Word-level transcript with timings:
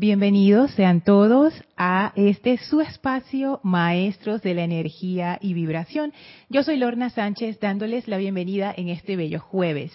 Bienvenidos 0.00 0.70
sean 0.76 1.00
todos 1.00 1.52
a 1.76 2.12
este 2.14 2.56
su 2.56 2.80
espacio 2.80 3.58
Maestros 3.64 4.42
de 4.42 4.54
la 4.54 4.62
Energía 4.62 5.40
y 5.42 5.54
Vibración. 5.54 6.12
Yo 6.48 6.62
soy 6.62 6.76
Lorna 6.76 7.10
Sánchez 7.10 7.58
dándoles 7.58 8.06
la 8.06 8.16
bienvenida 8.16 8.72
en 8.76 8.90
este 8.90 9.16
bello 9.16 9.40
jueves. 9.40 9.90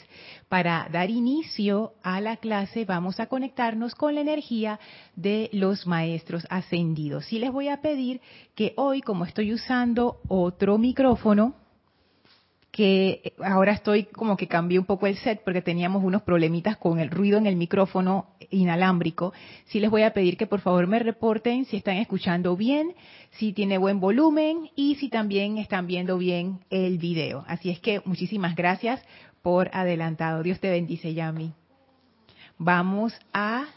Para 0.50 0.90
dar 0.92 1.10
inicio 1.10 1.94
a 2.04 2.20
la 2.20 2.36
clase 2.36 2.84
vamos 2.84 3.22
a 3.22 3.28
conectarnos 3.28 3.96
con 3.96 4.16
la 4.16 4.20
energía 4.20 4.78
de 5.16 5.50
los 5.54 5.88
maestros 5.88 6.46
ascendidos. 6.50 7.32
Y 7.32 7.40
les 7.40 7.54
voy 7.54 7.70
a 7.70 7.80
pedir 7.80 8.20
que 8.56 8.74
hoy, 8.76 9.00
como 9.00 9.24
estoy 9.24 9.54
usando 9.54 10.18
otro 10.28 10.78
micrófono, 10.78 11.63
que 12.74 13.36
ahora 13.46 13.72
estoy 13.72 14.06
como 14.06 14.36
que 14.36 14.48
cambié 14.48 14.80
un 14.80 14.86
poco 14.86 15.06
el 15.06 15.16
set 15.18 15.44
porque 15.44 15.62
teníamos 15.62 16.04
unos 16.04 16.24
problemitas 16.24 16.76
con 16.76 17.00
el 17.00 17.12
ruido 17.12 17.38
en 17.38 17.46
el 17.46 17.56
micrófono 17.56 18.32
inalámbrico. 18.50 19.32
Sí 19.66 19.80
les 19.80 19.92
voy 19.92 20.02
a 20.02 20.12
pedir 20.12 20.38
que 20.38 20.48
por 20.48 20.60
favor 20.60 20.88
me 20.88 20.98
reporten 20.98 21.66
si 21.66 21.78
están 21.78 21.98
escuchando 21.98 22.58
bien, 22.58 22.96
si 23.34 23.54
tiene 23.54 23.78
buen 23.78 24.00
volumen 24.00 24.72
y 24.76 24.96
si 24.96 25.10
también 25.10 25.60
están 25.60 25.86
viendo 25.86 26.18
bien 26.18 26.62
el 26.72 26.98
video. 26.98 27.46
Así 27.48 27.70
es 27.70 27.80
que 27.80 28.02
muchísimas 28.06 28.56
gracias 28.56 29.00
por 29.44 29.70
adelantado. 29.72 30.42
Dios 30.42 30.60
te 30.60 30.72
bendice, 30.72 31.14
Yami. 31.14 31.54
Vamos 32.58 33.14
a 33.34 33.68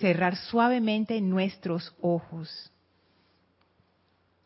cerrar 0.00 0.36
suavemente 0.36 1.20
nuestros 1.20 1.94
ojos, 2.00 2.72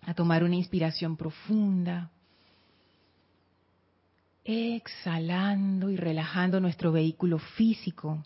a 0.05 0.15
tomar 0.15 0.43
una 0.43 0.57
inspiración 0.57 1.17
profunda 1.17 2.11
exhalando 4.45 5.91
y 5.91 5.97
relajando 5.97 6.61
nuestro 6.61 6.93
vehículo 6.93 7.39
físico, 7.39 8.25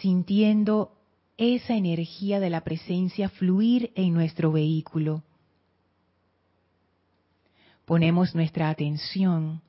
sintiendo 0.00 0.92
esa 1.36 1.74
energía 1.74 2.40
de 2.40 2.50
la 2.50 2.62
presencia 2.62 3.28
fluir 3.28 3.92
en 3.94 4.12
nuestro 4.14 4.52
vehículo. 4.52 5.22
Ponemos 7.84 8.34
nuestra 8.34 8.68
atención 8.68 9.60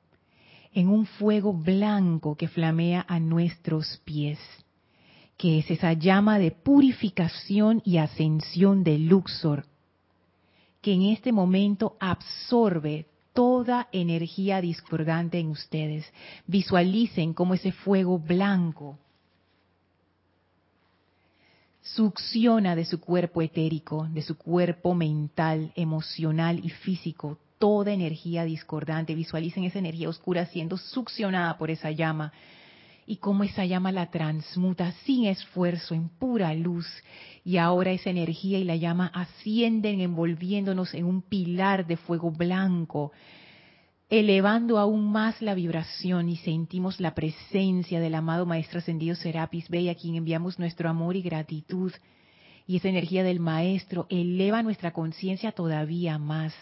en 0.72 0.88
un 0.88 1.06
fuego 1.06 1.52
blanco 1.52 2.36
que 2.36 2.48
flamea 2.48 3.04
a 3.08 3.20
nuestros 3.20 4.00
pies, 4.04 4.38
que 5.36 5.58
es 5.58 5.70
esa 5.70 5.92
llama 5.92 6.38
de 6.38 6.50
purificación 6.50 7.80
y 7.84 7.98
ascensión 7.98 8.82
de 8.82 8.98
Luxor, 8.98 9.66
que 10.80 10.92
en 10.92 11.02
este 11.02 11.32
momento 11.32 11.96
absorbe 12.00 13.06
toda 13.34 13.88
energía 13.92 14.62
discordante 14.62 15.38
en 15.38 15.48
ustedes. 15.48 16.10
Visualicen 16.46 17.34
cómo 17.34 17.52
ese 17.52 17.72
fuego 17.72 18.18
blanco 18.18 18.98
succiona 21.82 22.74
de 22.74 22.86
su 22.86 22.98
cuerpo 23.00 23.42
etérico, 23.42 24.08
de 24.10 24.22
su 24.22 24.38
cuerpo 24.38 24.94
mental, 24.94 25.72
emocional 25.76 26.60
y 26.64 26.70
físico, 26.70 27.38
toda 27.58 27.92
energía 27.92 28.44
discordante. 28.44 29.14
Visualicen 29.14 29.64
esa 29.64 29.80
energía 29.80 30.08
oscura 30.08 30.46
siendo 30.46 30.78
succionada 30.78 31.58
por 31.58 31.70
esa 31.70 31.90
llama 31.90 32.32
y 33.06 33.16
cómo 33.16 33.44
esa 33.44 33.64
llama 33.64 33.92
la 33.92 34.10
transmuta 34.10 34.92
sin 35.04 35.26
esfuerzo 35.26 35.94
en 35.94 36.08
pura 36.08 36.54
luz. 36.54 36.86
Y 37.44 37.58
ahora 37.58 37.92
esa 37.92 38.10
energía 38.10 38.58
y 38.58 38.64
la 38.64 38.76
llama 38.76 39.10
ascienden 39.14 40.00
envolviéndonos 40.00 40.94
en 40.94 41.04
un 41.04 41.22
pilar 41.22 41.86
de 41.86 41.96
fuego 41.96 42.30
blanco, 42.30 43.12
elevando 44.08 44.78
aún 44.78 45.10
más 45.12 45.42
la 45.42 45.54
vibración 45.54 46.28
y 46.28 46.36
sentimos 46.36 47.00
la 47.00 47.14
presencia 47.14 48.00
del 48.00 48.14
amado 48.14 48.46
Maestro 48.46 48.78
Ascendido 48.78 49.14
Serapis 49.16 49.68
Bey, 49.68 49.88
a 49.88 49.94
quien 49.94 50.14
enviamos 50.14 50.58
nuestro 50.58 50.88
amor 50.88 51.16
y 51.16 51.22
gratitud. 51.22 51.92
Y 52.66 52.76
esa 52.76 52.88
energía 52.88 53.22
del 53.24 53.40
Maestro 53.40 54.06
eleva 54.08 54.62
nuestra 54.62 54.92
conciencia 54.92 55.52
todavía 55.52 56.18
más. 56.18 56.54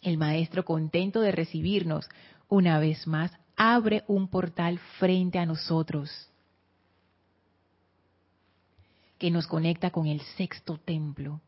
El 0.00 0.16
Maestro, 0.16 0.64
contento 0.64 1.20
de 1.20 1.32
recibirnos 1.32 2.08
una 2.48 2.78
vez 2.78 3.06
más, 3.06 3.32
abre 3.56 4.04
un 4.06 4.28
portal 4.28 4.78
frente 4.98 5.38
a 5.38 5.46
nosotros 5.46 6.28
que 9.18 9.30
nos 9.30 9.46
conecta 9.46 9.90
con 9.90 10.06
el 10.06 10.20
sexto 10.36 10.78
templo. 10.78 11.40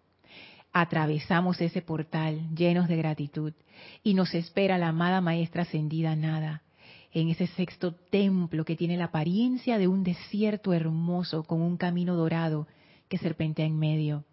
Atravesamos 0.72 1.60
ese 1.60 1.82
portal 1.82 2.54
llenos 2.54 2.88
de 2.88 2.96
gratitud 2.96 3.52
y 4.02 4.14
nos 4.14 4.34
espera 4.34 4.78
la 4.78 4.88
amada 4.88 5.20
maestra 5.20 5.62
ascendida 5.62 6.14
Nada 6.14 6.62
en 7.12 7.30
ese 7.30 7.46
sexto 7.46 7.92
templo 7.94 8.64
que 8.64 8.76
tiene 8.76 8.96
la 8.96 9.06
apariencia 9.06 9.78
de 9.78 9.86
un 9.86 10.02
desierto 10.02 10.72
hermoso 10.72 11.44
con 11.44 11.62
un 11.62 11.76
camino 11.76 12.16
dorado 12.16 12.66
que 13.08 13.18
serpentea 13.18 13.66
en 13.66 13.78
medio. 13.78 14.24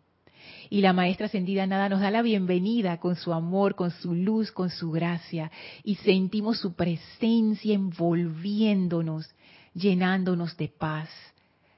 Y 0.70 0.82
la 0.82 0.94
maestra 0.94 1.26
ascendida 1.26 1.68
nada 1.68 1.90
nos 1.90 2.02
da 2.02 2.12
la 2.12 2.22
bienvenida 2.22 2.98
con 2.98 3.16
su 3.16 3.34
amor, 3.34 3.76
con 3.76 3.92
su 3.92 4.14
luz, 4.14 4.52
con 4.52 4.70
su 4.70 4.92
gracia. 4.92 5.52
Y 5.84 5.96
sentimos 5.96 6.60
su 6.60 6.74
presencia 6.74 7.74
envolviéndonos, 7.74 9.30
llenándonos 9.74 10.56
de 10.58 10.70
paz, 10.70 11.10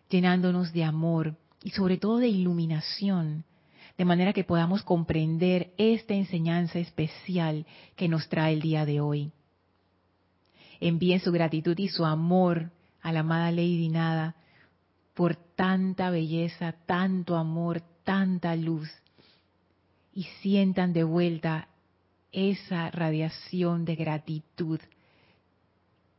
llenándonos 0.10 0.74
de 0.74 0.84
amor 0.84 1.36
y 1.64 1.72
sobre 1.72 1.98
todo 1.98 2.18
de 2.18 2.28
iluminación, 2.28 3.46
de 3.98 4.06
manera 4.06 4.34
que 4.34 4.44
podamos 4.44 4.84
comprender 4.84 5.74
esta 5.78 6.14
enseñanza 6.14 6.80
especial 6.80 7.66
que 7.96 8.08
nos 8.08 8.28
trae 8.30 8.54
el 8.54 8.62
día 8.62 8.86
de 8.86 9.02
hoy. 9.02 9.32
Envíen 10.80 11.20
su 11.20 11.32
gratitud 11.32 11.78
y 11.78 11.88
su 11.88 12.06
amor 12.06 12.72
a 13.02 13.12
la 13.12 13.22
amada 13.22 13.52
Lady 13.52 13.90
Nada 13.90 14.36
por 15.14 15.36
tanta 15.36 16.10
belleza, 16.10 16.74
tanto 16.86 17.38
amor, 17.38 17.84
tanta 18.04 18.56
luz 18.56 18.90
y 20.14 20.24
sientan 20.42 20.94
de 20.94 21.04
vuelta 21.04 21.68
esa 22.32 22.90
radiación 22.92 23.86
de 23.86 23.96
gratitud 23.96 24.80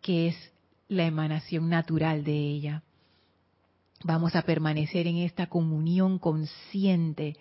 que 0.00 0.28
es 0.28 0.53
la 0.89 1.05
emanación 1.05 1.69
natural 1.69 2.25
de 2.25 2.33
ella. 2.33 2.83
Vamos 4.05 4.37
a 4.37 4.43
permanecer 4.43 5.06
en 5.06 5.17
esta 5.17 5.47
comunión 5.47 6.19
consciente 6.19 7.37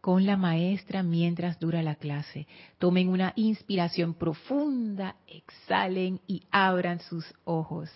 con 0.00 0.24
la 0.24 0.36
maestra 0.36 1.02
mientras 1.02 1.58
dura 1.58 1.82
la 1.82 1.96
clase. 1.96 2.46
Tomen 2.78 3.08
una 3.08 3.32
inspiración 3.36 4.14
profunda, 4.14 5.16
exhalen 5.26 6.20
y 6.26 6.42
abran 6.50 7.00
sus 7.00 7.24
ojos. 7.44 7.90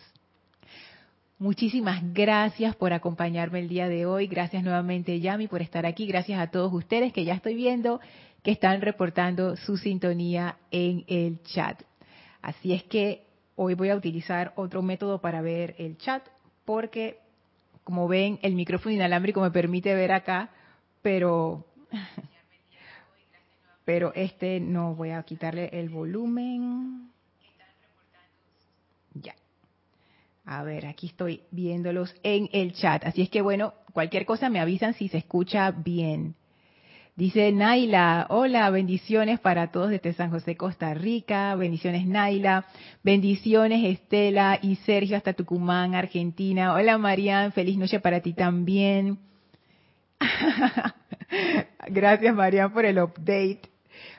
Muchísimas 1.41 2.03
gracias 2.13 2.75
por 2.75 2.93
acompañarme 2.93 3.61
el 3.61 3.69
día 3.69 3.89
de 3.89 4.07
hoy. 4.07 4.27
Gracias 4.27 4.65
nuevamente, 4.65 5.21
Yami, 5.21 5.47
por 5.47 5.63
estar 5.63 5.87
aquí. 5.87 6.05
Gracias 6.05 6.41
a 6.41 6.51
todos 6.51 6.73
ustedes 6.73 7.13
que 7.13 7.25
ya 7.25 7.35
estoy 7.35 7.55
viendo 7.55 8.01
que 8.43 8.51
están 8.51 8.81
reportando 8.81 9.55
su 9.55 9.77
sintonía 9.77 10.59
en 10.73 11.05
el 11.07 11.41
chat. 11.45 11.81
Así 12.43 12.73
es 12.73 12.83
que 12.83 13.25
hoy 13.55 13.75
voy 13.75 13.91
a 13.91 13.95
utilizar 13.95 14.53
otro 14.57 14.83
método 14.83 15.21
para 15.21 15.41
ver 15.41 15.77
el 15.79 15.97
chat 15.99 16.27
porque, 16.65 17.21
como 17.85 18.09
ven, 18.09 18.41
el 18.43 18.57
micrófono 18.57 18.97
inalámbrico 18.97 19.41
me 19.41 19.53
permite 19.53 19.95
ver 19.95 20.11
acá, 20.11 20.51
pero 21.03 21.65
pero 23.85 24.13
este 24.15 24.59
no 24.59 24.97
voy 24.97 25.11
a 25.11 25.23
quitarle 25.23 25.71
el 25.73 25.89
volumen. 25.89 27.13
Ya. 29.15 29.37
A 30.51 30.63
ver, 30.63 30.87
aquí 30.87 31.09
estoy 31.09 31.43
viéndolos 31.51 32.15
en 32.23 32.49
el 32.55 32.73
chat. 32.73 33.05
Así 33.05 33.21
es 33.21 33.29
que 33.29 33.43
bueno, 33.43 33.75
cualquier 33.93 34.25
cosa 34.25 34.49
me 34.49 34.61
avisan 34.61 34.95
si 34.95 35.09
se 35.09 35.19
escucha 35.19 35.71
bien. 35.73 36.37
Dice 37.17 37.53
Naila, 37.53 38.29
hola, 38.31 38.71
bendiciones 38.71 39.41
para 39.41 39.71
todos 39.71 39.91
desde 39.91 40.15
San 40.15 40.31
José, 40.31 40.57
Costa 40.57 40.95
Rica. 40.95 41.55
Bendiciones 41.55 42.07
Naila. 42.07 42.65
Bendiciones 43.03 43.85
Estela 43.85 44.59
y 44.63 44.77
Sergio 44.77 45.19
hasta 45.19 45.35
Tucumán, 45.35 45.95
Argentina. 45.95 46.73
Hola 46.73 46.97
Marian, 46.97 47.53
feliz 47.53 47.77
noche 47.77 48.01
para 48.01 48.21
ti 48.21 48.33
también. 48.33 49.19
Gracias 51.89 52.35
Marian 52.35 52.73
por 52.73 52.87
el 52.87 52.99
update. 52.99 53.61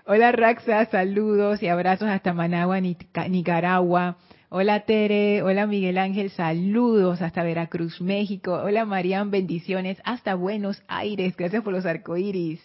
Hola 0.06 0.31
Raxa, 0.31 0.86
saludos 0.92 1.64
y 1.64 1.70
abrazos 1.70 2.08
hasta 2.08 2.34
Managua, 2.34 2.80
Nicaragua. 2.80 4.18
Hola 4.51 4.80
Tere, 4.80 5.44
hola 5.44 5.68
Miguel 5.68 6.00
Ángel, 6.00 6.31
saludos 6.31 7.22
hasta 7.22 7.44
Veracruz, 7.44 8.01
México. 8.01 8.51
Hola 8.54 8.84
Marian, 8.84 9.30
bendiciones 9.30 10.01
hasta 10.04 10.34
Buenos 10.34 10.81
Aires. 10.88 11.38
Gracias 11.38 11.62
por 11.62 11.72
los 11.72 11.86
arcoíris. 11.86 12.60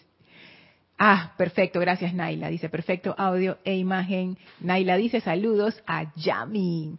Ah, 0.97 1.35
perfecto, 1.37 1.79
gracias 1.79 2.15
Naila. 2.15 2.49
Dice 2.49 2.69
perfecto 2.69 3.13
audio 3.19 3.59
e 3.63 3.75
imagen. 3.75 4.35
Naila 4.61 4.97
dice 4.97 5.21
saludos 5.21 5.79
a 5.85 6.11
Yami. 6.15 6.97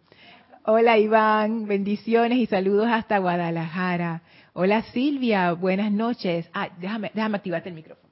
Hola 0.64 0.98
Iván, 0.98 1.66
bendiciones 1.66 2.38
y 2.38 2.46
saludos 2.46 2.86
hasta 2.86 3.18
Guadalajara. 3.18 4.22
Hola 4.52 4.82
Silvia, 4.92 5.52
buenas 5.54 5.90
noches. 5.90 6.48
Ah, 6.54 6.68
déjame, 6.78 7.10
déjame 7.12 7.38
activarte 7.38 7.70
el 7.70 7.74
micrófono. 7.74 8.05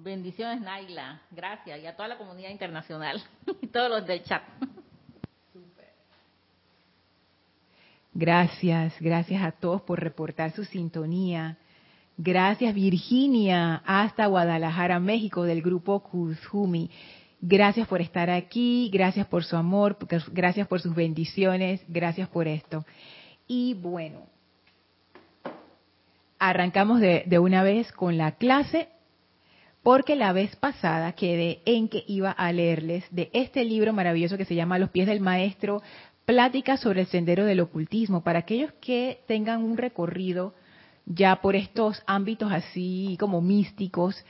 Bendiciones, 0.00 0.60
Naila. 0.60 1.20
Gracias. 1.32 1.80
Y 1.80 1.86
a 1.86 1.96
toda 1.96 2.08
la 2.08 2.18
comunidad 2.18 2.50
internacional 2.50 3.20
y 3.60 3.66
todos 3.66 3.90
los 3.90 4.06
del 4.06 4.22
chat. 4.22 4.42
Gracias, 8.14 8.94
gracias 9.00 9.42
a 9.42 9.52
todos 9.52 9.82
por 9.82 10.00
reportar 10.00 10.52
su 10.52 10.64
sintonía. 10.64 11.56
Gracias 12.16 12.74
Virginia, 12.74 13.82
hasta 13.86 14.26
Guadalajara, 14.26 14.98
México, 14.98 15.44
del 15.44 15.62
grupo 15.62 16.00
Kuzumi. 16.00 16.90
Gracias 17.40 17.86
por 17.86 18.00
estar 18.00 18.30
aquí, 18.30 18.90
gracias 18.92 19.26
por 19.26 19.44
su 19.44 19.56
amor, 19.56 19.96
gracias 20.32 20.66
por 20.66 20.80
sus 20.80 20.94
bendiciones, 20.94 21.80
gracias 21.86 22.28
por 22.28 22.48
esto. 22.48 22.84
Y 23.46 23.74
bueno, 23.74 24.26
arrancamos 26.40 26.98
de, 26.98 27.22
de 27.26 27.38
una 27.38 27.62
vez 27.62 27.92
con 27.92 28.18
la 28.18 28.32
clase, 28.32 28.88
porque 29.88 30.16
la 30.16 30.34
vez 30.34 30.54
pasada 30.54 31.12
quedé 31.12 31.62
en 31.64 31.88
que 31.88 32.04
iba 32.06 32.30
a 32.30 32.52
leerles 32.52 33.06
de 33.10 33.30
este 33.32 33.64
libro 33.64 33.94
maravilloso 33.94 34.36
que 34.36 34.44
se 34.44 34.54
llama 34.54 34.78
Los 34.78 34.90
pies 34.90 35.06
del 35.06 35.20
maestro, 35.20 35.80
pláticas 36.26 36.80
sobre 36.80 37.00
el 37.00 37.06
sendero 37.06 37.46
del 37.46 37.60
ocultismo, 37.60 38.22
para 38.22 38.40
aquellos 38.40 38.70
que 38.82 39.20
tengan 39.26 39.64
un 39.64 39.78
recorrido 39.78 40.52
ya 41.06 41.36
por 41.36 41.56
estos 41.56 42.02
ámbitos 42.06 42.52
así 42.52 43.16
como 43.18 43.40
místicos. 43.40 44.22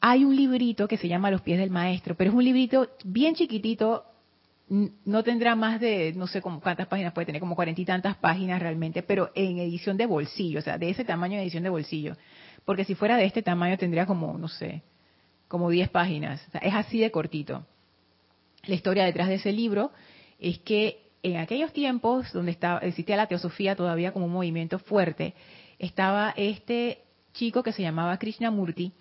Hay 0.00 0.22
un 0.22 0.36
librito 0.36 0.86
que 0.86 0.96
se 0.96 1.08
llama 1.08 1.32
Los 1.32 1.40
pies 1.40 1.58
del 1.58 1.70
maestro, 1.70 2.14
pero 2.14 2.30
es 2.30 2.36
un 2.36 2.44
librito 2.44 2.86
bien 3.04 3.34
chiquitito, 3.34 4.04
no 4.68 5.24
tendrá 5.24 5.56
más 5.56 5.80
de, 5.80 6.12
no 6.14 6.28
sé 6.28 6.40
cuántas 6.40 6.86
páginas 6.86 7.12
puede 7.12 7.26
tener, 7.26 7.40
como 7.40 7.56
cuarenta 7.56 7.80
y 7.80 7.84
tantas 7.84 8.14
páginas 8.14 8.62
realmente, 8.62 9.02
pero 9.02 9.32
en 9.34 9.58
edición 9.58 9.96
de 9.96 10.06
bolsillo, 10.06 10.60
o 10.60 10.62
sea, 10.62 10.78
de 10.78 10.90
ese 10.90 11.04
tamaño 11.04 11.34
de 11.34 11.42
edición 11.42 11.64
de 11.64 11.70
bolsillo. 11.70 12.16
Porque 12.64 12.84
si 12.84 12.94
fuera 12.94 13.16
de 13.16 13.24
este 13.24 13.42
tamaño 13.42 13.76
tendría 13.76 14.06
como, 14.06 14.38
no 14.38 14.46
sé, 14.46 14.84
como 15.50 15.68
diez 15.68 15.88
páginas. 15.88 16.40
O 16.46 16.50
sea, 16.52 16.60
es 16.60 16.72
así 16.72 17.00
de 17.00 17.10
cortito. 17.10 17.66
La 18.66 18.76
historia 18.76 19.04
detrás 19.04 19.26
de 19.26 19.34
ese 19.34 19.50
libro 19.50 19.90
es 20.38 20.60
que 20.60 21.10
en 21.24 21.38
aquellos 21.38 21.72
tiempos 21.72 22.32
donde 22.32 22.52
estaba, 22.52 22.78
existía 22.78 23.16
la 23.16 23.26
teosofía 23.26 23.74
todavía 23.74 24.12
como 24.12 24.26
un 24.26 24.32
movimiento 24.32 24.78
fuerte, 24.78 25.34
estaba 25.80 26.32
este 26.36 27.00
chico 27.32 27.64
que 27.64 27.72
se 27.72 27.82
llamaba 27.82 28.16
Krishnamurti, 28.16 28.92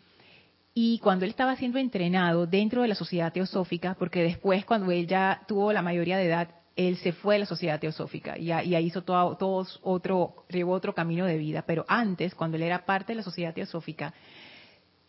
y 0.74 0.98
cuando 1.00 1.26
él 1.26 1.32
estaba 1.32 1.56
siendo 1.56 1.78
entrenado 1.78 2.48
dentro 2.48 2.82
de 2.82 2.88
la 2.88 2.96
sociedad 2.96 3.32
teosófica, 3.32 3.96
porque 4.00 4.24
después 4.24 4.66
cuando 4.66 4.92
él 4.92 5.06
ya 5.06 5.44
tuvo 5.48 5.72
la 5.72 5.84
mayoría 5.84 6.18
de 6.18 6.26
edad, 6.26 6.50
él 6.76 6.98
se 6.98 7.12
fue 7.12 7.36
a 7.36 7.40
la 7.40 7.46
sociedad 7.46 7.80
teosófica 7.80 8.40
y, 8.40 8.52
ahí 8.52 8.86
hizo 8.86 9.04
todo, 9.04 9.38
otro, 9.84 10.46
otro 10.68 10.96
camino 10.96 11.26
de 11.26 11.38
vida. 11.38 11.64
Pero 11.68 11.86
antes, 11.88 12.34
cuando 12.34 12.58
él 12.58 12.64
era 12.64 12.86
parte 12.86 13.12
de 13.12 13.18
la 13.18 13.24
sociedad 13.24 13.54
teosófica, 13.54 14.14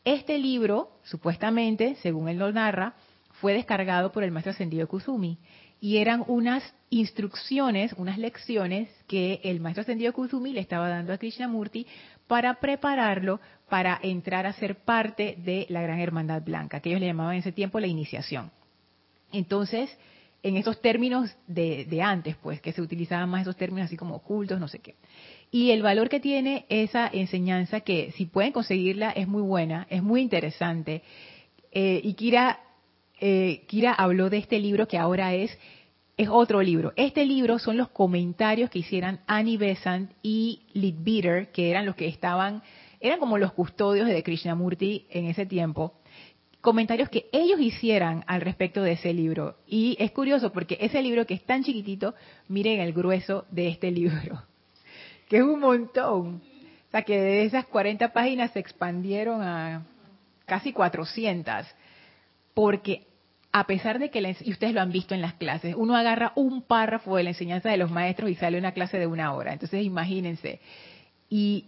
este 0.05 0.38
libro, 0.38 0.91
supuestamente, 1.02 1.97
según 1.97 2.29
él 2.29 2.38
lo 2.38 2.52
narra, 2.52 2.94
fue 3.41 3.55
descargado 3.55 4.12
por 4.12 4.23
el 4.23 4.31
maestro 4.31 4.52
ascendido 4.52 4.88
Kusumi 4.88 5.38
y 5.81 5.97
eran 5.97 6.25
unas 6.26 6.62
instrucciones, 6.91 7.94
unas 7.94 8.19
lecciones 8.19 8.88
que 9.06 9.41
el 9.44 9.61
maestro 9.61 9.82
ascendido 9.82 10.12
Kusumi 10.12 10.52
le 10.52 10.61
estaba 10.61 10.88
dando 10.88 11.12
a 11.12 11.19
Krishnamurti 11.19 11.87
para 12.26 12.61
prepararlo 12.61 13.41
para 13.69 13.99
entrar 14.02 14.47
a 14.47 14.52
ser 14.52 14.76
parte 14.76 15.37
de 15.38 15.67
la 15.70 15.81
Gran 15.81 16.00
Hermandad 16.00 16.43
Blanca, 16.43 16.81
que 16.81 16.91
ellos 16.91 17.00
le 17.00 17.06
llamaban 17.06 17.35
en 17.35 17.41
ese 17.41 17.52
tiempo 17.52 17.81
la 17.81 17.87
iniciación. 17.87 18.50
Entonces, 19.32 19.97
en 20.43 20.56
esos 20.56 20.81
términos 20.81 21.35
de, 21.47 21.85
de, 21.85 22.02
antes, 22.02 22.37
pues, 22.37 22.61
que 22.61 22.73
se 22.73 22.82
utilizaban 22.82 23.29
más 23.29 23.43
esos 23.43 23.56
términos 23.56 23.87
así 23.87 23.97
como 23.97 24.17
ocultos, 24.17 24.58
no 24.58 24.69
sé 24.69 24.81
qué. 24.81 24.97
Y 25.50 25.73
el 25.73 25.82
valor 25.82 26.08
que 26.08 26.20
tiene 26.20 26.67
esa 26.69 27.08
enseñanza, 27.12 27.81
que 27.81 28.12
si 28.12 28.26
pueden 28.26 28.52
conseguirla, 28.52 29.11
es 29.11 29.26
muy 29.26 29.43
buena, 29.43 29.87
es 29.91 30.02
muy 30.02 30.20
interesante. 30.20 31.02
Eh, 31.73 32.00
y 32.05 32.14
Kira 32.14 32.61
eh, 33.20 33.64
Kira 33.67 33.93
habló 33.93 34.31
de 34.31 34.38
este 34.38 34.58
libro 34.58 34.88
que 34.88 34.99
ahora 34.99 35.35
es 35.35 35.56
es 36.20 36.29
otro 36.29 36.61
libro. 36.61 36.93
Este 36.97 37.25
libro 37.25 37.58
son 37.58 37.79
los 37.79 37.88
comentarios 37.88 38.69
que 38.69 38.81
hicieran 38.81 39.20
Annie 39.26 39.56
Besant 39.56 40.12
y 40.23 40.61
Leadbeater, 40.75 41.50
que 41.50 41.70
eran 41.70 41.87
los 41.87 41.97
que 41.97 42.08
estaban, 42.08 42.62
eran 43.00 43.19
como 43.19 43.38
los 43.38 43.55
custodios 43.55 44.06
de 44.06 44.23
Krishnamurti 44.23 45.06
en 45.08 45.25
ese 45.25 45.47
tiempo. 45.47 45.94
Comentarios 46.61 47.08
que 47.08 47.31
ellos 47.32 47.58
hicieran 47.58 48.23
al 48.26 48.43
respecto 48.43 48.82
de 48.82 48.93
ese 48.93 49.14
libro. 49.14 49.56
Y 49.67 49.97
es 49.99 50.11
curioso 50.11 50.52
porque 50.52 50.76
ese 50.82 51.00
libro 51.00 51.25
que 51.25 51.32
es 51.32 51.43
tan 51.43 51.64
chiquitito, 51.64 52.14
miren 52.49 52.81
el 52.81 52.93
grueso 52.93 53.47
de 53.50 53.69
este 53.69 53.91
libro, 53.91 54.43
que 55.31 55.37
es 55.37 55.43
un 55.44 55.61
montón. 55.61 56.43
O 56.88 56.91
sea 56.91 57.03
que 57.03 57.19
de 57.19 57.44
esas 57.44 57.65
40 57.67 58.12
páginas 58.12 58.50
se 58.50 58.59
expandieron 58.59 59.41
a 59.43 59.87
casi 60.44 60.73
400 60.73 61.67
porque 62.53 63.06
a 63.53 63.65
pesar 63.65 64.00
de 64.00 64.11
que, 64.11 64.37
y 64.41 64.50
ustedes 64.50 64.75
lo 64.75 64.81
han 64.81 64.91
visto 64.91 65.15
en 65.15 65.21
las 65.21 65.35
clases, 65.35 65.77
uno 65.77 65.97
agarra 65.97 66.32
un 66.35 66.62
párrafo 66.62 67.17
de 67.17 67.23
la 67.23 67.31
enseñanza 67.31 67.71
de 67.71 67.77
los 67.77 67.93
maestros 67.93 68.29
y 68.29 68.35
sale 68.35 68.59
una 68.59 68.73
clase 68.73 68.99
de 68.99 69.06
una 69.06 69.32
hora. 69.32 69.53
Entonces, 69.53 69.85
imagínense. 69.85 70.61
Y 71.29 71.67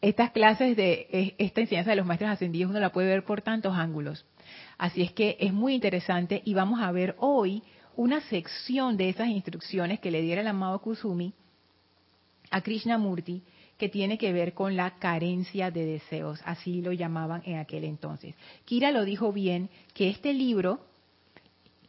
estas 0.00 0.30
clases 0.30 0.74
de 0.74 1.34
esta 1.36 1.60
enseñanza 1.60 1.90
de 1.90 1.96
los 1.96 2.06
maestros 2.06 2.30
ascendidos 2.30 2.70
uno 2.70 2.80
la 2.80 2.92
puede 2.92 3.08
ver 3.08 3.24
por 3.24 3.42
tantos 3.42 3.76
ángulos. 3.76 4.24
Así 4.78 5.02
es 5.02 5.12
que 5.12 5.36
es 5.38 5.52
muy 5.52 5.74
interesante 5.74 6.40
y 6.46 6.54
vamos 6.54 6.80
a 6.80 6.90
ver 6.92 7.14
hoy 7.18 7.62
una 7.94 8.22
sección 8.22 8.96
de 8.96 9.10
esas 9.10 9.28
instrucciones 9.28 10.00
que 10.00 10.10
le 10.10 10.22
diera 10.22 10.40
el 10.40 10.48
amado 10.48 10.80
Kusumi 10.80 11.34
a 12.50 12.60
Krishnamurti 12.60 13.42
que 13.78 13.88
tiene 13.88 14.16
que 14.16 14.32
ver 14.32 14.54
con 14.54 14.76
la 14.76 14.92
carencia 14.98 15.70
de 15.70 15.84
deseos, 15.84 16.40
así 16.44 16.80
lo 16.80 16.92
llamaban 16.92 17.42
en 17.44 17.58
aquel 17.58 17.84
entonces. 17.84 18.34
Kira 18.64 18.90
lo 18.90 19.04
dijo 19.04 19.32
bien, 19.32 19.68
que 19.92 20.08
este 20.08 20.32
libro 20.32 20.80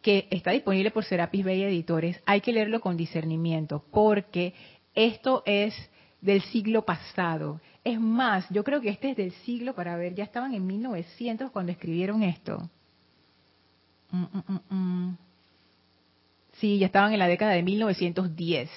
que 0.01 0.27
está 0.29 0.51
disponible 0.51 0.91
por 0.91 1.05
Serapis 1.05 1.43
Bay 1.43 1.63
Editores, 1.63 2.21
hay 2.25 2.41
que 2.41 2.53
leerlo 2.53 2.79
con 2.79 2.97
discernimiento, 2.97 3.83
porque 3.91 4.53
esto 4.93 5.43
es 5.45 5.73
del 6.21 6.41
siglo 6.43 6.83
pasado. 6.83 7.61
Es 7.83 7.99
más, 7.99 8.45
yo 8.49 8.63
creo 8.63 8.81
que 8.81 8.89
este 8.89 9.11
es 9.11 9.17
del 9.17 9.31
siglo, 9.31 9.73
para 9.75 9.95
ver, 9.95 10.15
ya 10.15 10.23
estaban 10.23 10.53
en 10.53 10.65
1900 10.65 11.51
cuando 11.51 11.71
escribieron 11.71 12.23
esto. 12.23 12.69
Mm, 14.11 14.23
mm, 14.33 14.75
mm, 14.75 15.17
sí, 16.53 16.77
ya 16.79 16.87
estaban 16.87 17.13
en 17.13 17.19
la 17.19 17.27
década 17.27 17.53
de 17.53 17.63
1910. 17.63 18.69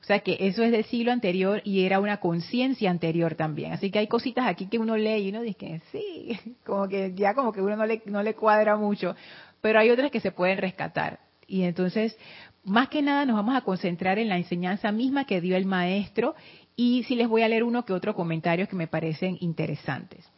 O 0.00 0.04
sea 0.08 0.20
que 0.20 0.36
eso 0.40 0.62
es 0.62 0.72
del 0.72 0.84
siglo 0.84 1.12
anterior 1.12 1.60
y 1.64 1.84
era 1.84 2.00
una 2.00 2.18
conciencia 2.18 2.90
anterior 2.90 3.34
también. 3.34 3.72
Así 3.72 3.90
que 3.90 3.98
hay 3.98 4.06
cositas 4.06 4.46
aquí 4.46 4.66
que 4.66 4.78
uno 4.78 4.96
lee 4.96 5.26
y 5.26 5.28
uno 5.30 5.42
dice 5.42 5.56
que 5.58 5.80
sí, 5.92 6.38
como 6.64 6.88
que 6.88 7.12
ya 7.14 7.34
como 7.34 7.52
que 7.52 7.60
uno 7.60 7.76
no 7.76 7.84
le, 7.84 8.02
no 8.06 8.22
le 8.22 8.34
cuadra 8.34 8.76
mucho 8.76 9.14
pero 9.60 9.78
hay 9.78 9.90
otras 9.90 10.10
que 10.10 10.20
se 10.20 10.32
pueden 10.32 10.58
rescatar. 10.58 11.20
Y 11.46 11.62
entonces, 11.62 12.16
más 12.64 12.88
que 12.88 13.02
nada 13.02 13.24
nos 13.24 13.36
vamos 13.36 13.56
a 13.56 13.62
concentrar 13.62 14.18
en 14.18 14.28
la 14.28 14.36
enseñanza 14.36 14.92
misma 14.92 15.24
que 15.24 15.40
dio 15.40 15.56
el 15.56 15.66
maestro 15.66 16.34
y 16.76 17.02
si 17.04 17.16
les 17.16 17.28
voy 17.28 17.42
a 17.42 17.48
leer 17.48 17.64
uno 17.64 17.84
que 17.84 17.92
otro 17.92 18.14
comentario 18.14 18.68
que 18.68 18.76
me 18.76 18.86
parecen 18.86 19.38
interesantes. 19.40 20.30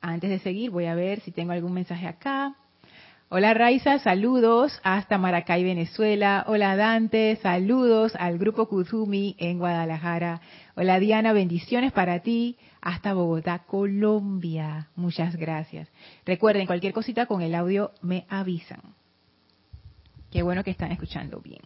Antes 0.00 0.30
de 0.30 0.38
seguir, 0.38 0.70
voy 0.70 0.86
a 0.86 0.94
ver 0.94 1.20
si 1.20 1.30
tengo 1.30 1.52
algún 1.52 1.72
mensaje 1.72 2.06
acá. 2.06 2.56
Hola 3.32 3.54
Raiza, 3.54 4.00
saludos 4.00 4.80
hasta 4.82 5.16
Maracay, 5.16 5.62
Venezuela. 5.62 6.44
Hola 6.48 6.74
Dante, 6.74 7.38
saludos 7.40 8.16
al 8.16 8.38
grupo 8.38 8.66
Kuzumi 8.66 9.36
en 9.38 9.60
Guadalajara. 9.60 10.40
Hola 10.74 10.98
Diana, 10.98 11.32
bendiciones 11.32 11.92
para 11.92 12.18
ti 12.18 12.56
hasta 12.80 13.14
Bogotá, 13.14 13.60
Colombia. 13.60 14.88
Muchas 14.96 15.36
gracias. 15.36 15.86
Recuerden, 16.26 16.66
cualquier 16.66 16.92
cosita 16.92 17.26
con 17.26 17.40
el 17.40 17.54
audio 17.54 17.92
me 18.02 18.26
avisan. 18.28 18.80
Qué 20.32 20.42
bueno 20.42 20.64
que 20.64 20.72
están 20.72 20.90
escuchando 20.90 21.38
bien. 21.38 21.62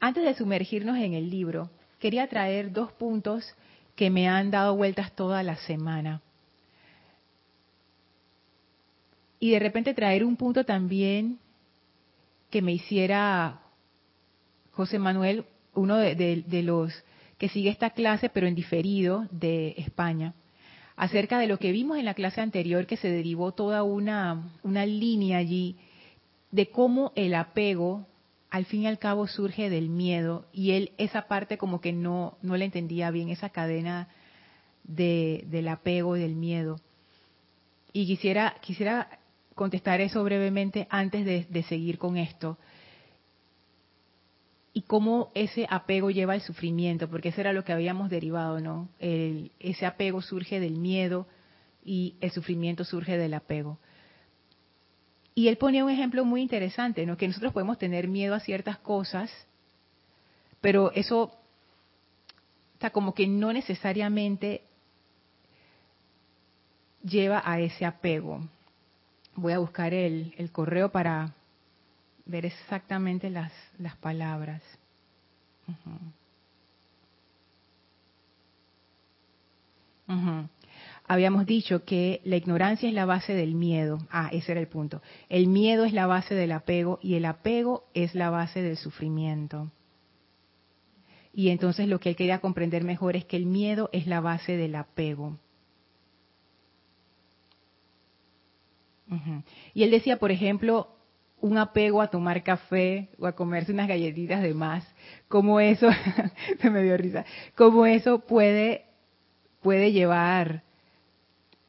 Antes 0.00 0.24
de 0.24 0.34
sumergirnos 0.34 0.98
en 0.98 1.14
el 1.14 1.30
libro, 1.30 1.70
quería 2.00 2.26
traer 2.26 2.72
dos 2.72 2.90
puntos 2.90 3.54
que 3.94 4.10
me 4.10 4.28
han 4.28 4.50
dado 4.50 4.74
vueltas 4.74 5.12
toda 5.12 5.44
la 5.44 5.54
semana. 5.54 6.20
Y 9.40 9.50
de 9.50 9.58
repente 9.58 9.94
traer 9.94 10.24
un 10.24 10.36
punto 10.36 10.64
también 10.64 11.38
que 12.50 12.62
me 12.62 12.72
hiciera 12.72 13.60
José 14.72 14.98
Manuel, 14.98 15.44
uno 15.74 15.96
de, 15.96 16.62
los 16.62 16.92
que 17.38 17.48
sigue 17.48 17.70
esta 17.70 17.90
clase, 17.90 18.28
pero 18.28 18.46
en 18.46 18.54
diferido 18.54 19.26
de 19.30 19.74
España, 19.76 20.34
acerca 20.96 21.38
de 21.38 21.48
lo 21.48 21.58
que 21.58 21.72
vimos 21.72 21.98
en 21.98 22.04
la 22.04 22.14
clase 22.14 22.40
anterior, 22.40 22.86
que 22.86 22.96
se 22.96 23.08
derivó 23.08 23.52
toda 23.52 23.82
una, 23.82 24.52
una 24.62 24.86
línea 24.86 25.38
allí 25.38 25.76
de 26.52 26.70
cómo 26.70 27.12
el 27.16 27.34
apego 27.34 28.06
al 28.50 28.66
fin 28.66 28.82
y 28.82 28.86
al 28.86 29.00
cabo 29.00 29.26
surge 29.26 29.68
del 29.68 29.88
miedo 29.88 30.46
y 30.52 30.70
él 30.70 30.92
esa 30.96 31.26
parte 31.26 31.58
como 31.58 31.80
que 31.80 31.92
no, 31.92 32.38
no 32.40 32.56
le 32.56 32.66
entendía 32.66 33.10
bien, 33.10 33.28
esa 33.28 33.48
cadena 33.48 34.06
de, 34.84 35.44
del 35.48 35.66
apego 35.66 36.16
y 36.16 36.20
del 36.20 36.36
miedo. 36.36 36.78
Y 37.92 38.06
quisiera, 38.06 38.54
quisiera 38.60 39.18
contestar 39.54 40.00
eso 40.00 40.22
brevemente 40.24 40.86
antes 40.90 41.24
de, 41.24 41.62
seguir 41.64 41.98
con 41.98 42.16
esto 42.16 42.58
y 44.72 44.82
cómo 44.82 45.30
ese 45.34 45.66
apego 45.70 46.10
lleva 46.10 46.32
al 46.32 46.40
sufrimiento, 46.40 47.08
porque 47.08 47.28
eso 47.28 47.40
era 47.40 47.52
lo 47.52 47.64
que 47.64 47.72
habíamos 47.72 48.10
derivado, 48.10 48.60
¿no? 48.60 48.88
ese 48.98 49.86
apego 49.86 50.20
surge 50.20 50.58
del 50.58 50.78
miedo 50.78 51.28
y 51.84 52.16
el 52.20 52.32
sufrimiento 52.32 52.84
surge 52.84 53.16
del 53.16 53.34
apego. 53.34 53.78
Y 55.34 55.48
él 55.48 55.56
ponía 55.58 55.84
un 55.84 55.90
ejemplo 55.90 56.24
muy 56.24 56.42
interesante, 56.42 57.04
¿no? 57.06 57.16
Que 57.16 57.26
nosotros 57.26 57.52
podemos 57.52 57.76
tener 57.76 58.06
miedo 58.06 58.34
a 58.34 58.40
ciertas 58.40 58.78
cosas, 58.78 59.30
pero 60.60 60.92
eso 60.92 61.32
está 62.74 62.90
como 62.90 63.14
que 63.14 63.26
no 63.26 63.52
necesariamente 63.52 64.62
lleva 67.02 67.42
a 67.44 67.60
ese 67.60 67.84
apego. 67.84 68.48
Voy 69.36 69.52
a 69.52 69.58
buscar 69.58 69.92
el, 69.94 70.34
el 70.38 70.52
correo 70.52 70.90
para 70.90 71.34
ver 72.26 72.46
exactamente 72.46 73.30
las, 73.30 73.52
las 73.78 73.96
palabras. 73.96 74.62
Habíamos 81.06 81.46
dicho 81.46 81.84
que 81.84 82.20
la 82.24 82.36
ignorancia 82.36 82.88
es 82.88 82.94
la 82.94 83.04
base 83.04 83.34
del 83.34 83.54
miedo. 83.54 83.98
Ah, 84.10 84.30
ese 84.32 84.52
era 84.52 84.60
el 84.60 84.68
punto. 84.68 85.02
El 85.28 85.48
miedo 85.48 85.84
es 85.84 85.92
la 85.92 86.06
base 86.06 86.34
del 86.34 86.52
apego 86.52 86.98
y 87.02 87.14
el 87.14 87.24
apego 87.26 87.84
es 87.94 88.14
la 88.14 88.30
base 88.30 88.62
del 88.62 88.76
sufrimiento. 88.76 89.70
Y 91.34 91.48
entonces 91.48 91.88
lo 91.88 91.98
que 92.00 92.10
él 92.10 92.16
quería 92.16 92.40
comprender 92.40 92.84
mejor 92.84 93.16
es 93.16 93.24
que 93.24 93.36
el 93.36 93.46
miedo 93.46 93.90
es 93.92 94.06
la 94.06 94.20
base 94.20 94.56
del 94.56 94.76
apego. 94.76 95.38
Y 99.74 99.82
él 99.82 99.90
decía, 99.90 100.18
por 100.18 100.30
ejemplo, 100.30 100.88
un 101.40 101.58
apego 101.58 102.00
a 102.00 102.08
tomar 102.08 102.42
café 102.42 103.10
o 103.18 103.26
a 103.26 103.32
comerse 103.32 103.70
unas 103.72 103.88
galletitas 103.88 104.42
de 104.42 104.54
más, 104.54 104.86
como 105.28 105.60
eso, 105.60 105.88
se 106.60 106.70
me 106.70 106.82
dio 106.82 106.96
risa, 106.96 107.24
como 107.54 107.84
eso 107.84 108.20
puede, 108.20 108.86
puede 109.60 109.92
llevar 109.92 110.62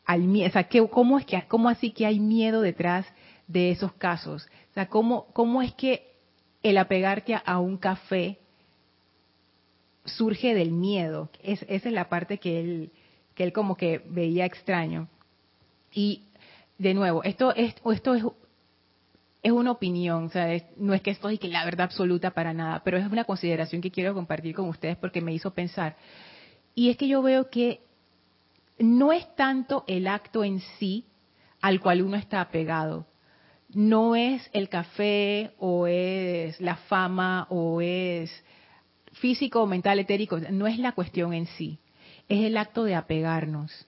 al 0.06 0.22
miedo, 0.22 0.52
¿cómo, 0.92 1.20
es 1.20 1.26
que, 1.26 1.44
¿cómo 1.48 1.68
así 1.68 1.92
que 1.92 2.06
hay 2.06 2.20
miedo 2.20 2.62
detrás 2.62 3.06
de 3.48 3.72
esos 3.72 3.92
casos? 3.94 4.48
O 4.72 4.74
sea, 4.74 4.88
¿cómo, 4.88 5.28
cómo 5.34 5.62
es 5.62 5.74
que 5.74 6.14
el 6.64 6.78
apegarte 6.78 7.36
a 7.44 7.60
un 7.60 7.78
café 7.78 8.40
surge 10.06 10.54
del 10.54 10.72
miedo? 10.72 11.30
Es, 11.44 11.64
esa 11.64 11.90
es 11.90 11.94
la 11.94 12.08
parte 12.08 12.38
que 12.38 12.60
él, 12.60 12.92
que 13.34 13.44
él 13.44 13.52
como 13.52 13.76
que 13.76 14.02
veía 14.06 14.46
extraño. 14.46 15.10
Y 15.92 16.24
de 16.78 16.94
nuevo, 16.94 17.24
esto 17.24 17.54
es, 17.54 17.76
esto 17.86 18.14
es, 18.14 18.24
es 19.42 19.52
una 19.52 19.72
opinión, 19.72 20.26
o 20.26 20.30
sea, 20.30 20.48
no 20.78 20.94
es 20.94 21.02
que 21.02 21.12
esto 21.12 21.30
es 21.30 21.40
que 21.40 21.48
la 21.48 21.64
verdad 21.66 21.86
absoluta 21.86 22.32
para 22.32 22.54
nada, 22.54 22.82
pero 22.84 22.98
es 22.98 23.06
una 23.06 23.24
consideración 23.24 23.82
que 23.82 23.92
quiero 23.92 24.14
compartir 24.14 24.56
con 24.56 24.68
ustedes 24.68 24.98
porque 24.98 25.22
me 25.22 25.34
hizo 25.34 25.54
pensar. 25.54 25.96
Y 26.74 26.90
es 26.90 26.98
que 26.98 27.08
yo 27.08 27.22
veo 27.22 27.50
que 27.50 27.82
no 28.80 29.12
es 29.12 29.34
tanto 29.36 29.84
el 29.88 30.08
acto 30.08 30.44
en 30.44 30.60
sí 30.80 31.06
al 31.62 31.80
cual 31.80 32.02
uno 32.02 32.18
está 32.18 32.42
apegado, 32.42 33.08
no 33.74 34.16
es 34.16 34.50
el 34.54 34.70
café 34.70 35.52
o 35.58 35.88
es 35.88 36.60
la 36.60 36.76
fama 36.76 37.48
o 37.50 37.82
es 37.82 38.32
físico, 39.14 39.66
mental, 39.66 40.00
etérico, 40.00 40.40
no 40.40 40.68
es 40.68 40.78
la 40.78 40.92
cuestión 40.92 41.34
en 41.34 41.48
sí, 41.48 41.80
es 42.28 42.44
el 42.44 42.58
acto 42.58 42.84
de 42.84 42.96
apegarnos. 42.96 43.88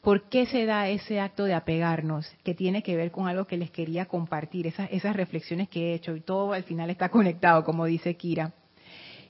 ¿Por 0.00 0.30
qué 0.30 0.46
se 0.46 0.64
da 0.64 0.88
ese 0.88 1.20
acto 1.20 1.44
de 1.44 1.52
apegarnos? 1.52 2.26
Que 2.42 2.54
tiene 2.54 2.82
que 2.82 2.96
ver 2.96 3.10
con 3.10 3.28
algo 3.28 3.46
que 3.46 3.58
les 3.58 3.70
quería 3.70 4.06
compartir, 4.06 4.66
esas, 4.66 5.16
reflexiones 5.16 5.68
que 5.68 5.90
he 5.90 5.94
hecho 5.94 6.16
y 6.16 6.20
todo 6.20 6.54
al 6.54 6.62
final 6.62 6.88
está 6.88 7.10
conectado, 7.10 7.64
como 7.64 7.84
dice 7.84 8.16
Kira. 8.16 8.54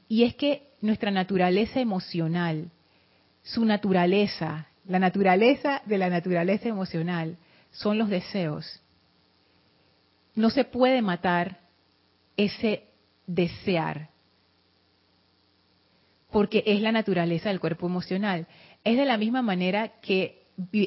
Y 0.08 0.22
es 0.22 0.36
que 0.36 0.70
nuestra 0.80 1.10
naturaleza 1.10 1.80
emocional, 1.80 2.70
su 3.42 3.64
naturaleza, 3.64 4.68
la 4.86 5.00
naturaleza 5.00 5.82
de 5.86 5.98
la 5.98 6.08
naturaleza 6.08 6.68
emocional, 6.68 7.36
son 7.72 7.98
los 7.98 8.08
deseos. 8.08 8.80
No 10.36 10.50
se 10.50 10.64
puede 10.64 11.02
matar 11.02 11.58
ese 12.36 12.84
desear, 13.26 14.08
porque 16.30 16.62
es 16.64 16.80
la 16.80 16.92
naturaleza 16.92 17.48
del 17.48 17.58
cuerpo 17.58 17.86
emocional. 17.86 18.46
Es 18.84 18.96
de 18.96 19.04
la 19.04 19.18
misma 19.18 19.42
manera 19.42 19.88
que 20.00 20.39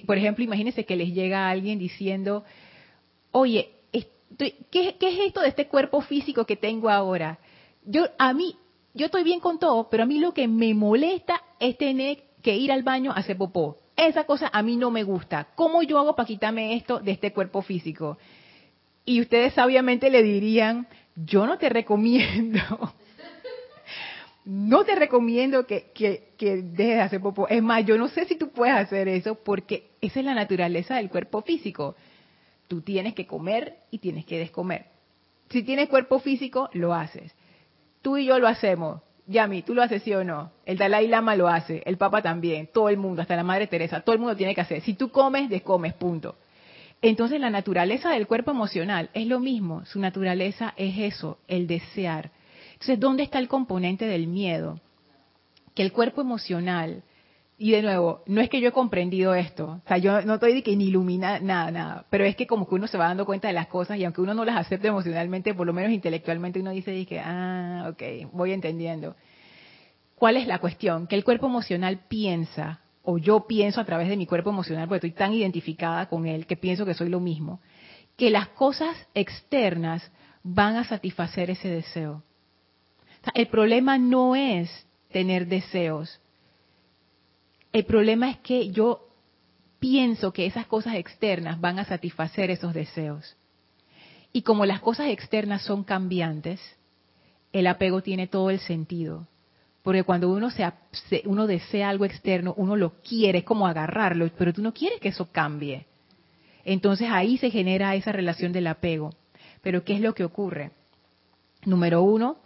por 0.05 0.17
ejemplo, 0.17 0.43
imagínense 0.43 0.85
que 0.85 0.95
les 0.95 1.13
llega 1.13 1.49
alguien 1.49 1.79
diciendo, 1.79 2.43
oye, 3.31 3.71
¿qué, 4.37 4.95
es 4.99 5.19
esto 5.19 5.41
de 5.41 5.49
este 5.49 5.67
cuerpo 5.67 6.01
físico 6.01 6.45
que 6.45 6.55
tengo 6.55 6.89
ahora? 6.89 7.39
Yo, 7.85 8.05
a 8.17 8.33
mí, 8.33 8.55
yo 8.93 9.05
estoy 9.05 9.23
bien 9.23 9.39
con 9.39 9.59
todo, 9.59 9.89
pero 9.89 10.03
a 10.03 10.05
mí 10.05 10.19
lo 10.19 10.33
que 10.33 10.47
me 10.47 10.73
molesta 10.73 11.41
es 11.59 11.77
tener 11.77 12.23
que 12.41 12.55
ir 12.55 12.71
al 12.71 12.83
baño 12.83 13.11
a 13.11 13.15
hacer 13.15 13.37
popó. 13.37 13.77
Esa 13.95 14.23
cosa 14.23 14.49
a 14.51 14.63
mí 14.63 14.75
no 14.75 14.91
me 14.91 15.03
gusta. 15.03 15.47
¿Cómo 15.55 15.83
yo 15.83 15.99
hago 15.99 16.15
para 16.15 16.27
quitarme 16.27 16.75
esto 16.75 16.99
de 16.99 17.11
este 17.11 17.31
cuerpo 17.31 17.61
físico? 17.61 18.17
Y 19.05 19.21
ustedes 19.21 19.53
sabiamente 19.53 20.09
le 20.09 20.23
dirían, 20.23 20.87
yo 21.15 21.45
no 21.45 21.57
te 21.57 21.69
recomiendo 21.69 22.61
no 24.45 24.83
te 24.83 24.95
recomiendo 24.95 25.65
que, 25.65 25.91
que, 25.93 26.31
dejes 26.37 26.75
de 26.75 27.01
hacer 27.01 27.21
popó. 27.21 27.47
Es 27.47 27.63
más, 27.63 27.85
yo 27.85 27.97
no 27.97 28.09
sé 28.09 28.25
si 28.25 28.35
tú 28.35 28.49
puedes 28.49 28.75
hacer 28.75 29.07
eso 29.07 29.35
porque 29.35 29.91
esa 30.01 30.19
es 30.19 30.25
la 30.25 30.33
naturaleza 30.33 30.95
del 30.95 31.09
cuerpo 31.09 31.41
físico. 31.41 31.95
Tú 32.67 32.81
tienes 32.81 33.13
que 33.13 33.25
comer 33.25 33.77
y 33.91 33.99
tienes 33.99 34.25
que 34.25 34.37
descomer. 34.37 34.85
Si 35.49 35.63
tienes 35.63 35.89
cuerpo 35.89 36.19
físico, 36.19 36.69
lo 36.73 36.93
haces. 36.93 37.33
Tú 38.01 38.17
y 38.17 38.25
yo 38.25 38.39
lo 38.39 38.47
hacemos. 38.47 39.01
Yami, 39.27 39.61
¿tú 39.61 39.73
lo 39.73 39.81
haces 39.81 40.03
sí 40.03 40.13
o 40.13 40.23
no? 40.25 40.51
El 40.65 40.77
Dalai 40.77 41.07
Lama 41.07 41.37
lo 41.37 41.47
hace, 41.47 41.81
el 41.85 41.97
Papa 41.97 42.21
también, 42.21 42.67
todo 42.73 42.89
el 42.89 42.97
mundo, 42.97 43.21
hasta 43.21 43.37
la 43.37 43.43
Madre 43.43 43.67
Teresa, 43.67 44.01
todo 44.01 44.13
el 44.13 44.19
mundo 44.19 44.35
tiene 44.35 44.53
que 44.53 44.59
hacer. 44.59 44.81
Si 44.81 44.95
tú 44.95 45.11
comes, 45.11 45.49
descomes, 45.49 45.93
punto. 45.93 46.35
Entonces 47.01 47.39
la 47.39 47.49
naturaleza 47.49 48.09
del 48.09 48.27
cuerpo 48.27 48.51
emocional 48.51 49.09
es 49.13 49.27
lo 49.27 49.39
mismo, 49.39 49.85
su 49.85 49.99
naturaleza 49.99 50.73
es 50.75 50.97
eso, 50.97 51.37
el 51.47 51.67
desear 51.67 52.31
entonces, 52.83 52.99
¿dónde 52.99 53.23
está 53.23 53.39
el 53.39 53.47
componente 53.47 54.05
del 54.05 54.27
miedo? 54.27 54.81
Que 55.73 55.83
el 55.83 55.93
cuerpo 55.93 56.19
emocional, 56.19 57.03
y 57.57 57.71
de 57.71 57.81
nuevo, 57.81 58.23
no 58.27 58.41
es 58.41 58.49
que 58.49 58.59
yo 58.59 58.67
he 58.67 58.71
comprendido 58.73 59.33
esto, 59.35 59.79
o 59.85 59.87
sea, 59.87 59.97
yo 59.97 60.21
no 60.23 60.33
estoy 60.33 60.53
de 60.53 60.63
que 60.63 60.75
ni 60.75 60.87
ilumina 60.87 61.39
nada, 61.39 61.71
nada, 61.71 62.05
pero 62.09 62.25
es 62.25 62.35
que 62.35 62.45
como 62.45 62.67
que 62.67 62.75
uno 62.75 62.87
se 62.87 62.97
va 62.97 63.07
dando 63.07 63.25
cuenta 63.25 63.47
de 63.47 63.53
las 63.53 63.67
cosas 63.67 63.97
y 63.97 64.03
aunque 64.03 64.19
uno 64.19 64.33
no 64.33 64.43
las 64.43 64.57
acepte 64.57 64.89
emocionalmente, 64.89 65.53
por 65.53 65.65
lo 65.65 65.71
menos 65.71 65.93
intelectualmente 65.93 66.59
uno 66.59 66.71
dice 66.71 67.05
que, 67.05 67.21
ah, 67.21 67.87
ok, 67.89 68.33
voy 68.33 68.51
entendiendo. 68.51 69.15
¿Cuál 70.15 70.35
es 70.35 70.45
la 70.45 70.59
cuestión? 70.59 71.07
Que 71.07 71.15
el 71.15 71.23
cuerpo 71.23 71.47
emocional 71.47 72.01
piensa, 72.09 72.81
o 73.01 73.17
yo 73.17 73.47
pienso 73.47 73.79
a 73.79 73.85
través 73.85 74.09
de 74.09 74.17
mi 74.17 74.25
cuerpo 74.25 74.49
emocional, 74.49 74.89
porque 74.89 75.07
estoy 75.07 75.17
tan 75.17 75.33
identificada 75.33 76.09
con 76.09 76.25
él 76.27 76.45
que 76.47 76.57
pienso 76.57 76.85
que 76.85 76.95
soy 76.95 77.07
lo 77.07 77.21
mismo, 77.21 77.61
que 78.17 78.29
las 78.29 78.49
cosas 78.49 78.93
externas 79.13 80.11
van 80.43 80.75
a 80.75 80.83
satisfacer 80.83 81.49
ese 81.49 81.69
deseo 81.69 82.23
el 83.33 83.47
problema 83.47 83.97
no 83.97 84.35
es 84.35 84.69
tener 85.11 85.47
deseos. 85.47 86.19
El 87.71 87.85
problema 87.85 88.29
es 88.29 88.37
que 88.37 88.69
yo 88.71 89.07
pienso 89.79 90.31
que 90.31 90.45
esas 90.45 90.67
cosas 90.67 90.95
externas 90.95 91.59
van 91.59 91.79
a 91.79 91.85
satisfacer 91.85 92.51
esos 92.51 92.73
deseos. 92.73 93.35
Y 94.31 94.41
como 94.41 94.65
las 94.65 94.79
cosas 94.79 95.07
externas 95.09 95.63
son 95.63 95.83
cambiantes, 95.83 96.59
el 97.51 97.67
apego 97.67 98.01
tiene 98.01 98.27
todo 98.27 98.49
el 98.49 98.59
sentido. 98.59 99.27
Porque 99.83 100.03
cuando 100.03 100.29
uno, 100.29 100.49
se, 100.49 100.71
uno 101.25 101.45
desea 101.45 101.89
algo 101.89 102.05
externo, 102.05 102.53
uno 102.57 102.75
lo 102.75 103.01
quiere, 103.01 103.39
es 103.39 103.43
como 103.43 103.67
agarrarlo, 103.67 104.29
pero 104.37 104.53
tú 104.53 104.61
no 104.61 104.73
quieres 104.73 104.99
que 104.99 105.09
eso 105.09 105.29
cambie. 105.31 105.85
Entonces 106.63 107.09
ahí 107.11 107.37
se 107.37 107.51
genera 107.51 107.93
esa 107.95 108.11
relación 108.11 108.53
del 108.53 108.67
apego. 108.67 109.11
Pero 109.61 109.83
¿qué 109.83 109.95
es 109.95 110.01
lo 110.01 110.15
que 110.15 110.23
ocurre? 110.23 110.71
Número 111.65 112.01
uno, 112.01 112.37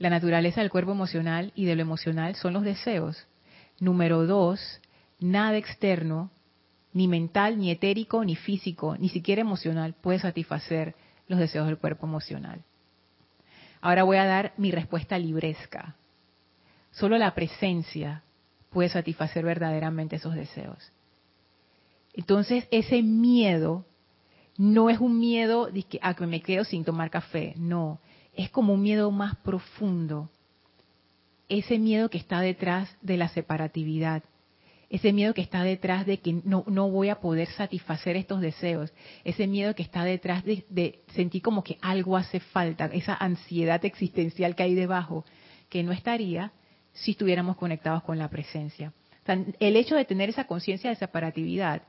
la 0.00 0.08
naturaleza 0.08 0.62
del 0.62 0.70
cuerpo 0.70 0.92
emocional 0.92 1.52
y 1.54 1.66
de 1.66 1.76
lo 1.76 1.82
emocional 1.82 2.34
son 2.34 2.54
los 2.54 2.64
deseos. 2.64 3.28
Número 3.78 4.26
dos, 4.26 4.80
nada 5.20 5.58
externo, 5.58 6.30
ni 6.94 7.06
mental, 7.06 7.58
ni 7.58 7.70
etérico, 7.70 8.24
ni 8.24 8.34
físico, 8.34 8.96
ni 8.96 9.10
siquiera 9.10 9.42
emocional, 9.42 9.94
puede 10.00 10.18
satisfacer 10.18 10.94
los 11.28 11.38
deseos 11.38 11.66
del 11.66 11.76
cuerpo 11.76 12.06
emocional. 12.06 12.62
Ahora 13.82 14.02
voy 14.04 14.16
a 14.16 14.24
dar 14.24 14.54
mi 14.56 14.70
respuesta 14.70 15.18
libresca. 15.18 15.96
Solo 16.92 17.18
la 17.18 17.34
presencia 17.34 18.22
puede 18.70 18.88
satisfacer 18.88 19.44
verdaderamente 19.44 20.16
esos 20.16 20.34
deseos. 20.34 20.92
Entonces, 22.14 22.66
ese 22.70 23.02
miedo 23.02 23.84
no 24.56 24.88
es 24.88 24.98
un 24.98 25.18
miedo 25.18 25.68
a 26.00 26.14
que 26.14 26.26
me 26.26 26.40
quedo 26.40 26.64
sin 26.64 26.84
tomar 26.84 27.10
café, 27.10 27.52
no 27.58 28.00
es 28.42 28.50
como 28.50 28.72
un 28.72 28.82
miedo 28.82 29.10
más 29.10 29.36
profundo. 29.36 30.30
Ese 31.48 31.78
miedo 31.78 32.08
que 32.08 32.16
está 32.16 32.40
detrás 32.40 32.96
de 33.02 33.18
la 33.18 33.28
separatividad. 33.28 34.22
Ese 34.88 35.12
miedo 35.12 35.34
que 35.34 35.42
está 35.42 35.62
detrás 35.62 36.06
de 36.06 36.18
que 36.18 36.32
no, 36.44 36.64
no 36.66 36.88
voy 36.88 37.10
a 37.10 37.20
poder 37.20 37.48
satisfacer 37.48 38.16
estos 38.16 38.40
deseos. 38.40 38.92
Ese 39.24 39.46
miedo 39.46 39.74
que 39.74 39.82
está 39.82 40.04
detrás 40.04 40.42
de, 40.44 41.00
sentir 41.14 41.42
como 41.42 41.62
que 41.62 41.76
algo 41.82 42.16
hace 42.16 42.40
falta. 42.40 42.86
Esa 42.86 43.14
ansiedad 43.14 43.84
existencial 43.84 44.56
que 44.56 44.62
hay 44.62 44.74
debajo. 44.74 45.24
Que 45.68 45.82
no 45.82 45.92
estaría 45.92 46.52
si 46.92 47.12
estuviéramos 47.12 47.56
conectados 47.56 48.02
con 48.04 48.18
la 48.18 48.30
presencia. 48.30 48.92
el 49.26 49.76
hecho 49.76 49.96
de 49.96 50.06
tener 50.06 50.30
esa 50.30 50.44
conciencia 50.44 50.88
de 50.88 50.96
separatividad 50.96 51.82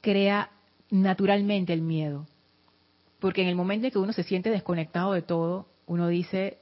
crea 0.00 0.50
naturalmente 0.88 1.72
el 1.72 1.82
miedo 1.82 2.26
Porque 3.18 3.42
en 3.42 3.48
el 3.48 3.56
momento 3.56 3.86
en 3.86 3.92
que 3.92 3.98
uno 3.98 4.12
se 4.12 4.22
siente 4.22 4.50
desconectado 4.50 5.12
de 5.12 5.20
todo, 5.20 5.66
uno 5.86 6.08
dice, 6.08 6.58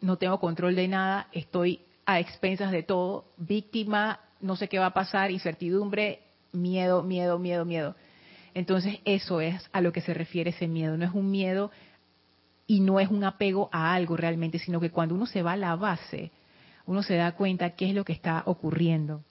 no 0.00 0.16
tengo 0.16 0.40
control 0.40 0.76
de 0.76 0.88
nada, 0.88 1.28
estoy 1.32 1.80
a 2.06 2.20
expensas 2.20 2.72
de 2.72 2.82
todo, 2.82 3.26
víctima, 3.36 4.20
no 4.40 4.56
sé 4.56 4.68
qué 4.68 4.78
va 4.78 4.86
a 4.86 4.94
pasar, 4.94 5.30
incertidumbre, 5.30 6.22
miedo, 6.52 7.02
miedo, 7.02 7.38
miedo, 7.38 7.64
miedo. 7.64 7.94
Entonces 8.54 8.98
eso 9.04 9.40
es 9.40 9.68
a 9.72 9.80
lo 9.80 9.92
que 9.92 10.00
se 10.00 10.14
refiere 10.14 10.50
ese 10.50 10.68
miedo. 10.68 10.96
No 10.96 11.04
es 11.04 11.12
un 11.12 11.30
miedo 11.30 11.70
y 12.66 12.80
no 12.80 13.00
es 13.00 13.08
un 13.08 13.24
apego 13.24 13.68
a 13.72 13.94
algo 13.94 14.16
realmente, 14.16 14.58
sino 14.58 14.80
que 14.80 14.90
cuando 14.90 15.14
uno 15.14 15.26
se 15.26 15.42
va 15.42 15.52
a 15.52 15.56
la 15.56 15.76
base, 15.76 16.30
uno 16.86 17.02
se 17.02 17.16
da 17.16 17.32
cuenta 17.32 17.70
qué 17.70 17.88
es 17.88 17.94
lo 17.94 18.04
que 18.04 18.12
está 18.12 18.42
ocurriendo. 18.46 19.22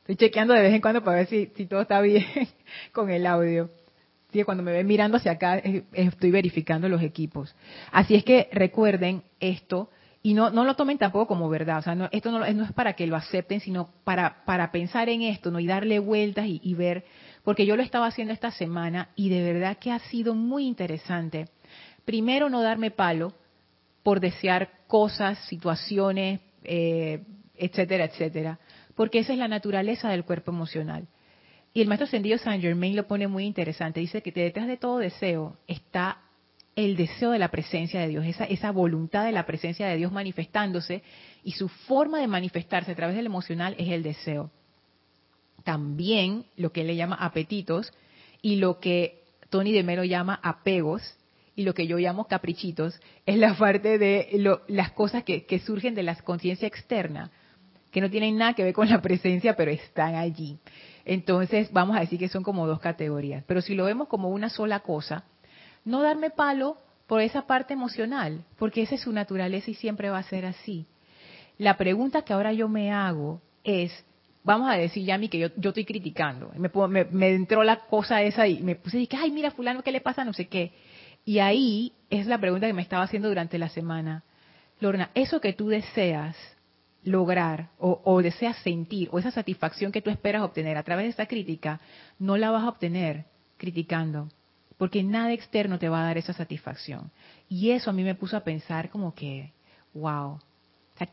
Estoy 0.00 0.16
chequeando 0.16 0.54
de 0.54 0.62
vez 0.62 0.74
en 0.74 0.80
cuando 0.80 1.04
para 1.04 1.18
ver 1.18 1.26
si, 1.26 1.46
todo 1.66 1.82
está 1.82 2.00
bien 2.00 2.24
con 2.92 3.10
el 3.10 3.26
audio. 3.26 3.70
Cuando 4.44 4.62
me 4.62 4.72
ven 4.72 4.86
mirando 4.86 5.16
hacia 5.16 5.32
acá, 5.32 5.56
estoy 5.92 6.30
verificando 6.30 6.88
los 6.88 7.02
equipos. 7.02 7.54
Así 7.92 8.14
es 8.14 8.24
que 8.24 8.48
recuerden 8.52 9.22
esto 9.40 9.90
y 10.22 10.34
no, 10.34 10.50
no 10.50 10.64
lo 10.64 10.74
tomen 10.76 10.98
tampoco 10.98 11.26
como 11.26 11.48
verdad. 11.48 11.78
O 11.78 11.82
sea, 11.82 11.94
no, 11.94 12.08
esto 12.12 12.30
no, 12.30 12.40
no, 12.40 12.64
es 12.64 12.72
para 12.72 12.92
que 12.92 13.06
lo 13.06 13.16
acepten, 13.16 13.60
sino 13.60 13.90
para, 14.04 14.44
para 14.44 14.70
pensar 14.70 15.08
en 15.08 15.22
esto 15.22 15.50
¿no? 15.50 15.60
y 15.60 15.66
darle 15.66 15.98
vueltas 15.98 16.46
y, 16.46 16.60
y 16.62 16.74
ver. 16.74 17.04
Porque 17.42 17.66
yo 17.66 17.76
lo 17.76 17.82
estaba 17.82 18.06
haciendo 18.06 18.34
esta 18.34 18.50
semana 18.50 19.08
y 19.16 19.30
de 19.30 19.42
verdad 19.52 19.78
que 19.78 19.90
ha 19.90 19.98
sido 19.98 20.34
muy 20.34 20.66
interesante. 20.66 21.46
Primero, 22.04 22.50
no 22.50 22.62
darme 22.62 22.90
palo 22.90 23.32
por 24.02 24.20
desear 24.20 24.70
cosas, 24.86 25.38
situaciones, 25.46 26.40
eh, 26.64 27.22
etcétera, 27.56 28.04
etcétera. 28.04 28.58
Porque 28.94 29.20
esa 29.20 29.32
es 29.32 29.38
la 29.38 29.48
naturaleza 29.48 30.10
del 30.10 30.24
cuerpo 30.24 30.50
emocional. 30.50 31.06
Y 31.72 31.80
el 31.80 31.88
maestro 31.88 32.06
ascendido 32.06 32.38
Saint 32.38 32.62
Germain 32.62 32.96
lo 32.96 33.06
pone 33.06 33.28
muy 33.28 33.44
interesante. 33.44 34.00
Dice 34.00 34.22
que 34.22 34.32
detrás 34.32 34.66
de 34.66 34.76
todo 34.76 34.98
deseo 34.98 35.56
está 35.66 36.18
el 36.76 36.96
deseo 36.96 37.30
de 37.30 37.38
la 37.38 37.50
presencia 37.50 38.00
de 38.00 38.08
Dios, 38.08 38.24
esa, 38.24 38.44
esa 38.44 38.70
voluntad 38.70 39.24
de 39.24 39.32
la 39.32 39.46
presencia 39.46 39.86
de 39.86 39.96
Dios 39.96 40.12
manifestándose 40.12 41.02
y 41.44 41.52
su 41.52 41.68
forma 41.68 42.20
de 42.20 42.26
manifestarse 42.26 42.92
a 42.92 42.96
través 42.96 43.16
del 43.16 43.26
emocional 43.26 43.74
es 43.78 43.88
el 43.88 44.02
deseo. 44.02 44.50
También 45.64 46.44
lo 46.56 46.72
que 46.72 46.82
él 46.82 46.86
le 46.86 46.96
llama 46.96 47.16
apetitos 47.16 47.92
y 48.40 48.56
lo 48.56 48.80
que 48.80 49.22
Tony 49.50 49.72
de 49.72 49.82
Mero 49.82 50.04
llama 50.04 50.40
apegos 50.42 51.02
y 51.54 51.64
lo 51.64 51.74
que 51.74 51.86
yo 51.86 51.98
llamo 51.98 52.26
caprichitos 52.26 52.98
es 53.26 53.36
la 53.36 53.54
parte 53.58 53.98
de 53.98 54.60
las 54.68 54.92
cosas 54.92 55.24
que, 55.24 55.44
que 55.44 55.58
surgen 55.58 55.94
de 55.94 56.02
la 56.02 56.14
conciencia 56.16 56.66
externa, 56.66 57.30
que 57.90 58.00
no 58.00 58.10
tienen 58.10 58.36
nada 58.36 58.54
que 58.54 58.64
ver 58.64 58.74
con 58.74 58.88
la 58.88 59.02
presencia, 59.02 59.56
pero 59.56 59.70
están 59.70 60.14
allí. 60.14 60.58
Entonces, 61.04 61.72
vamos 61.72 61.96
a 61.96 62.00
decir 62.00 62.18
que 62.18 62.28
son 62.28 62.42
como 62.42 62.66
dos 62.66 62.80
categorías. 62.80 63.44
Pero 63.46 63.62
si 63.62 63.74
lo 63.74 63.84
vemos 63.84 64.08
como 64.08 64.28
una 64.28 64.48
sola 64.48 64.80
cosa, 64.80 65.24
no 65.84 66.02
darme 66.02 66.30
palo 66.30 66.76
por 67.06 67.20
esa 67.20 67.46
parte 67.46 67.74
emocional, 67.74 68.44
porque 68.58 68.82
esa 68.82 68.94
es 68.94 69.00
su 69.00 69.12
naturaleza 69.12 69.70
y 69.70 69.74
siempre 69.74 70.10
va 70.10 70.18
a 70.18 70.22
ser 70.22 70.46
así. 70.46 70.86
La 71.58 71.76
pregunta 71.76 72.22
que 72.22 72.32
ahora 72.32 72.52
yo 72.52 72.68
me 72.68 72.92
hago 72.92 73.42
es, 73.64 73.92
vamos 74.44 74.70
a 74.70 74.74
decir, 74.74 75.04
Yami, 75.04 75.28
que 75.28 75.38
yo, 75.38 75.48
yo 75.56 75.70
estoy 75.70 75.84
criticando. 75.84 76.52
Me, 76.56 76.70
me, 77.10 77.34
entró 77.34 77.64
la 77.64 77.80
cosa 77.80 78.22
esa 78.22 78.46
y 78.46 78.62
me 78.62 78.76
puse 78.76 78.98
y 78.98 79.00
dije, 79.00 79.16
ay, 79.20 79.32
mira, 79.32 79.50
fulano, 79.50 79.82
¿qué 79.82 79.90
le 79.90 80.00
pasa? 80.00 80.24
No 80.24 80.32
sé 80.32 80.46
qué. 80.46 80.72
Y 81.24 81.40
ahí 81.40 81.92
es 82.08 82.26
la 82.26 82.38
pregunta 82.38 82.66
que 82.66 82.72
me 82.72 82.82
estaba 82.82 83.02
haciendo 83.02 83.28
durante 83.28 83.58
la 83.58 83.68
semana. 83.68 84.22
Lorna, 84.78 85.10
eso 85.14 85.40
que 85.40 85.52
tú 85.52 85.68
deseas 85.68 86.36
lograr 87.02 87.70
o, 87.78 88.20
deseas 88.22 88.56
sentir 88.58 89.08
o 89.12 89.18
esa 89.18 89.30
satisfacción 89.30 89.92
que 89.92 90.02
tú 90.02 90.10
esperas 90.10 90.42
obtener 90.42 90.76
a 90.76 90.82
través 90.82 91.04
de 91.04 91.10
esta 91.10 91.26
crítica, 91.26 91.80
no 92.18 92.36
la 92.36 92.50
vas 92.50 92.64
a 92.64 92.68
obtener 92.68 93.24
criticando 93.56 94.28
porque 94.80 95.02
nada 95.02 95.34
externo 95.34 95.78
te 95.78 95.90
va 95.90 96.00
a 96.00 96.04
dar 96.04 96.16
esa 96.16 96.32
satisfacción. 96.32 97.10
Y 97.50 97.72
eso 97.72 97.90
a 97.90 97.92
mí 97.92 98.02
me 98.02 98.14
puso 98.14 98.34
a 98.34 98.44
pensar 98.44 98.88
como 98.88 99.14
que, 99.14 99.52
wow, 99.92 100.40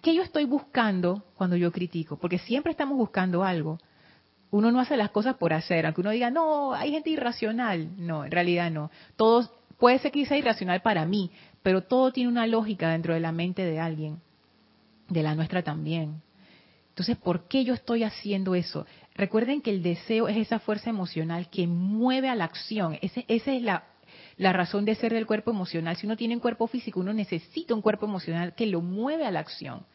¿qué 0.02 0.16
yo 0.16 0.24
estoy 0.24 0.46
buscando 0.46 1.26
cuando 1.36 1.58
yo 1.58 1.70
critico? 1.74 2.16
Porque 2.18 2.40
siempre 2.40 2.72
estamos 2.72 2.98
buscando 2.98 3.44
algo. 3.44 3.78
Uno 4.52 4.72
no 4.72 4.80
hace 4.80 4.96
las 4.96 5.10
cosas 5.10 5.36
por 5.36 5.52
hacer, 5.52 5.86
aunque 5.86 6.00
uno 6.00 6.12
diga, 6.12 6.30
no, 6.30 6.74
hay 6.76 6.92
gente 6.92 7.10
irracional. 7.10 7.90
No, 7.98 8.24
en 8.24 8.32
realidad 8.32 8.72
no. 8.72 8.90
Todos, 9.18 9.52
puede 9.78 10.00
ser 10.00 10.14
que 10.14 10.26
sea 10.26 10.38
irracional 10.38 10.82
para 10.82 11.06
mí, 11.06 11.30
pero 11.62 11.84
todo 11.84 12.14
tiene 12.14 12.30
una 12.30 12.48
lógica 12.48 12.92
dentro 12.92 13.16
de 13.16 13.20
la 13.20 13.34
mente 13.34 13.66
de 13.66 13.82
alguien, 13.82 14.22
de 15.10 15.24
la 15.24 15.36
nuestra 15.36 15.64
también. 15.64 16.22
Entonces, 16.90 17.18
¿por 17.18 17.48
qué 17.48 17.64
yo 17.64 17.74
estoy 17.76 18.04
haciendo 18.04 18.56
eso? 18.56 18.86
Recuerden 19.14 19.62
que 19.62 19.70
el 19.70 19.84
deseo 19.84 20.28
es 20.28 20.38
esa 20.38 20.60
fuerza 20.60 20.90
emocional 20.90 21.50
que 21.50 21.68
mueve 21.68 22.28
a 22.28 22.36
la 22.36 22.46
acción. 22.46 22.98
esa 23.02 23.22
es 23.28 23.62
la, 23.62 23.84
la 24.38 24.54
razón 24.54 24.86
de 24.86 24.96
ser 24.96 25.14
del 25.14 25.26
cuerpo 25.26 25.52
emocional. 25.52 25.96
Si 25.96 26.06
uno 26.06 26.18
tiene 26.18 26.36
un 26.36 26.40
cuerpo 26.40 26.68
físico, 26.68 27.00
uno 27.00 27.14
necesita 27.14 27.74
un 27.74 27.82
cuerpo 27.82 28.06
emocional 28.06 28.56
que 28.56 28.66
lo 28.66 28.82
mueve 28.82 29.26
a 29.26 29.32
la 29.32 29.40
acción. 29.40 29.86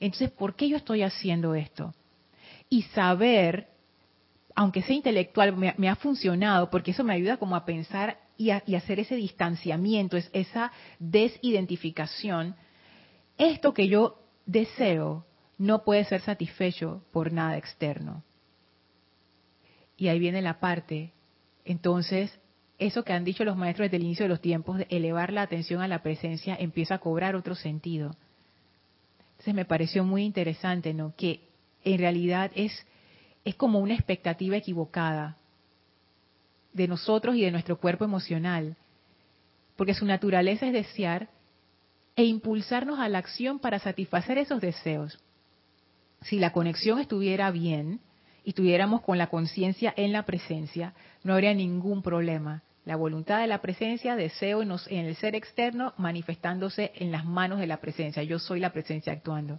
Entonces, 0.00 0.30
¿por 0.30 0.56
qué 0.56 0.68
yo 0.68 0.76
estoy 0.76 1.02
haciendo 1.02 1.54
esto? 1.54 1.94
Y 2.68 2.82
saber, 2.82 3.68
aunque 4.54 4.82
sea 4.82 4.96
intelectual, 4.96 5.56
me, 5.56 5.88
ha 5.88 5.96
funcionado 5.96 6.70
porque 6.70 6.90
eso 6.90 7.04
me 7.04 7.14
ayuda 7.14 7.38
como 7.38 7.56
a 7.56 7.64
pensar 7.64 8.18
y, 8.36 8.50
a, 8.50 8.62
y 8.66 8.74
hacer 8.74 9.00
ese 9.00 9.16
distanciamiento, 9.16 10.16
es, 10.16 10.28
esa 10.32 10.72
desidentificación. 10.98 12.54
Esto 13.38 13.72
que 13.72 13.88
yo 13.88 14.25
deseo 14.46 15.26
no 15.58 15.84
puede 15.84 16.04
ser 16.04 16.20
satisfecho 16.20 17.02
por 17.12 17.32
nada 17.32 17.56
externo. 17.56 18.22
Y 19.96 20.08
ahí 20.08 20.18
viene 20.18 20.42
la 20.42 20.60
parte. 20.60 21.12
Entonces, 21.64 22.38
eso 22.78 23.02
que 23.02 23.12
han 23.12 23.24
dicho 23.24 23.44
los 23.44 23.56
maestros 23.56 23.86
desde 23.86 23.96
el 23.96 24.04
inicio 24.04 24.24
de 24.24 24.30
los 24.30 24.40
tiempos, 24.40 24.78
de 24.78 24.86
elevar 24.90 25.32
la 25.32 25.42
atención 25.42 25.80
a 25.80 25.88
la 25.88 26.02
presencia, 26.02 26.56
empieza 26.58 26.96
a 26.96 26.98
cobrar 26.98 27.34
otro 27.34 27.54
sentido. 27.54 28.16
Entonces 29.32 29.54
me 29.54 29.64
pareció 29.64 30.04
muy 30.04 30.24
interesante, 30.24 30.94
¿no? 30.94 31.14
Que 31.16 31.40
en 31.84 31.98
realidad 31.98 32.50
es, 32.54 32.86
es 33.44 33.54
como 33.54 33.80
una 33.80 33.94
expectativa 33.94 34.56
equivocada 34.56 35.36
de 36.72 36.88
nosotros 36.88 37.36
y 37.36 37.42
de 37.42 37.50
nuestro 37.50 37.78
cuerpo 37.78 38.04
emocional. 38.04 38.76
Porque 39.76 39.94
su 39.94 40.04
naturaleza 40.04 40.66
es 40.66 40.72
desear 40.72 41.28
e 42.16 42.24
impulsarnos 42.24 42.98
a 42.98 43.08
la 43.08 43.18
acción 43.18 43.58
para 43.58 43.78
satisfacer 43.78 44.38
esos 44.38 44.60
deseos. 44.60 45.18
Si 46.22 46.38
la 46.38 46.52
conexión 46.52 46.98
estuviera 46.98 47.50
bien, 47.50 48.00
y 48.46 48.52
tuviéramos 48.52 49.02
con 49.02 49.18
la 49.18 49.26
conciencia 49.26 49.92
en 49.96 50.12
la 50.12 50.24
presencia, 50.24 50.94
no 51.24 51.34
habría 51.34 51.52
ningún 51.52 52.00
problema. 52.00 52.62
La 52.84 52.94
voluntad 52.94 53.40
de 53.40 53.48
la 53.48 53.60
presencia, 53.60 54.14
deseo 54.14 54.62
en, 54.62 54.70
el 54.88 55.16
ser 55.16 55.34
externo 55.34 55.94
manifestándose 55.96 56.92
en 56.94 57.10
las 57.10 57.24
manos 57.24 57.58
de 57.58 57.66
la 57.66 57.78
presencia. 57.78 58.22
Yo 58.22 58.38
soy 58.38 58.60
la 58.60 58.70
presencia 58.70 59.12
actuando. 59.12 59.58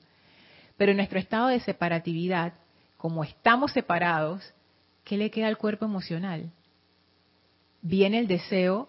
Pero 0.78 0.92
en 0.92 0.98
nuestro 0.98 1.20
estado 1.20 1.50
de 1.50 1.60
separatividad, 1.60 2.54
como 2.96 3.26
estamos 3.26 3.74
separados, 3.74 4.54
¿qué 5.04 5.18
le 5.18 5.32
queda 5.32 5.48
al 5.48 5.58
cuerpo 5.58 5.84
emocional? 5.84 6.50
Viene 7.82 8.20
el 8.20 8.28
deseo 8.28 8.88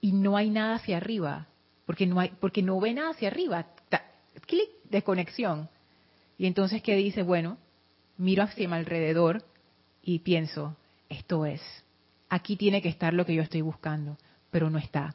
y 0.00 0.12
no 0.12 0.36
hay 0.36 0.48
nada 0.48 0.76
hacia 0.76 0.96
arriba, 0.96 1.48
porque 1.88 2.04
no 2.04 2.20
hay, 2.20 2.32
porque 2.38 2.62
no 2.62 2.78
ve 2.78 2.92
nada 2.92 3.12
hacia 3.12 3.28
arriba. 3.28 3.64
Clic, 4.46 4.68
desconexión. 4.90 5.70
Y 6.36 6.44
entonces, 6.44 6.82
¿qué 6.82 6.94
dice? 6.94 7.22
Bueno, 7.22 7.56
miro 8.18 8.42
hacia 8.42 8.68
mi 8.68 8.74
alrededor 8.74 9.42
y 10.02 10.18
pienso, 10.18 10.76
esto 11.08 11.46
es, 11.46 11.62
aquí 12.28 12.56
tiene 12.56 12.82
que 12.82 12.90
estar 12.90 13.14
lo 13.14 13.24
que 13.24 13.34
yo 13.34 13.40
estoy 13.40 13.62
buscando, 13.62 14.18
pero 14.50 14.68
no 14.68 14.76
está. 14.76 15.14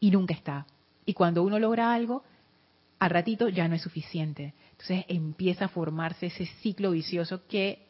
Y 0.00 0.10
nunca 0.10 0.32
está. 0.32 0.66
Y 1.04 1.12
cuando 1.12 1.42
uno 1.42 1.58
logra 1.58 1.92
algo, 1.92 2.24
al 2.98 3.10
ratito 3.10 3.50
ya 3.50 3.68
no 3.68 3.74
es 3.74 3.82
suficiente. 3.82 4.54
Entonces 4.70 5.04
empieza 5.08 5.66
a 5.66 5.68
formarse 5.68 6.24
ese 6.24 6.46
ciclo 6.62 6.92
vicioso 6.92 7.46
que 7.46 7.84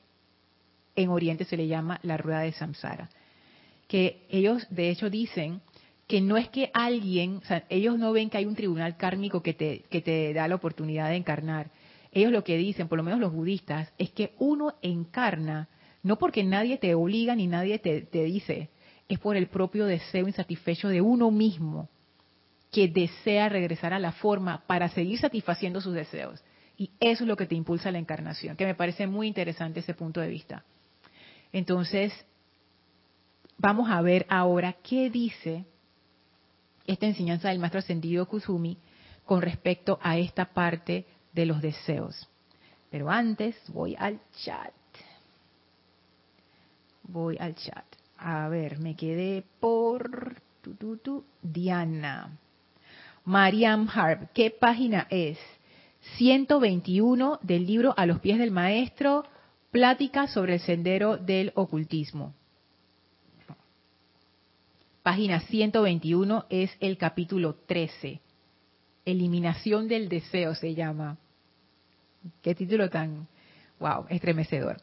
en 0.96 1.08
Oriente 1.08 1.44
se 1.44 1.56
le 1.56 1.68
llama 1.68 2.00
la 2.02 2.16
rueda 2.16 2.40
de 2.40 2.50
samsara. 2.50 3.08
Que 3.86 4.26
ellos 4.28 4.66
de 4.70 4.90
hecho 4.90 5.08
dicen 5.08 5.62
que 6.12 6.20
no 6.20 6.36
es 6.36 6.50
que 6.50 6.70
alguien, 6.74 7.36
o 7.36 7.44
sea, 7.46 7.64
ellos 7.70 7.98
no 7.98 8.12
ven 8.12 8.28
que 8.28 8.36
hay 8.36 8.44
un 8.44 8.54
tribunal 8.54 8.98
kármico 8.98 9.42
que 9.42 9.54
te, 9.54 9.84
que 9.88 10.02
te 10.02 10.34
da 10.34 10.46
la 10.46 10.56
oportunidad 10.56 11.08
de 11.08 11.16
encarnar, 11.16 11.70
ellos 12.10 12.30
lo 12.30 12.44
que 12.44 12.58
dicen, 12.58 12.86
por 12.86 12.98
lo 12.98 13.02
menos 13.02 13.18
los 13.18 13.32
budistas, 13.32 13.90
es 13.96 14.10
que 14.10 14.34
uno 14.38 14.74
encarna, 14.82 15.70
no 16.02 16.18
porque 16.18 16.44
nadie 16.44 16.76
te 16.76 16.94
obliga 16.94 17.34
ni 17.34 17.46
nadie 17.46 17.78
te, 17.78 18.02
dice, 18.24 18.68
es 19.08 19.18
por 19.20 19.38
el 19.38 19.46
propio 19.46 19.86
deseo 19.86 20.28
insatisfecho 20.28 20.88
de 20.88 21.00
uno 21.00 21.30
mismo 21.30 21.88
que 22.70 22.88
desea 22.88 23.48
regresar 23.48 23.94
a 23.94 23.98
la 23.98 24.12
forma 24.12 24.64
para 24.66 24.90
seguir 24.90 25.18
satisfaciendo 25.18 25.80
sus 25.80 25.94
deseos. 25.94 26.44
Y 26.76 26.90
eso 27.00 27.24
es 27.24 27.28
lo 27.28 27.38
que 27.38 27.46
te 27.46 27.54
impulsa 27.54 27.90
la 27.90 27.98
encarnación, 27.98 28.58
que 28.58 28.66
me 28.66 28.74
parece 28.74 29.06
muy 29.06 29.28
interesante 29.28 29.80
ese 29.80 29.94
punto 29.94 30.20
de 30.20 30.28
vista. 30.28 30.62
Entonces, 31.54 32.12
vamos 33.56 33.88
a 33.88 34.02
ver 34.02 34.26
ahora 34.28 34.74
qué 34.82 35.08
dice 35.08 35.71
esta 36.86 37.06
enseñanza 37.06 37.48
del 37.48 37.58
maestro 37.58 37.80
ascendido 37.80 38.26
Kusumi 38.26 38.78
con 39.24 39.42
respecto 39.42 39.98
a 40.02 40.18
esta 40.18 40.46
parte 40.46 41.06
de 41.32 41.46
los 41.46 41.62
deseos. 41.62 42.28
Pero 42.90 43.10
antes 43.10 43.56
voy 43.68 43.96
al 43.98 44.20
chat. 44.44 44.72
Voy 47.04 47.36
al 47.38 47.54
chat. 47.54 47.84
A 48.18 48.48
ver, 48.48 48.78
me 48.78 48.94
quedé 48.94 49.44
por 49.60 50.36
tu, 50.60 50.74
tu, 50.74 50.96
tu, 50.98 51.24
Diana. 51.42 52.38
Mariam 53.24 53.88
Harp, 53.92 54.30
¿qué 54.32 54.50
página 54.50 55.06
es? 55.10 55.38
121 56.16 57.38
del 57.42 57.66
libro 57.66 57.94
A 57.96 58.06
los 58.06 58.20
pies 58.20 58.38
del 58.38 58.50
maestro, 58.50 59.24
Plática 59.70 60.26
sobre 60.26 60.54
el 60.54 60.60
sendero 60.60 61.16
del 61.16 61.50
ocultismo. 61.54 62.34
Página 65.02 65.40
121 65.40 66.46
es 66.48 66.70
el 66.78 66.96
capítulo 66.96 67.56
13. 67.66 68.20
Eliminación 69.04 69.88
del 69.88 70.08
deseo 70.08 70.54
se 70.54 70.76
llama. 70.76 71.18
Qué 72.40 72.54
título 72.54 72.88
tan, 72.88 73.26
wow, 73.80 74.06
estremecedor. 74.10 74.76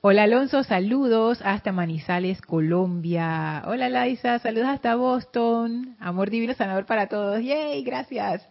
Hola 0.00 0.22
Alonso, 0.22 0.64
saludos 0.64 1.42
hasta 1.44 1.70
Manizales, 1.70 2.40
Colombia. 2.40 3.62
Hola 3.66 3.90
Laisa, 3.90 4.38
saludos 4.38 4.68
hasta 4.68 4.94
Boston. 4.94 5.96
Amor 6.00 6.30
divino 6.30 6.54
sanador 6.54 6.86
para 6.86 7.06
todos. 7.06 7.44
Yay, 7.44 7.82
gracias. 7.82 8.48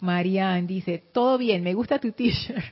Marian 0.00 0.66
dice, 0.66 1.04
todo 1.12 1.36
bien, 1.36 1.62
me 1.62 1.74
gusta 1.74 1.98
tu 1.98 2.12
t-shirt. 2.12 2.64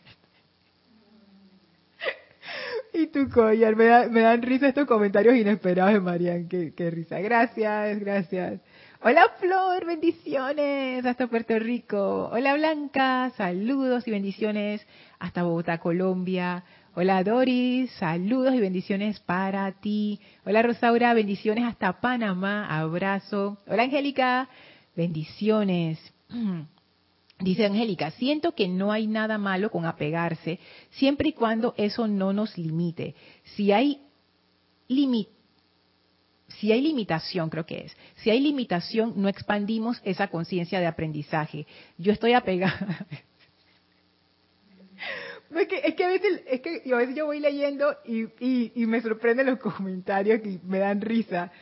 Y 2.94 3.08
tu 3.08 3.28
collar, 3.28 3.74
me, 3.74 4.08
me, 4.08 4.20
dan 4.20 4.40
risa 4.42 4.68
estos 4.68 4.86
comentarios 4.86 5.34
inesperados 5.34 5.94
de 5.94 6.00
Marian, 6.00 6.48
qué, 6.48 6.72
qué 6.74 6.90
risa. 6.90 7.18
Gracias, 7.18 7.98
gracias. 7.98 8.60
Hola 9.02 9.24
Flor, 9.38 9.84
bendiciones 9.84 11.04
hasta 11.04 11.26
Puerto 11.26 11.58
Rico. 11.58 12.30
Hola 12.32 12.54
Blanca, 12.54 13.32
saludos 13.36 14.06
y 14.06 14.12
bendiciones 14.12 14.86
hasta 15.18 15.42
Bogotá, 15.42 15.78
Colombia. 15.78 16.64
Hola 16.94 17.22
Doris, 17.24 17.90
saludos 17.98 18.54
y 18.54 18.60
bendiciones 18.60 19.18
para 19.20 19.72
ti. 19.72 20.20
Hola 20.46 20.62
Rosaura, 20.62 21.12
bendiciones 21.12 21.64
hasta 21.64 22.00
Panamá, 22.00 22.66
abrazo. 22.78 23.58
Hola 23.66 23.82
Angélica, 23.82 24.48
bendiciones. 24.94 25.98
Dice 27.44 27.66
Angélica, 27.66 28.10
siento 28.12 28.54
que 28.54 28.68
no 28.68 28.90
hay 28.90 29.06
nada 29.06 29.36
malo 29.36 29.70
con 29.70 29.84
apegarse, 29.84 30.58
siempre 30.92 31.28
y 31.28 31.32
cuando 31.32 31.74
eso 31.76 32.08
no 32.08 32.32
nos 32.32 32.56
limite. 32.56 33.14
Si 33.54 33.70
hay 33.70 34.00
si 36.48 36.72
hay 36.72 36.80
limitación, 36.80 37.50
creo 37.50 37.66
que 37.66 37.84
es, 37.84 37.96
si 38.16 38.30
hay 38.30 38.40
limitación, 38.40 39.12
no 39.16 39.28
expandimos 39.28 40.00
esa 40.04 40.28
conciencia 40.28 40.80
de 40.80 40.86
aprendizaje. 40.86 41.66
Yo 41.98 42.12
estoy 42.12 42.32
apegada, 42.32 43.06
es 45.54 45.68
que, 45.68 45.82
es 45.84 45.94
que 45.94 46.04
a 46.04 46.08
veces, 46.08 46.42
es 46.46 46.60
que 46.62 46.94
a 46.94 46.96
veces 46.96 47.14
yo 47.14 47.26
voy 47.26 47.40
leyendo 47.40 47.94
y, 48.06 48.24
y, 48.40 48.86
me 48.86 49.02
sorprenden 49.02 49.46
los 49.46 49.58
comentarios 49.58 50.40
que 50.40 50.60
me 50.64 50.78
dan 50.78 51.02
risa. 51.02 51.52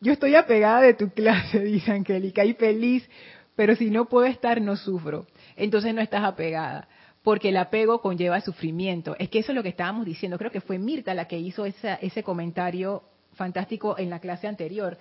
Yo 0.00 0.12
estoy 0.12 0.34
apegada 0.34 0.80
de 0.80 0.94
tu 0.94 1.10
clase, 1.10 1.60
dice 1.64 1.92
Angélica, 1.92 2.44
y 2.44 2.54
feliz, 2.54 3.08
pero 3.56 3.76
si 3.76 3.90
no 3.90 4.06
puedo 4.06 4.26
estar, 4.26 4.60
no 4.60 4.76
sufro. 4.76 5.26
Entonces 5.56 5.94
no 5.94 6.00
estás 6.00 6.24
apegada, 6.24 6.88
porque 7.22 7.50
el 7.50 7.56
apego 7.56 8.00
conlleva 8.00 8.40
sufrimiento. 8.40 9.16
Es 9.18 9.28
que 9.28 9.40
eso 9.40 9.52
es 9.52 9.56
lo 9.56 9.62
que 9.62 9.68
estábamos 9.70 10.06
diciendo. 10.06 10.38
Creo 10.38 10.50
que 10.50 10.60
fue 10.60 10.78
Mirta 10.78 11.14
la 11.14 11.26
que 11.26 11.38
hizo 11.38 11.64
ese 11.66 12.22
comentario 12.22 13.02
fantástico 13.32 13.98
en 13.98 14.10
la 14.10 14.20
clase 14.20 14.46
anterior 14.46 14.98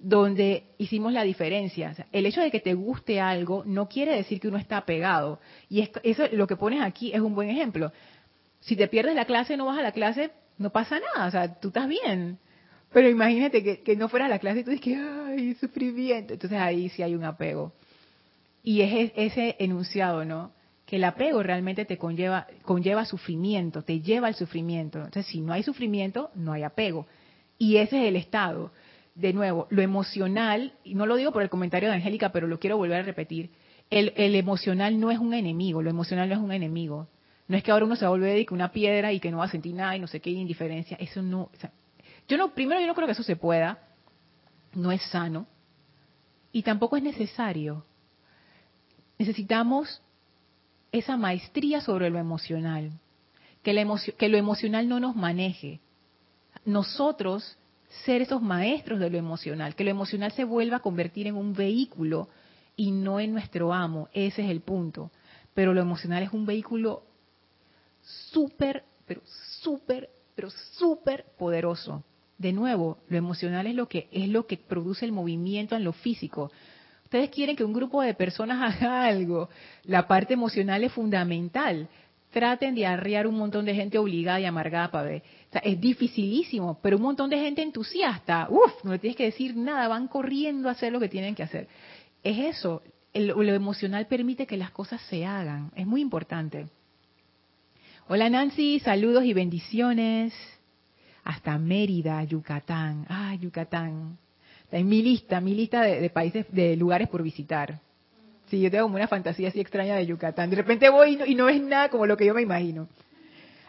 donde 0.00 0.64
hicimos 0.78 1.12
la 1.12 1.22
diferencia. 1.22 1.94
el 2.10 2.24
hecho 2.24 2.40
de 2.40 2.50
que 2.50 2.60
te 2.60 2.72
guste 2.72 3.20
algo 3.20 3.62
no 3.66 3.86
quiere 3.88 4.16
decir 4.16 4.40
que 4.40 4.48
uno 4.48 4.56
está 4.56 4.86
pegado. 4.86 5.40
Y 5.68 5.88
eso 6.02 6.24
lo 6.32 6.46
que 6.46 6.56
pones 6.56 6.82
aquí 6.82 7.12
es 7.12 7.20
un 7.20 7.34
buen 7.34 7.50
ejemplo. 7.50 7.92
Si 8.60 8.76
te 8.76 8.88
pierdes 8.88 9.14
la 9.14 9.26
clase, 9.26 9.58
no 9.58 9.66
vas 9.66 9.78
a 9.78 9.82
la 9.82 9.92
clase, 9.92 10.30
no 10.56 10.70
pasa 10.70 10.98
nada, 11.00 11.28
o 11.28 11.30
sea, 11.30 11.60
tú 11.60 11.68
estás 11.68 11.86
bien. 11.86 12.38
Pero 12.92 13.08
imagínate 13.08 13.82
que, 13.82 13.96
no 13.96 14.08
fueras 14.08 14.26
a 14.26 14.30
la 14.30 14.38
clase 14.38 14.60
y 14.60 14.64
tú 14.64 14.70
dices 14.70 14.84
que, 14.84 14.96
ay, 14.96 15.54
sufrimiento. 15.54 16.34
Entonces 16.34 16.58
ahí 16.58 16.88
sí 16.88 17.02
hay 17.02 17.14
un 17.14 17.24
apego. 17.24 17.72
Y 18.62 18.82
es 18.82 19.12
ese 19.16 19.56
enunciado, 19.58 20.24
¿no? 20.24 20.52
Que 20.86 20.96
el 20.96 21.04
apego 21.04 21.42
realmente 21.42 21.84
te 21.84 21.98
conlleva, 21.98 22.48
conlleva 22.62 23.04
sufrimiento, 23.04 23.82
te 23.82 24.00
lleva 24.00 24.26
al 24.26 24.34
sufrimiento. 24.34 24.98
Entonces, 24.98 25.26
si 25.26 25.40
no 25.40 25.52
hay 25.52 25.62
sufrimiento, 25.62 26.30
no 26.34 26.52
hay 26.52 26.64
apego. 26.64 27.06
Y 27.58 27.76
ese 27.76 28.02
es 28.02 28.08
el 28.08 28.16
estado 28.16 28.72
de 29.14 29.32
nuevo, 29.32 29.66
lo 29.70 29.82
emocional, 29.82 30.72
y 30.82 30.94
no 30.94 31.06
lo 31.06 31.16
digo 31.16 31.32
por 31.32 31.42
el 31.42 31.50
comentario 31.50 31.88
de 31.88 31.96
Angélica, 31.96 32.32
pero 32.32 32.46
lo 32.46 32.58
quiero 32.58 32.76
volver 32.76 33.00
a 33.00 33.02
repetir, 33.02 33.50
el, 33.90 34.34
emocional 34.34 34.98
no 35.00 35.10
es 35.10 35.18
un 35.18 35.34
enemigo, 35.34 35.82
lo 35.82 35.90
emocional 35.90 36.28
no 36.28 36.34
es 36.36 36.40
un 36.40 36.52
enemigo. 36.52 37.08
No 37.48 37.56
es 37.56 37.64
que 37.64 37.72
ahora 37.72 37.84
uno 37.84 37.96
se 37.96 38.04
va 38.04 38.08
a 38.08 38.10
volver 38.10 38.46
una 38.52 38.70
piedra 38.70 39.12
y 39.12 39.18
que 39.18 39.32
no 39.32 39.38
va 39.38 39.46
a 39.46 39.50
sentir 39.50 39.74
nada 39.74 39.96
y 39.96 40.00
no 40.00 40.06
sé 40.06 40.20
qué, 40.20 40.30
indiferencia. 40.30 40.96
Eso 41.00 41.20
no. 41.22 41.50
Yo 42.30 42.36
no, 42.36 42.54
primero 42.54 42.80
yo 42.80 42.86
no 42.86 42.94
creo 42.94 43.06
que 43.06 43.12
eso 43.12 43.24
se 43.24 43.34
pueda. 43.34 43.78
No 44.72 44.92
es 44.92 45.02
sano. 45.10 45.46
Y 46.52 46.62
tampoco 46.62 46.96
es 46.96 47.02
necesario. 47.02 47.84
Necesitamos 49.18 50.00
esa 50.92 51.16
maestría 51.16 51.80
sobre 51.80 52.08
lo 52.08 52.18
emocional. 52.18 52.92
Que, 53.64 53.74
que 54.16 54.28
lo 54.28 54.38
emocional 54.38 54.88
no 54.88 55.00
nos 55.00 55.16
maneje. 55.16 55.80
Nosotros 56.64 57.58
ser 58.04 58.22
esos 58.22 58.40
maestros 58.40 59.00
de 59.00 59.10
lo 59.10 59.18
emocional, 59.18 59.74
que 59.74 59.82
lo 59.82 59.90
emocional 59.90 60.30
se 60.30 60.44
vuelva 60.44 60.76
a 60.76 60.80
convertir 60.80 61.26
en 61.26 61.34
un 61.34 61.52
vehículo 61.52 62.28
y 62.76 62.92
no 62.92 63.18
en 63.18 63.32
nuestro 63.32 63.72
amo. 63.72 64.08
Ese 64.12 64.44
es 64.44 64.50
el 64.50 64.60
punto. 64.60 65.10
Pero 65.52 65.74
lo 65.74 65.80
emocional 65.80 66.22
es 66.22 66.32
un 66.32 66.46
vehículo 66.46 67.02
súper, 68.30 68.84
pero 69.04 69.20
súper, 69.60 70.10
pero 70.36 70.48
súper 70.50 71.26
poderoso. 71.36 72.04
De 72.40 72.54
nuevo, 72.54 72.96
lo 73.10 73.18
emocional 73.18 73.66
es 73.66 73.74
lo 73.74 73.86
que 73.86 74.08
es 74.12 74.26
lo 74.26 74.46
que 74.46 74.56
produce 74.56 75.04
el 75.04 75.12
movimiento 75.12 75.76
en 75.76 75.84
lo 75.84 75.92
físico. 75.92 76.50
Ustedes 77.04 77.28
quieren 77.28 77.54
que 77.54 77.64
un 77.64 77.74
grupo 77.74 78.00
de 78.00 78.14
personas 78.14 78.74
haga 78.82 79.04
algo. 79.04 79.50
La 79.84 80.08
parte 80.08 80.32
emocional 80.32 80.82
es 80.82 80.90
fundamental 80.90 81.86
traten 82.30 82.74
de 82.74 82.86
arriar 82.86 83.26
un 83.26 83.36
montón 83.36 83.64
de 83.64 83.74
gente 83.74 83.98
obligada 83.98 84.40
y 84.40 84.44
amargada 84.44 84.90
para 84.90 85.04
ver. 85.04 85.22
Es 85.62 85.80
dificilísimo, 85.80 86.78
pero 86.80 86.96
un 86.96 87.02
montón 87.02 87.28
de 87.28 87.38
gente 87.38 87.60
entusiasta, 87.60 88.46
uff, 88.48 88.84
no 88.84 88.92
le 88.92 88.98
tienes 88.98 89.16
que 89.16 89.24
decir 89.24 89.56
nada, 89.56 89.88
van 89.88 90.08
corriendo 90.08 90.68
a 90.68 90.72
hacer 90.72 90.92
lo 90.92 91.00
que 91.00 91.08
tienen 91.08 91.34
que 91.34 91.42
hacer. 91.42 91.66
Es 92.22 92.38
eso, 92.56 92.82
lo 93.12 93.52
emocional 93.52 94.06
permite 94.06 94.46
que 94.46 94.56
las 94.56 94.70
cosas 94.70 95.02
se 95.10 95.26
hagan, 95.26 95.72
es 95.74 95.86
muy 95.86 96.00
importante. 96.00 96.68
Hola 98.08 98.30
Nancy, 98.30 98.78
saludos 98.80 99.24
y 99.24 99.34
bendiciones. 99.34 100.32
Hasta 101.24 101.58
Mérida, 101.58 102.22
Yucatán. 102.24 103.06
Ah, 103.08 103.34
Yucatán. 103.34 104.18
Está 104.64 104.78
en 104.78 104.88
mi 104.88 105.02
lista, 105.02 105.40
mi 105.40 105.54
lista 105.54 105.82
de, 105.82 106.10
países, 106.10 106.46
de 106.52 106.76
lugares 106.76 107.08
por 107.08 107.22
visitar. 107.22 107.80
Sí, 108.48 108.60
yo 108.60 108.70
tengo 108.70 108.84
como 108.84 108.96
una 108.96 109.08
fantasía 109.08 109.48
así 109.48 109.60
extraña 109.60 109.96
de 109.96 110.06
Yucatán. 110.06 110.50
De 110.50 110.56
repente 110.56 110.88
voy 110.88 111.18
y 111.26 111.34
no, 111.34 111.48
es 111.48 111.60
nada 111.60 111.88
como 111.88 112.06
lo 112.06 112.16
que 112.16 112.26
yo 112.26 112.34
me 112.34 112.42
imagino. 112.42 112.88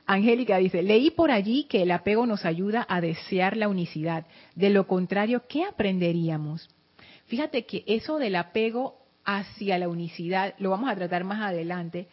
Angélica 0.06 0.58
dice, 0.58 0.82
leí 0.84 1.12
por 1.12 1.32
allí 1.32 1.66
que 1.66 1.84
el 1.84 1.92
apego 1.92 2.26
nos 2.26 2.46
ayuda 2.46 2.86
a 2.90 3.02
desear 3.02 3.58
la 3.58 3.68
unicidad. 3.68 4.26
De 4.56 4.70
lo 4.70 4.88
contrario, 4.88 5.44
¿qué 5.48 5.64
aprenderíamos? 5.64 6.70
Fíjate 7.26 7.66
que 7.66 7.84
eso 7.88 8.18
del 8.18 8.36
apego 8.36 8.98
hacia 9.24 9.78
la 9.78 9.88
unicidad 9.88 10.54
lo 10.58 10.70
vamos 10.70 10.90
a 10.90 10.96
tratar 10.96 11.24
más 11.24 11.42
adelante, 11.42 12.08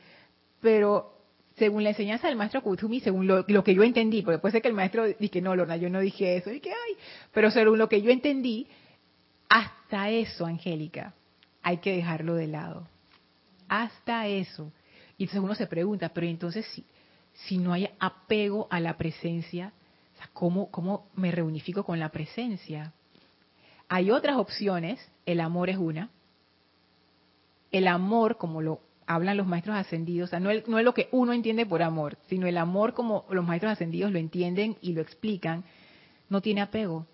pero 0.61 1.18
según 1.59 1.85
la 1.85 1.91
enseñanza 1.91 2.29
del 2.29 2.37
maestro 2.37 2.63
Kutumi, 2.63 3.01
según 3.01 3.27
lo, 3.27 3.45
que 3.45 3.75
yo 3.75 3.83
entendí, 3.83 4.23
porque 4.23 4.39
puede 4.39 4.53
ser 4.53 4.63
que 4.63 4.69
el 4.69 4.75
maestro 4.75 5.07
dije, 5.07 5.41
no, 5.41 5.55
Lorna, 5.55 5.77
yo 5.77 5.91
no 5.91 6.01
dije 6.01 6.37
eso, 6.37 6.51
y 6.51 6.61
que, 6.61 6.71
ay, 6.71 6.97
pero 7.33 7.51
según 7.51 7.79
lo 7.79 7.89
que 7.89 8.01
yo 8.03 8.11
entendí, 8.11 8.67
hasta 9.49 10.11
eso, 10.11 10.47
Angélica, 10.47 11.15
hay 11.63 11.79
que 11.79 11.95
dejarlo 11.95 12.35
de 12.35 12.47
lado. 12.47 12.87
Hasta 13.69 14.27
eso. 14.27 14.73
Y 15.17 15.25
entonces 15.25 15.43
uno 15.43 15.55
se 15.55 15.67
pregunta, 15.67 16.11
pero 16.11 16.27
entonces 16.27 16.67
si, 16.67 16.85
si 17.33 17.59
no 17.59 17.73
hay 17.73 17.89
apego 17.99 18.69
a 18.71 18.81
la 18.81 18.97
presencia, 18.97 19.73
¿cómo, 20.33 20.71
¿cómo 20.71 21.09
me 21.15 21.31
reunifico 21.31 21.85
con 21.85 21.99
la 21.99 22.11
presencia? 22.11 22.93
Hay 23.89 24.11
otras 24.11 24.37
opciones, 24.37 25.01
el 25.27 25.41
amor 25.41 25.71
es 25.71 25.77
una. 25.77 26.11
El 27.71 27.89
amor, 27.89 28.37
como 28.37 28.63
lo 28.63 28.81
hablan 29.09 29.37
los 29.39 29.47
maestros 29.47 29.77
ascendidos, 29.77 30.29
o 30.29 30.31
sea, 30.31 30.41
no, 30.41 30.51
no 30.67 30.79
es 30.79 30.85
lo 30.85 30.95
que 30.95 31.09
uno 31.11 31.33
entiende 31.33 31.67
por 31.67 31.83
amor, 31.83 32.19
sino 32.29 32.47
el 32.47 32.59
amor 32.59 32.95
como 32.95 33.25
los 33.31 33.45
maestros 33.45 33.73
ascendidos 33.73 34.13
lo 34.13 34.19
entienden 34.19 34.77
y 34.83 34.93
lo 34.93 35.01
explican, 35.01 35.65
no 36.29 36.41
tiene 36.43 36.61
apego. 36.61 37.07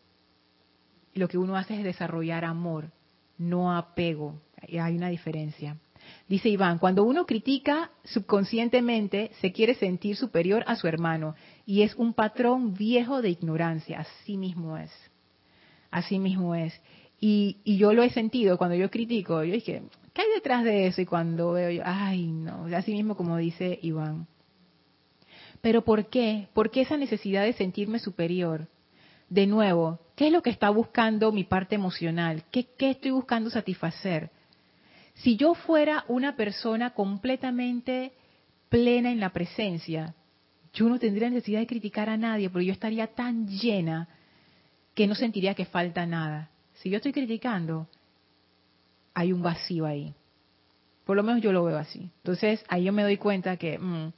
Lo 1.14 1.28
que 1.28 1.38
uno 1.38 1.56
hace 1.56 1.76
es 1.76 1.84
desarrollar 1.84 2.44
amor, 2.44 2.90
no 3.38 3.76
apego. 3.76 4.40
Hay 4.60 4.96
una 4.96 5.08
diferencia. 5.08 5.76
Dice 6.28 6.48
Iván, 6.48 6.78
cuando 6.78 7.04
uno 7.04 7.26
critica 7.26 7.90
subconscientemente, 8.04 9.30
se 9.40 9.52
quiere 9.52 9.74
sentir 9.74 10.16
superior 10.16 10.64
a 10.66 10.76
su 10.76 10.88
hermano 10.88 11.34
y 11.64 11.82
es 11.82 11.94
un 11.94 12.12
patrón 12.12 12.74
viejo 12.74 13.22
de 13.22 13.30
ignorancia. 13.30 14.00
Así 14.00 14.36
mismo 14.36 14.76
es. 14.76 14.90
Así 15.90 16.18
mismo 16.18 16.54
es. 16.54 16.78
Y, 17.20 17.58
yo 17.64 17.92
lo 17.92 18.02
he 18.02 18.10
sentido 18.10 18.58
cuando 18.58 18.76
yo 18.76 18.90
critico. 18.90 19.44
Yo 19.44 19.54
dije, 19.54 19.82
¿qué 20.14 20.22
hay 20.22 20.28
detrás 20.34 20.64
de 20.64 20.86
eso? 20.86 21.02
Y 21.02 21.06
cuando 21.06 21.52
veo 21.52 21.70
yo, 21.70 21.82
ay, 21.84 22.26
no, 22.28 22.64
así 22.74 22.92
mismo 22.92 23.16
como 23.16 23.36
dice 23.36 23.78
Iván. 23.82 24.26
Pero 25.60 25.84
¿por 25.84 26.06
qué? 26.06 26.48
¿Por 26.54 26.70
qué 26.70 26.80
esa 26.80 26.96
necesidad 26.96 27.44
de 27.44 27.52
sentirme 27.52 27.98
superior? 27.98 28.68
de 29.28 29.46
nuevo, 29.46 29.98
¿qué 30.16 30.28
es 30.28 30.32
lo 30.32 30.42
que 30.42 30.50
está 30.50 30.70
buscando 30.70 31.32
mi 31.32 31.44
parte 31.44 31.74
emocional? 31.74 32.44
¿Qué, 32.50 32.68
qué 32.78 32.90
estoy 32.90 33.10
buscando 33.10 33.50
satisfacer? 33.50 34.30
Si 35.14 35.36
yo 35.36 35.54
fuera 35.54 36.04
una 36.08 36.36
persona 36.36 36.90
completamente 36.90 38.12
plena 38.68 39.10
en 39.10 39.20
la 39.20 39.30
presencia, 39.30 40.14
yo 40.72 40.88
no 40.88 40.98
tendría 40.98 41.30
necesidad 41.30 41.60
de 41.60 41.66
criticar 41.66 42.08
a 42.08 42.16
nadie, 42.16 42.50
porque 42.50 42.66
yo 42.66 42.72
estaría 42.72 43.08
tan 43.08 43.48
llena 43.48 44.08
que 44.94 45.06
no 45.06 45.14
sentiría 45.14 45.54
que 45.54 45.64
falta 45.64 46.06
nada. 46.06 46.50
Si 46.74 46.90
yo 46.90 46.96
estoy 46.96 47.12
criticando, 47.12 47.88
hay 49.14 49.32
un 49.32 49.42
vacío 49.42 49.86
ahí. 49.86 50.14
Por 51.04 51.16
lo 51.16 51.22
menos 51.22 51.42
yo 51.42 51.52
lo 51.52 51.64
veo 51.64 51.78
así. 51.78 52.10
Entonces 52.18 52.64
ahí 52.68 52.84
yo 52.84 52.92
me 52.92 53.02
doy 53.02 53.16
cuenta 53.16 53.56
que, 53.56 53.78
mm, 53.78 54.12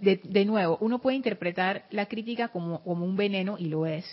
de, 0.00 0.44
nuevo, 0.44 0.78
uno 0.80 0.98
puede 1.00 1.16
interpretar 1.16 1.86
la 1.90 2.06
crítica 2.06 2.48
como, 2.48 2.78
un 2.84 3.16
veneno 3.16 3.56
y 3.58 3.66
lo 3.66 3.86
es, 3.86 4.04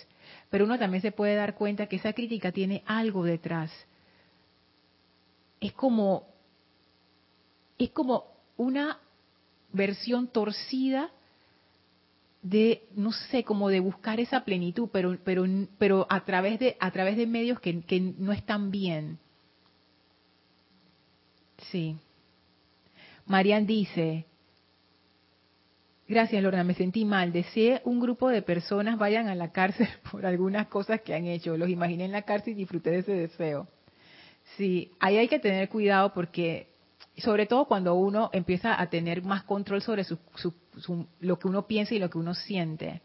pero 0.50 0.64
uno 0.64 0.78
también 0.78 1.02
se 1.02 1.12
puede 1.12 1.34
dar 1.34 1.54
cuenta 1.54 1.86
que 1.86 1.96
esa 1.96 2.12
crítica 2.12 2.52
tiene 2.52 2.82
algo 2.86 3.24
detrás. 3.24 3.70
Es 5.60 5.72
como, 5.72 6.28
es 7.76 7.90
como 7.90 8.24
una 8.56 8.98
versión 9.72 10.28
torcida 10.28 11.10
de 12.40 12.84
no 12.94 13.12
sé 13.12 13.42
como 13.42 13.68
de 13.68 13.80
buscar 13.80 14.20
esa 14.20 14.44
plenitud 14.44 14.88
pero 14.92 15.18
pero 15.24 15.44
pero 15.76 16.06
a 16.08 16.24
través 16.24 16.60
de 16.60 16.76
a 16.78 16.90
través 16.92 17.16
de 17.16 17.26
medios 17.26 17.58
que 17.60 18.14
no 18.16 18.32
están 18.32 18.70
bien 18.70 19.18
sí 21.70 21.96
Marian 23.26 23.66
dice 23.66 24.24
Gracias, 26.08 26.42
Lorna. 26.42 26.64
Me 26.64 26.72
sentí 26.72 27.04
mal. 27.04 27.32
Deseé 27.32 27.82
un 27.84 28.00
grupo 28.00 28.30
de 28.30 28.40
personas 28.40 28.98
vayan 28.98 29.28
a 29.28 29.34
la 29.34 29.52
cárcel 29.52 29.88
por 30.10 30.24
algunas 30.24 30.66
cosas 30.68 31.02
que 31.02 31.14
han 31.14 31.26
hecho. 31.26 31.56
Los 31.58 31.68
imaginé 31.68 32.06
en 32.06 32.12
la 32.12 32.22
cárcel 32.22 32.54
y 32.54 32.56
disfruté 32.56 32.90
de 32.90 32.98
ese 33.00 33.12
deseo. 33.12 33.68
Sí, 34.56 34.90
ahí 34.98 35.18
hay 35.18 35.28
que 35.28 35.38
tener 35.38 35.68
cuidado 35.68 36.14
porque, 36.14 36.68
sobre 37.18 37.44
todo 37.44 37.66
cuando 37.66 37.94
uno 37.94 38.30
empieza 38.32 38.80
a 38.80 38.88
tener 38.88 39.22
más 39.22 39.42
control 39.42 39.82
sobre 39.82 40.04
su, 40.04 40.18
lo 41.20 41.38
que 41.38 41.48
uno 41.48 41.66
piensa 41.66 41.94
y 41.94 41.98
lo 41.98 42.08
que 42.08 42.16
uno 42.16 42.32
siente. 42.32 43.02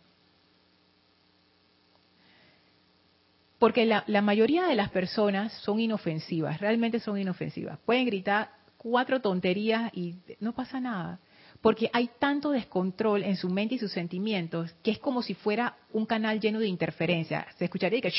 Porque 3.64 3.86
la, 3.86 4.22
mayoría 4.22 4.66
de 4.66 4.76
las 4.76 4.90
personas 4.90 5.54
son 5.54 5.80
inofensivas, 5.80 6.60
realmente 6.60 7.00
son 7.00 7.18
inofensivas. 7.18 7.80
Pueden 7.86 8.06
gritar 8.06 8.50
cuatro 8.76 9.22
tonterías 9.22 9.90
y 9.94 10.16
no 10.42 10.52
pasa 10.52 10.82
nada 10.82 11.22
porque 11.62 11.90
hay 11.94 12.10
tanto 12.20 12.52
descontrol 12.52 13.24
en 13.24 13.38
su 13.38 13.48
mente 13.48 13.76
y 13.76 13.80
sus 13.80 13.94
sentimientos 13.94 14.74
que 14.84 14.92
es 14.92 15.00
como 15.00 15.22
si 15.22 15.34
fuera 15.34 15.78
un 15.94 16.06
canal 16.06 16.42
lleno 16.42 16.60
de 16.60 16.68
interferencia. 16.68 17.48
Se 17.58 17.64
escucharía 17.64 18.02
que 18.02 18.12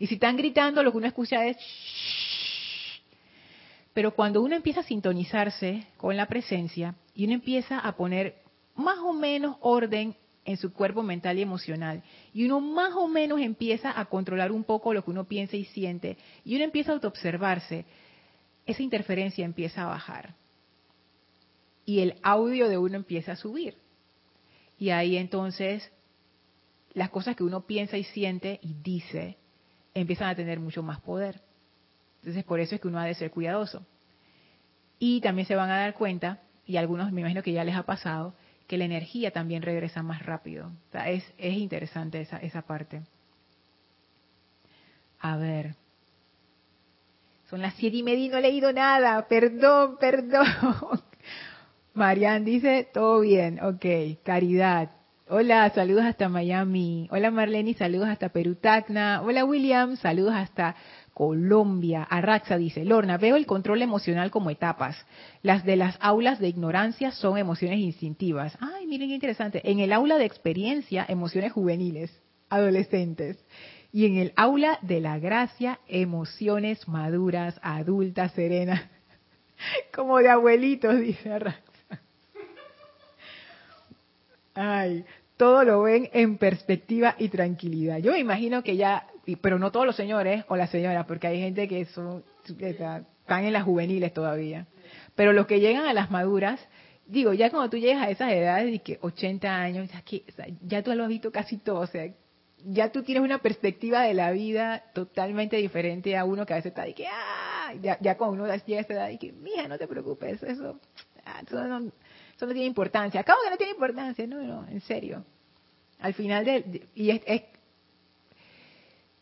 y 0.00 0.06
si 0.08 0.14
están 0.14 0.36
gritando 0.36 0.82
lo 0.82 0.90
que 0.90 0.98
uno 0.98 1.06
escucha 1.06 1.46
es 1.46 1.56
pero 3.94 4.12
cuando 4.12 4.42
uno 4.42 4.56
empieza 4.56 4.80
a 4.80 4.82
sintonizarse 4.82 5.86
con 5.98 6.16
la 6.16 6.26
presencia 6.26 6.96
y 7.14 7.26
uno 7.26 7.34
empieza 7.34 7.78
a 7.78 7.94
poner 7.94 8.42
más 8.74 8.98
o 8.98 9.12
menos 9.12 9.56
orden 9.60 10.16
en 10.46 10.56
su 10.56 10.72
cuerpo 10.72 11.02
mental 11.02 11.38
y 11.38 11.42
emocional 11.42 12.02
y 12.32 12.44
uno 12.44 12.60
más 12.60 12.94
o 12.94 13.08
menos 13.08 13.40
empieza 13.40 13.98
a 13.98 14.06
controlar 14.06 14.52
un 14.52 14.64
poco 14.64 14.94
lo 14.94 15.04
que 15.04 15.10
uno 15.10 15.24
piensa 15.24 15.56
y 15.56 15.64
siente 15.64 16.16
y 16.44 16.54
uno 16.54 16.64
empieza 16.64 16.92
a 16.92 16.94
autoobservarse, 16.94 17.84
esa 18.64 18.82
interferencia 18.82 19.44
empieza 19.44 19.82
a 19.82 19.86
bajar 19.86 20.34
y 21.84 22.00
el 22.00 22.14
audio 22.22 22.68
de 22.68 22.78
uno 22.78 22.96
empieza 22.96 23.32
a 23.32 23.36
subir. 23.36 23.74
Y 24.78 24.90
ahí 24.90 25.16
entonces 25.16 25.90
las 26.94 27.10
cosas 27.10 27.36
que 27.36 27.44
uno 27.44 27.66
piensa 27.66 27.98
y 27.98 28.04
siente 28.04 28.60
y 28.62 28.74
dice 28.74 29.36
empiezan 29.94 30.28
a 30.28 30.36
tener 30.36 30.60
mucho 30.60 30.82
más 30.82 31.00
poder. 31.00 31.42
Entonces 32.20 32.44
por 32.44 32.60
eso 32.60 32.76
es 32.76 32.80
que 32.80 32.88
uno 32.88 33.00
ha 33.00 33.04
de 33.04 33.14
ser 33.14 33.32
cuidadoso. 33.32 33.84
Y 34.98 35.20
también 35.20 35.46
se 35.46 35.56
van 35.56 35.70
a 35.70 35.78
dar 35.78 35.94
cuenta, 35.94 36.40
y 36.66 36.76
algunos 36.76 37.12
me 37.12 37.20
imagino 37.20 37.42
que 37.42 37.52
ya 37.52 37.64
les 37.64 37.74
ha 37.74 37.82
pasado, 37.82 38.34
que 38.66 38.78
la 38.78 38.84
energía 38.84 39.30
también 39.30 39.62
regresa 39.62 40.02
más 40.02 40.24
rápido. 40.24 40.72
es, 41.06 41.24
es 41.38 41.54
interesante 41.54 42.20
esa, 42.20 42.38
esa 42.38 42.62
parte. 42.62 43.02
A 45.20 45.36
ver. 45.36 45.74
Son 47.48 47.62
las 47.62 47.74
siete 47.74 47.98
y 47.98 48.02
media 48.02 48.24
y 48.24 48.28
no 48.28 48.38
he 48.38 48.42
leído 48.42 48.72
nada. 48.72 49.26
Perdón, 49.28 49.96
perdón. 50.00 50.46
Marian 51.94 52.44
dice, 52.44 52.88
todo 52.92 53.20
bien, 53.20 53.62
ok, 53.62 54.22
caridad. 54.22 54.90
Hola, 55.28 55.68
saludos 55.74 56.04
hasta 56.04 56.28
Miami. 56.28 57.08
Hola 57.10 57.32
Marlene, 57.32 57.74
saludos 57.74 58.06
hasta 58.06 58.28
Perú 58.28 58.54
Tacna. 58.54 59.22
Hola 59.22 59.44
William, 59.44 59.96
saludos 59.96 60.32
hasta 60.32 60.76
Colombia. 61.14 62.04
Arraxa 62.04 62.56
dice, 62.56 62.84
Lorna, 62.84 63.18
veo 63.18 63.34
el 63.34 63.44
control 63.44 63.82
emocional 63.82 64.30
como 64.30 64.50
etapas. 64.50 64.96
Las 65.42 65.64
de 65.64 65.74
las 65.74 65.98
aulas 66.00 66.38
de 66.38 66.46
ignorancia 66.46 67.10
son 67.10 67.38
emociones 67.38 67.80
instintivas. 67.80 68.56
Ay, 68.60 68.86
miren 68.86 69.08
qué 69.08 69.14
interesante. 69.16 69.68
En 69.68 69.80
el 69.80 69.92
aula 69.92 70.16
de 70.16 70.26
experiencia, 70.26 71.04
emociones 71.08 71.50
juveniles, 71.50 72.16
adolescentes. 72.48 73.44
Y 73.90 74.06
en 74.06 74.18
el 74.18 74.32
aula 74.36 74.78
de 74.82 75.00
la 75.00 75.18
gracia, 75.18 75.80
emociones 75.88 76.86
maduras, 76.86 77.58
adultas, 77.64 78.30
serenas. 78.30 78.88
Como 79.92 80.18
de 80.18 80.28
abuelitos, 80.28 81.00
dice 81.00 81.32
Arraxa. 81.32 81.65
Ay, 84.56 85.04
todo 85.36 85.64
lo 85.64 85.82
ven 85.82 86.08
en 86.12 86.38
perspectiva 86.38 87.14
y 87.18 87.28
tranquilidad. 87.28 87.98
Yo 87.98 88.12
me 88.12 88.18
imagino 88.18 88.62
que 88.62 88.76
ya, 88.76 89.06
pero 89.42 89.58
no 89.58 89.70
todos 89.70 89.84
los 89.84 89.96
señores 89.96 90.44
o 90.48 90.56
las 90.56 90.70
señoras, 90.70 91.04
porque 91.06 91.26
hay 91.26 91.40
gente 91.40 91.68
que 91.68 91.84
son, 91.86 92.24
están 92.58 93.44
en 93.44 93.52
las 93.52 93.64
juveniles 93.64 94.14
todavía. 94.14 94.66
Pero 95.14 95.34
los 95.34 95.46
que 95.46 95.60
llegan 95.60 95.84
a 95.84 95.92
las 95.92 96.10
maduras, 96.10 96.58
digo, 97.06 97.34
ya 97.34 97.50
cuando 97.50 97.68
tú 97.68 97.76
llegas 97.76 98.06
a 98.06 98.10
esas 98.10 98.32
edades 98.32 98.72
de 98.72 98.78
que 98.78 98.98
80 99.02 99.54
años, 99.54 99.90
ya, 100.62 100.82
tú 100.82 100.94
lo 100.94 101.02
has 101.02 101.08
visto 101.08 101.30
casi 101.30 101.58
todo, 101.58 101.80
o 101.80 101.86
sea, 101.86 102.10
ya 102.64 102.90
tú 102.90 103.02
tienes 103.02 103.22
una 103.22 103.38
perspectiva 103.38 104.02
de 104.02 104.14
la 104.14 104.32
vida 104.32 104.84
totalmente 104.94 105.56
diferente 105.56 106.16
a 106.16 106.24
uno 106.24 106.46
que 106.46 106.54
a 106.54 106.56
veces 106.56 106.70
está 106.70 106.84
de 106.84 106.94
que, 106.94 107.06
ah, 107.06 107.74
ya, 107.82 107.98
ya 108.00 108.16
cuando 108.16 108.42
uno 108.42 108.56
llega 108.66 108.80
a 108.80 108.82
esa 108.82 108.92
edad 108.94 109.10
y 109.10 109.18
que, 109.18 109.32
mija, 109.32 109.68
no 109.68 109.76
te 109.76 109.86
preocupes, 109.86 110.42
eso, 110.42 110.80
ah, 111.26 111.42
eso 111.46 111.62
no, 111.64 111.92
eso 112.36 112.46
no 112.46 112.52
tiene 112.52 112.66
importancia. 112.66 113.20
Acabo 113.20 113.40
que 113.42 113.50
no 113.50 113.56
tiene 113.56 113.72
importancia. 113.72 114.26
No, 114.26 114.42
no, 114.42 114.68
en 114.68 114.80
serio. 114.82 115.24
Al 115.98 116.12
final 116.12 116.44
de, 116.44 116.86
y 116.94 117.10
es, 117.10 117.22
es, 117.26 117.42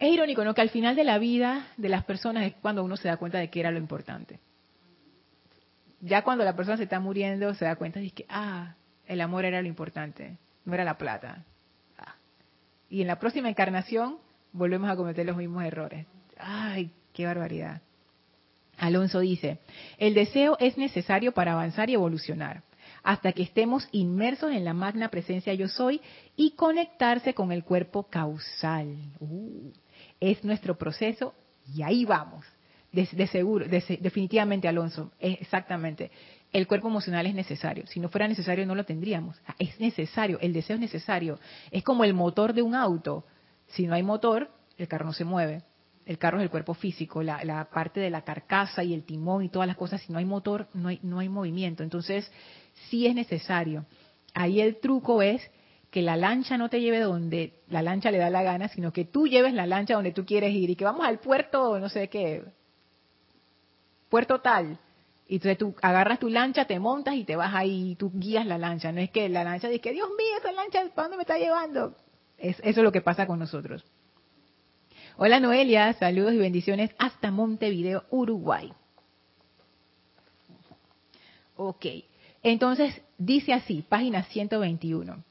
irónico, 0.00 0.44
¿no? 0.44 0.54
Que 0.54 0.60
al 0.60 0.70
final 0.70 0.96
de 0.96 1.04
la 1.04 1.18
vida 1.18 1.68
de 1.76 1.88
las 1.88 2.04
personas 2.04 2.44
es 2.44 2.54
cuando 2.60 2.82
uno 2.82 2.96
se 2.96 3.08
da 3.08 3.16
cuenta 3.16 3.38
de 3.38 3.48
que 3.48 3.60
era 3.60 3.70
lo 3.70 3.78
importante. 3.78 4.40
Ya 6.00 6.22
cuando 6.22 6.44
la 6.44 6.56
persona 6.56 6.76
se 6.76 6.82
está 6.82 6.98
muriendo, 6.98 7.54
se 7.54 7.64
da 7.64 7.76
cuenta 7.76 8.00
de 8.00 8.10
que, 8.10 8.26
ah, 8.28 8.74
el 9.06 9.20
amor 9.20 9.44
era 9.44 9.62
lo 9.62 9.68
importante, 9.68 10.36
no 10.64 10.74
era 10.74 10.84
la 10.84 10.98
plata. 10.98 11.44
Ah. 11.96 12.16
Y 12.90 13.00
en 13.00 13.06
la 13.06 13.20
próxima 13.20 13.48
encarnación 13.48 14.18
volvemos 14.52 14.90
a 14.90 14.96
cometer 14.96 15.24
los 15.24 15.36
mismos 15.36 15.64
errores. 15.64 16.06
Ay, 16.36 16.90
qué 17.12 17.24
barbaridad. 17.26 17.80
Alonso 18.76 19.20
dice, 19.20 19.60
el 19.98 20.14
deseo 20.14 20.56
es 20.58 20.76
necesario 20.76 21.32
para 21.32 21.52
avanzar 21.52 21.88
y 21.88 21.94
evolucionar 21.94 22.64
hasta 23.04 23.32
que 23.32 23.42
estemos 23.42 23.86
inmersos 23.92 24.50
en 24.50 24.64
la 24.64 24.72
magna 24.72 25.10
presencia 25.10 25.52
yo 25.54 25.68
soy 25.68 26.00
y 26.36 26.52
conectarse 26.52 27.34
con 27.34 27.52
el 27.52 27.62
cuerpo 27.62 28.04
causal. 28.04 28.96
Uh, 29.20 29.70
es 30.18 30.42
nuestro 30.42 30.76
proceso 30.76 31.34
y 31.72 31.82
ahí 31.82 32.04
vamos. 32.04 32.44
De, 32.90 33.26
seguro, 33.26 33.66
definitivamente, 33.66 34.68
Alonso, 34.68 35.10
exactamente. 35.18 36.12
El 36.52 36.68
cuerpo 36.68 36.86
emocional 36.86 37.26
es 37.26 37.34
necesario. 37.34 37.88
Si 37.88 37.98
no 37.98 38.08
fuera 38.08 38.28
necesario, 38.28 38.64
no 38.66 38.76
lo 38.76 38.84
tendríamos. 38.84 39.36
Ah, 39.48 39.56
es 39.58 39.80
necesario, 39.80 40.38
el 40.40 40.52
deseo 40.52 40.74
es 40.74 40.80
necesario. 40.80 41.40
Es 41.72 41.82
como 41.82 42.04
el 42.04 42.14
motor 42.14 42.52
de 42.52 42.62
un 42.62 42.76
auto. 42.76 43.24
Si 43.66 43.88
no 43.88 43.94
hay 43.94 44.04
motor, 44.04 44.48
el 44.78 44.86
carro 44.86 45.06
no 45.06 45.12
se 45.12 45.24
mueve. 45.24 45.62
El 46.06 46.18
carro 46.18 46.38
es 46.38 46.44
el 46.44 46.50
cuerpo 46.50 46.74
físico, 46.74 47.20
la, 47.22 47.42
la 47.44 47.64
parte 47.64 47.98
de 47.98 48.10
la 48.10 48.22
carcasa 48.22 48.84
y 48.84 48.94
el 48.94 49.02
timón 49.02 49.42
y 49.42 49.48
todas 49.48 49.66
las 49.66 49.76
cosas. 49.76 50.00
Si 50.02 50.12
no 50.12 50.20
hay 50.20 50.24
motor, 50.24 50.68
no 50.72 50.90
no 51.02 51.18
hay 51.18 51.28
movimiento. 51.28 51.82
Entonces, 51.82 52.30
sí 52.90 53.06
es 53.06 53.14
necesario. 53.14 53.86
Ahí 54.34 54.60
el 54.60 54.80
truco 54.80 55.22
es 55.22 55.42
que 55.90 56.02
la 56.02 56.16
lancha 56.16 56.58
no 56.58 56.68
te 56.68 56.80
lleve 56.80 57.00
donde 57.00 57.62
la 57.68 57.80
lancha 57.80 58.10
le 58.10 58.18
da 58.18 58.28
la 58.28 58.42
gana, 58.42 58.68
sino 58.68 58.92
que 58.92 59.04
tú 59.04 59.28
lleves 59.28 59.54
la 59.54 59.66
lancha 59.66 59.94
donde 59.94 60.12
tú 60.12 60.24
quieres 60.26 60.52
ir 60.52 60.70
y 60.70 60.76
que 60.76 60.84
vamos 60.84 61.06
al 61.06 61.20
puerto, 61.20 61.78
no 61.78 61.88
sé 61.88 62.08
qué, 62.08 62.42
puerto 64.08 64.40
tal. 64.40 64.78
Y 65.28 65.36
entonces 65.36 65.56
tú 65.56 65.74
agarras 65.80 66.18
tu 66.18 66.28
lancha, 66.28 66.66
te 66.66 66.78
montas 66.78 67.14
y 67.14 67.24
te 67.24 67.36
vas 67.36 67.54
ahí 67.54 67.92
y 67.92 67.94
tú 67.94 68.10
guías 68.12 68.44
la 68.44 68.58
lancha. 68.58 68.92
No 68.92 69.00
es 69.00 69.10
que 69.10 69.28
la 69.28 69.44
lancha 69.44 69.68
dice, 69.68 69.92
Dios 69.92 70.08
mío, 70.08 70.36
esa 70.38 70.52
lancha, 70.52 70.82
¿para 70.94 71.04
dónde 71.04 71.16
me 71.16 71.22
está 71.22 71.38
llevando? 71.38 71.94
Es, 72.38 72.58
eso 72.58 72.80
es 72.80 72.84
lo 72.84 72.92
que 72.92 73.00
pasa 73.00 73.26
con 73.26 73.38
nosotros. 73.38 73.84
Hola 75.16 75.38
Noelia, 75.38 75.92
saludos 75.92 76.34
y 76.34 76.38
bendiciones 76.38 76.90
hasta 76.98 77.30
Montevideo, 77.30 78.02
Uruguay. 78.10 78.72
Ok. 81.56 81.86
Entonces, 82.44 83.00
dice 83.18 83.54
así, 83.54 83.82
página 83.88 84.22
121. 84.24 85.24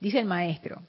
Dice 0.00 0.20
el 0.20 0.24
maestro, 0.24 0.82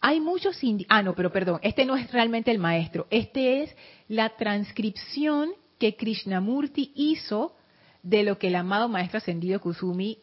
Hay 0.00 0.18
muchos... 0.18 0.58
Ah, 0.88 1.02
no, 1.02 1.14
pero 1.14 1.30
perdón, 1.30 1.60
este 1.62 1.84
no 1.84 1.94
es 1.94 2.10
realmente 2.10 2.50
el 2.50 2.58
maestro, 2.58 3.06
este 3.10 3.62
es 3.62 3.76
la 4.08 4.30
transcripción 4.30 5.50
que 5.78 5.94
Krishnamurti 5.94 6.92
hizo 6.94 7.54
de 8.02 8.22
lo 8.22 8.38
que 8.38 8.48
el 8.48 8.56
amado 8.56 8.88
maestro 8.88 9.18
ascendido 9.18 9.60
Kusumi 9.60 10.18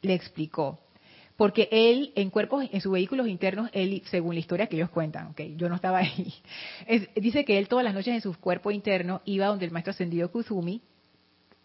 le 0.00 0.14
explicó. 0.14 0.78
Porque 1.36 1.68
él, 1.70 2.12
en 2.16 2.30
cuerpos, 2.30 2.64
en 2.72 2.80
sus 2.80 2.92
vehículos 2.92 3.28
internos, 3.28 3.68
él, 3.72 4.02
según 4.06 4.34
la 4.34 4.40
historia 4.40 4.66
que 4.66 4.76
ellos 4.76 4.90
cuentan, 4.90 5.28
okay, 5.28 5.54
yo 5.56 5.68
no 5.68 5.76
estaba 5.76 5.98
ahí, 5.98 6.32
dice 7.16 7.44
que 7.44 7.58
él 7.58 7.68
todas 7.68 7.84
las 7.84 7.94
noches 7.94 8.14
en 8.14 8.22
su 8.22 8.34
cuerpo 8.38 8.70
interno 8.70 9.20
iba 9.26 9.46
donde 9.46 9.66
el 9.66 9.70
maestro 9.70 9.90
ascendido 9.90 10.32
Kusumi 10.32 10.80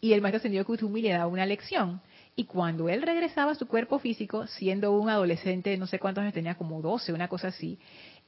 y 0.02 0.12
el 0.12 0.22
maestro 0.22 0.40
ascendido 0.40 0.66
Kusumi 0.66 1.02
le 1.02 1.12
daba 1.12 1.28
una 1.28 1.46
lección. 1.46 2.02
Y 2.36 2.46
cuando 2.46 2.90
él 2.90 3.04
regresaba 3.04 3.52
a 3.52 3.56
su 3.56 3.68
cuerpo 3.68 4.00
físico, 4.00 4.48
siendo 4.48 4.92
un 4.92 5.10
adolescente, 5.10 5.78
no 5.78 5.86
sé 5.86 6.00
cuántos 6.00 6.24
años 6.24 6.34
tenía, 6.34 6.56
como 6.56 6.82
12, 6.82 7.14
una 7.14 7.28
cosa 7.28 7.50
así, 7.50 7.78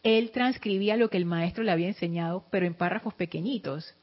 él 0.03 0.29
transcribía 0.31 0.95
lo 0.95 1.09
que 1.09 1.17
el 1.17 1.25
maestro 1.25 1.63
le 1.63 1.71
había 1.71 1.87
enseñado, 1.87 2.45
pero 2.51 2.67
en 2.67 2.75
párrafos 2.75 3.15
pequeñitos. 3.15 3.95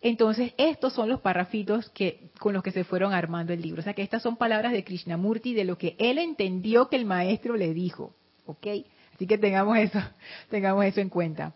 Entonces, 0.00 0.52
estos 0.58 0.92
son 0.92 1.08
los 1.08 1.20
párrafitos 1.20 1.90
que, 1.90 2.30
con 2.38 2.52
los 2.52 2.62
que 2.62 2.70
se 2.70 2.84
fueron 2.84 3.12
armando 3.12 3.52
el 3.52 3.62
libro. 3.62 3.80
O 3.80 3.84
sea, 3.84 3.94
que 3.94 4.02
estas 4.02 4.22
son 4.22 4.36
palabras 4.36 4.72
de 4.72 4.84
Krishnamurti 4.84 5.54
de 5.54 5.64
lo 5.64 5.76
que 5.76 5.96
él 5.98 6.18
entendió 6.18 6.88
que 6.88 6.96
el 6.96 7.04
maestro 7.04 7.56
le 7.56 7.74
dijo. 7.74 8.14
¿Ok? 8.46 8.66
Así 9.14 9.26
que 9.26 9.38
tengamos 9.38 9.76
eso, 9.78 9.98
tengamos 10.50 10.84
eso 10.84 11.00
en 11.00 11.08
cuenta. 11.08 11.54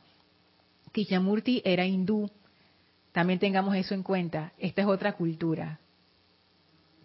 Krishnamurti 0.91 1.63
era 1.65 1.87
hindú. 1.87 2.29
También 3.13 3.39
tengamos 3.39 3.77
eso 3.77 3.95
en 3.95 4.03
cuenta. 4.03 4.53
Esta 4.59 4.83
es 4.83 4.89
otra 4.89 5.13
cultura 5.13 5.79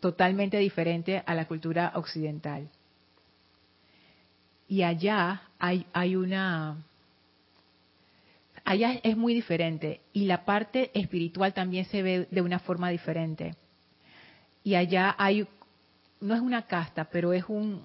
totalmente 0.02 0.58
diferente 0.58 1.24
a 1.26 1.34
la 1.34 1.46
cultura 1.46 1.94
occidental. 1.96 2.68
Y 4.68 4.84
allá 4.84 5.44
hay, 5.60 5.86
hay 5.94 6.18
una... 6.18 6.78
Allá 8.64 9.00
es 9.04 9.18
muy 9.18 9.34
diferente 9.34 10.02
y 10.14 10.26
la 10.26 10.46
parte 10.46 10.92
espiritual 10.94 11.54
también 11.54 11.86
se 11.86 12.04
ve 12.04 12.28
de 12.30 12.42
una 12.42 12.60
forma 12.60 12.90
diferente. 12.90 13.56
Y 14.64 14.76
allá 14.76 15.16
hay, 15.18 15.48
no 16.20 16.36
es 16.36 16.42
una 16.42 16.68
casta, 16.68 17.06
pero 17.06 17.34
es 17.34 17.44
un, 17.48 17.82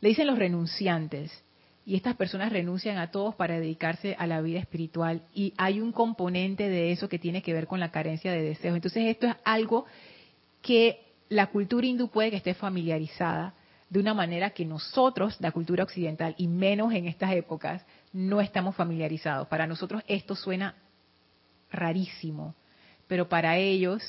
le 0.00 0.08
dicen 0.08 0.26
los 0.26 0.38
renunciantes. 0.38 1.42
Y 1.84 1.94
estas 1.94 2.16
personas 2.16 2.52
renuncian 2.52 2.98
a 2.98 3.10
todos 3.10 3.34
para 3.36 3.60
dedicarse 3.60 4.16
a 4.18 4.26
la 4.26 4.40
vida 4.40 4.58
espiritual. 4.58 5.22
Y 5.34 5.54
hay 5.56 5.80
un 5.80 5.92
componente 5.92 6.68
de 6.68 6.90
eso 6.90 7.08
que 7.08 7.18
tiene 7.18 7.42
que 7.42 7.52
ver 7.52 7.68
con 7.68 7.78
la 7.78 7.92
carencia 7.92 8.32
de 8.32 8.42
deseos. 8.42 8.74
Entonces 8.74 9.04
esto 9.06 9.28
es 9.28 9.36
algo 9.44 9.86
que 10.62 11.05
la 11.28 11.48
cultura 11.48 11.86
hindú 11.86 12.08
puede 12.08 12.30
que 12.30 12.36
esté 12.36 12.54
familiarizada 12.54 13.54
de 13.88 14.00
una 14.00 14.14
manera 14.14 14.50
que 14.50 14.64
nosotros, 14.64 15.36
la 15.40 15.52
cultura 15.52 15.84
occidental, 15.84 16.34
y 16.38 16.48
menos 16.48 16.92
en 16.92 17.06
estas 17.06 17.32
épocas, 17.32 17.84
no 18.12 18.40
estamos 18.40 18.74
familiarizados. 18.74 19.46
Para 19.48 19.66
nosotros 19.66 20.02
esto 20.08 20.34
suena 20.34 20.74
rarísimo, 21.70 22.54
pero 23.06 23.28
para 23.28 23.56
ellos 23.56 24.02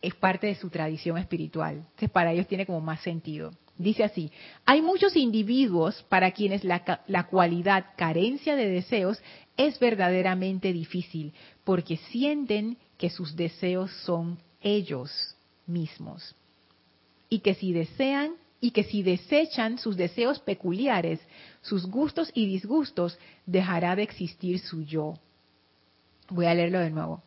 es 0.00 0.14
parte 0.14 0.46
de 0.46 0.54
su 0.54 0.70
tradición 0.70 1.18
espiritual. 1.18 1.76
Entonces 1.76 2.10
para 2.10 2.32
ellos 2.32 2.46
tiene 2.46 2.66
como 2.66 2.80
más 2.80 3.00
sentido. 3.00 3.52
Dice 3.76 4.02
así, 4.04 4.32
hay 4.64 4.82
muchos 4.82 5.14
individuos 5.16 6.04
para 6.08 6.32
quienes 6.32 6.64
la, 6.64 7.02
la, 7.06 7.26
cualidad 7.28 7.86
carencia 7.96 8.56
de 8.56 8.68
deseos 8.68 9.22
es 9.56 9.78
verdaderamente 9.78 10.72
difícil, 10.72 11.32
porque 11.62 11.96
sienten 11.96 12.76
que 12.96 13.08
sus 13.08 13.36
deseos 13.36 13.92
son 14.04 14.38
ellos 14.60 15.37
mismos. 15.68 16.34
Y 17.28 17.40
que 17.40 17.54
si 17.54 17.72
desean 17.72 18.32
y 18.60 18.72
que 18.72 18.84
si 18.84 19.02
desechan 19.02 19.78
sus 19.78 19.96
deseos 19.96 20.40
peculiares, 20.40 21.20
sus 21.62 21.86
gustos 21.86 22.30
y 22.34 22.46
disgustos, 22.46 23.18
dejará 23.46 23.94
de 23.94 24.02
existir 24.02 24.58
su 24.58 24.82
yo. 24.82 25.14
Voy 26.28 26.46
a 26.46 26.54
leerlo 26.54 26.80
de 26.80 26.90
nuevo. 26.90 27.22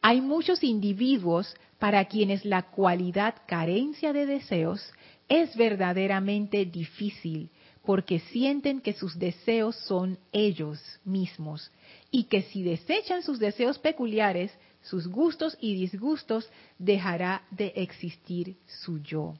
Hay 0.00 0.20
muchos 0.20 0.64
individuos 0.64 1.54
para 1.78 2.04
quienes 2.06 2.44
la 2.44 2.62
cualidad 2.62 3.34
carencia 3.46 4.12
de 4.12 4.26
deseos 4.26 4.92
es 5.28 5.56
verdaderamente 5.56 6.64
difícil, 6.64 7.50
porque 7.84 8.18
sienten 8.18 8.80
que 8.80 8.92
sus 8.92 9.18
deseos 9.18 9.76
son 9.76 10.18
ellos 10.32 10.80
mismos, 11.04 11.70
y 12.10 12.24
que 12.24 12.42
si 12.42 12.62
desechan 12.62 13.22
sus 13.22 13.38
deseos 13.38 13.78
peculiares, 13.78 14.52
sus 14.82 15.06
gustos 15.08 15.56
y 15.60 15.74
disgustos, 15.74 16.50
dejará 16.78 17.42
de 17.50 17.72
existir 17.76 18.56
su 18.66 19.00
yo. 19.00 19.34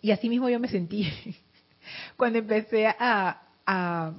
Y 0.00 0.10
así 0.10 0.28
mismo 0.28 0.48
yo 0.48 0.60
me 0.60 0.68
sentí 0.68 1.10
cuando 2.16 2.38
empecé 2.38 2.86
a, 2.86 3.42
a, 3.66 4.14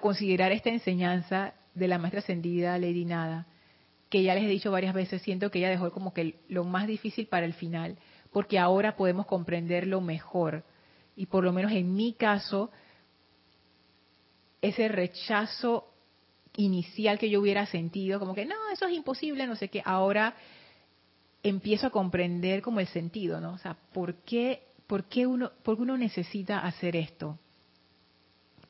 considerar 0.00 0.52
esta 0.52 0.70
enseñanza 0.70 1.54
de 1.74 1.88
la 1.88 1.98
maestra 1.98 2.20
ascendida 2.20 2.78
Lady 2.78 3.04
Nada, 3.04 3.46
que 4.08 4.22
ya 4.22 4.34
les 4.34 4.44
he 4.44 4.48
dicho 4.48 4.70
varias 4.70 4.94
veces, 4.94 5.22
siento 5.22 5.50
que 5.50 5.60
ella 5.60 5.70
dejó 5.70 5.90
como 5.92 6.12
que 6.12 6.40
lo 6.48 6.64
más 6.64 6.86
difícil 6.86 7.26
para 7.26 7.46
el 7.46 7.54
final, 7.54 7.96
porque 8.32 8.58
ahora 8.58 8.96
podemos 8.96 9.26
comprenderlo 9.26 10.00
mejor. 10.00 10.64
Y 11.16 11.26
por 11.26 11.44
lo 11.44 11.52
menos 11.52 11.72
en 11.72 11.94
mi 11.94 12.12
caso, 12.12 12.70
ese 14.60 14.88
rechazo 14.88 15.89
inicial 16.60 17.18
que 17.18 17.30
yo 17.30 17.40
hubiera 17.40 17.66
sentido, 17.66 18.18
como 18.18 18.34
que 18.34 18.44
no, 18.44 18.54
eso 18.72 18.86
es 18.86 18.94
imposible, 18.94 19.46
no 19.46 19.56
sé 19.56 19.68
qué, 19.68 19.82
ahora 19.84 20.34
empiezo 21.42 21.86
a 21.86 21.90
comprender 21.90 22.62
como 22.62 22.80
el 22.80 22.86
sentido, 22.88 23.40
¿no? 23.40 23.52
O 23.54 23.58
sea, 23.58 23.76
¿por 23.92 24.16
qué, 24.22 24.62
por 24.86 25.04
qué 25.04 25.26
uno, 25.26 25.50
por 25.62 25.76
qué 25.76 25.82
uno 25.82 25.96
necesita 25.96 26.60
hacer 26.60 26.96
esto? 26.96 27.38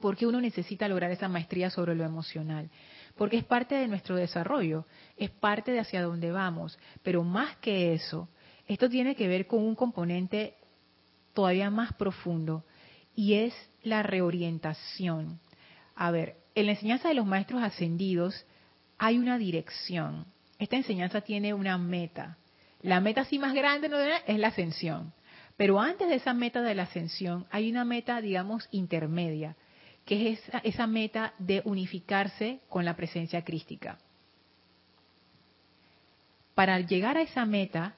¿Por 0.00 0.16
qué 0.16 0.26
uno 0.26 0.40
necesita 0.40 0.88
lograr 0.88 1.10
esa 1.10 1.28
maestría 1.28 1.68
sobre 1.68 1.94
lo 1.94 2.04
emocional? 2.04 2.70
Porque 3.16 3.36
es 3.36 3.44
parte 3.44 3.74
de 3.74 3.88
nuestro 3.88 4.16
desarrollo, 4.16 4.86
es 5.16 5.30
parte 5.30 5.72
de 5.72 5.80
hacia 5.80 6.02
dónde 6.02 6.32
vamos, 6.32 6.78
pero 7.02 7.22
más 7.22 7.56
que 7.56 7.92
eso, 7.92 8.28
esto 8.66 8.88
tiene 8.88 9.14
que 9.14 9.28
ver 9.28 9.46
con 9.46 9.60
un 9.60 9.74
componente 9.74 10.54
todavía 11.34 11.70
más 11.70 11.92
profundo 11.94 12.64
y 13.14 13.34
es 13.34 13.54
la 13.82 14.02
reorientación. 14.02 15.38
A 15.94 16.10
ver, 16.10 16.36
en 16.54 16.66
la 16.66 16.72
enseñanza 16.72 17.08
de 17.08 17.14
los 17.14 17.26
maestros 17.26 17.62
ascendidos 17.62 18.46
hay 18.98 19.18
una 19.18 19.38
dirección. 19.38 20.26
Esta 20.58 20.76
enseñanza 20.76 21.20
tiene 21.20 21.54
una 21.54 21.78
meta. 21.78 22.36
La 22.82 23.00
meta 23.00 23.22
así 23.22 23.38
más 23.38 23.54
grande 23.54 23.90
es 24.26 24.38
la 24.38 24.48
ascensión. 24.48 25.12
Pero 25.56 25.80
antes 25.80 26.08
de 26.08 26.14
esa 26.14 26.32
meta 26.32 26.62
de 26.62 26.74
la 26.74 26.84
ascensión 26.84 27.46
hay 27.50 27.70
una 27.70 27.84
meta, 27.84 28.20
digamos, 28.20 28.68
intermedia, 28.70 29.56
que 30.06 30.32
es 30.32 30.48
esa, 30.48 30.58
esa 30.58 30.86
meta 30.86 31.34
de 31.38 31.62
unificarse 31.64 32.60
con 32.68 32.84
la 32.84 32.96
presencia 32.96 33.44
crística. 33.44 33.98
Para 36.54 36.80
llegar 36.80 37.16
a 37.16 37.22
esa 37.22 37.44
meta 37.44 37.94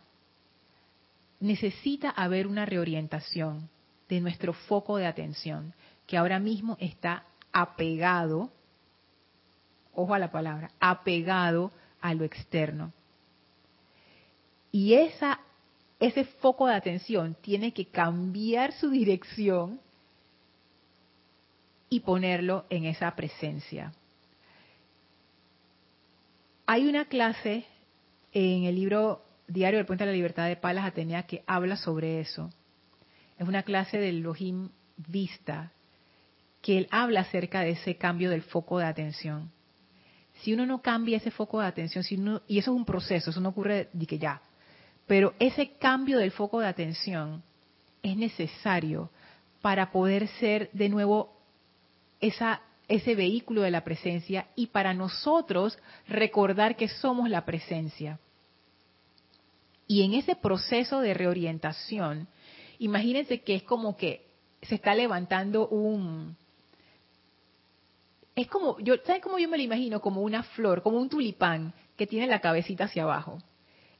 necesita 1.40 2.10
haber 2.10 2.46
una 2.46 2.64
reorientación 2.64 3.68
de 4.08 4.20
nuestro 4.20 4.52
foco 4.52 4.96
de 4.96 5.06
atención, 5.06 5.74
que 6.06 6.16
ahora 6.16 6.38
mismo 6.38 6.76
está 6.80 7.24
apegado, 7.52 8.50
ojo 9.94 10.14
a 10.14 10.18
la 10.18 10.30
palabra, 10.30 10.70
apegado 10.80 11.70
a 12.00 12.14
lo 12.14 12.24
externo. 12.24 12.92
Y 14.70 14.94
esa, 14.94 15.40
ese 16.00 16.24
foco 16.24 16.66
de 16.66 16.74
atención 16.74 17.36
tiene 17.40 17.72
que 17.72 17.86
cambiar 17.86 18.72
su 18.72 18.90
dirección 18.90 19.80
y 21.88 22.00
ponerlo 22.00 22.64
en 22.70 22.86
esa 22.86 23.14
presencia. 23.14 23.92
Hay 26.66 26.88
una 26.88 27.04
clase 27.04 27.66
en 28.32 28.64
el 28.64 28.76
libro 28.76 29.22
Diario 29.46 29.78
del 29.78 29.86
Puente 29.86 30.04
de 30.04 30.10
la 30.10 30.16
Libertad 30.16 30.48
de 30.48 30.56
Palas 30.56 30.86
Atenea 30.86 31.24
que 31.24 31.44
habla 31.46 31.76
sobre 31.76 32.20
eso. 32.20 32.50
Es 33.38 33.46
una 33.46 33.62
clase 33.62 33.98
del 33.98 34.18
Elohim 34.18 34.70
Vista, 34.96 35.72
que 36.62 36.78
él 36.78 36.88
habla 36.90 37.20
acerca 37.20 37.60
de 37.60 37.70
ese 37.70 37.96
cambio 37.96 38.30
del 38.30 38.42
foco 38.42 38.78
de 38.78 38.86
atención. 38.86 39.50
Si 40.40 40.54
uno 40.54 40.64
no 40.64 40.80
cambia 40.80 41.18
ese 41.18 41.30
foco 41.30 41.60
de 41.60 41.66
atención, 41.66 42.04
y 42.46 42.58
eso 42.58 42.70
es 42.70 42.76
un 42.76 42.84
proceso, 42.84 43.30
eso 43.30 43.40
no 43.40 43.50
ocurre 43.50 43.88
de 43.92 44.06
que 44.06 44.18
ya, 44.18 44.40
pero 45.06 45.34
ese 45.38 45.72
cambio 45.74 46.18
del 46.18 46.30
foco 46.30 46.60
de 46.60 46.68
atención 46.68 47.42
es 48.02 48.16
necesario 48.16 49.10
para 49.60 49.90
poder 49.90 50.28
ser 50.28 50.70
de 50.72 50.88
nuevo 50.88 51.36
esa, 52.20 52.62
ese 52.88 53.14
vehículo 53.14 53.62
de 53.62 53.70
la 53.70 53.84
presencia 53.84 54.46
y 54.54 54.68
para 54.68 54.94
nosotros 54.94 55.78
recordar 56.08 56.76
que 56.76 56.88
somos 56.88 57.28
la 57.28 57.44
presencia. 57.44 58.18
Y 59.86 60.02
en 60.02 60.14
ese 60.14 60.36
proceso 60.36 61.00
de 61.00 61.14
reorientación, 61.14 62.28
imagínense 62.78 63.40
que 63.42 63.56
es 63.56 63.62
como 63.64 63.96
que 63.96 64.26
se 64.62 64.76
está 64.76 64.94
levantando 64.94 65.68
un, 65.68 66.36
es 68.34 68.48
como, 68.48 68.78
yo, 68.80 68.94
¿sabes 69.04 69.22
cómo 69.22 69.38
yo 69.38 69.48
me 69.48 69.56
lo 69.56 69.62
imagino? 69.62 70.00
Como 70.00 70.22
una 70.22 70.42
flor, 70.42 70.82
como 70.82 70.98
un 70.98 71.08
tulipán 71.08 71.74
que 71.96 72.06
tiene 72.06 72.26
la 72.26 72.40
cabecita 72.40 72.84
hacia 72.84 73.02
abajo. 73.02 73.38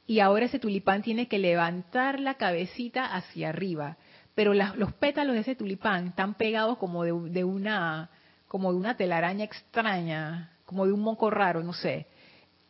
Y 0.07 0.20
ahora 0.20 0.47
ese 0.47 0.59
tulipán 0.59 1.03
tiene 1.03 1.28
que 1.28 1.39
levantar 1.39 2.18
la 2.18 2.35
cabecita 2.35 3.14
hacia 3.14 3.51
arriba 3.51 3.97
pero 4.35 4.55
los 4.55 4.93
pétalos 4.95 5.35
de 5.35 5.41
ese 5.41 5.55
tulipán 5.55 6.09
están 6.09 6.35
pegados 6.35 6.78
como 6.78 7.05
de, 7.05 7.12
de, 7.30 7.45
una 7.45 8.11
como 8.49 8.72
de 8.72 8.78
una 8.78 8.97
telaraña 8.97 9.45
extraña, 9.45 10.53
como 10.64 10.87
de 10.87 10.93
un 10.93 11.01
moco 11.01 11.30
raro, 11.30 11.62
no 11.62 11.72
sé. 11.72 12.07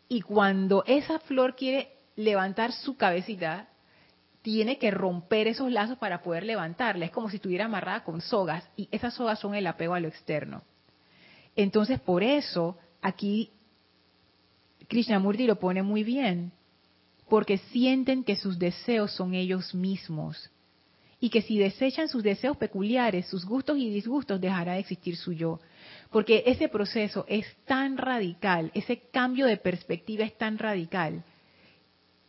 Y 0.08 0.22
cuando 0.22 0.84
esa 0.86 1.18
flor 1.20 1.54
quiere 1.54 1.92
levantar 2.16 2.72
su 2.72 2.96
cabecita, 2.96 3.68
tiene 4.42 4.78
que 4.78 4.90
romper 4.90 5.46
esos 5.46 5.70
lazos 5.70 5.98
para 5.98 6.22
poder 6.22 6.44
levantarla. 6.44 7.04
Es 7.04 7.10
como 7.12 7.30
si 7.30 7.36
estuviera 7.36 7.66
amarrada 7.66 8.02
con 8.04 8.20
sogas 8.20 8.68
y 8.76 8.88
esas 8.90 9.14
sogas 9.14 9.38
son 9.38 9.54
el 9.54 9.66
apego 9.66 9.94
a 9.94 10.00
lo 10.00 10.08
externo. 10.08 10.62
Entonces, 11.56 12.00
por 12.00 12.22
eso, 12.22 12.78
aquí 13.00 13.50
Krishnamurti 14.88 15.46
lo 15.46 15.58
pone 15.58 15.82
muy 15.82 16.04
bien, 16.04 16.52
porque 17.28 17.58
sienten 17.58 18.24
que 18.24 18.36
sus 18.36 18.58
deseos 18.58 19.12
son 19.12 19.34
ellos 19.34 19.74
mismos 19.74 20.50
y 21.18 21.30
que 21.30 21.40
si 21.40 21.56
desechan 21.56 22.08
sus 22.08 22.22
deseos 22.22 22.56
peculiares, 22.56 23.26
sus 23.28 23.46
gustos 23.46 23.78
y 23.78 23.88
disgustos, 23.88 24.40
dejará 24.40 24.72
de 24.72 24.80
existir 24.80 25.16
su 25.16 25.32
yo. 25.32 25.60
Porque 26.10 26.42
ese 26.46 26.68
proceso 26.68 27.24
es 27.28 27.46
tan 27.64 27.96
radical, 27.96 28.72
ese 28.74 28.98
cambio 29.12 29.46
de 29.46 29.56
perspectiva 29.56 30.24
es 30.24 30.36
tan 30.36 30.58
radical, 30.58 31.22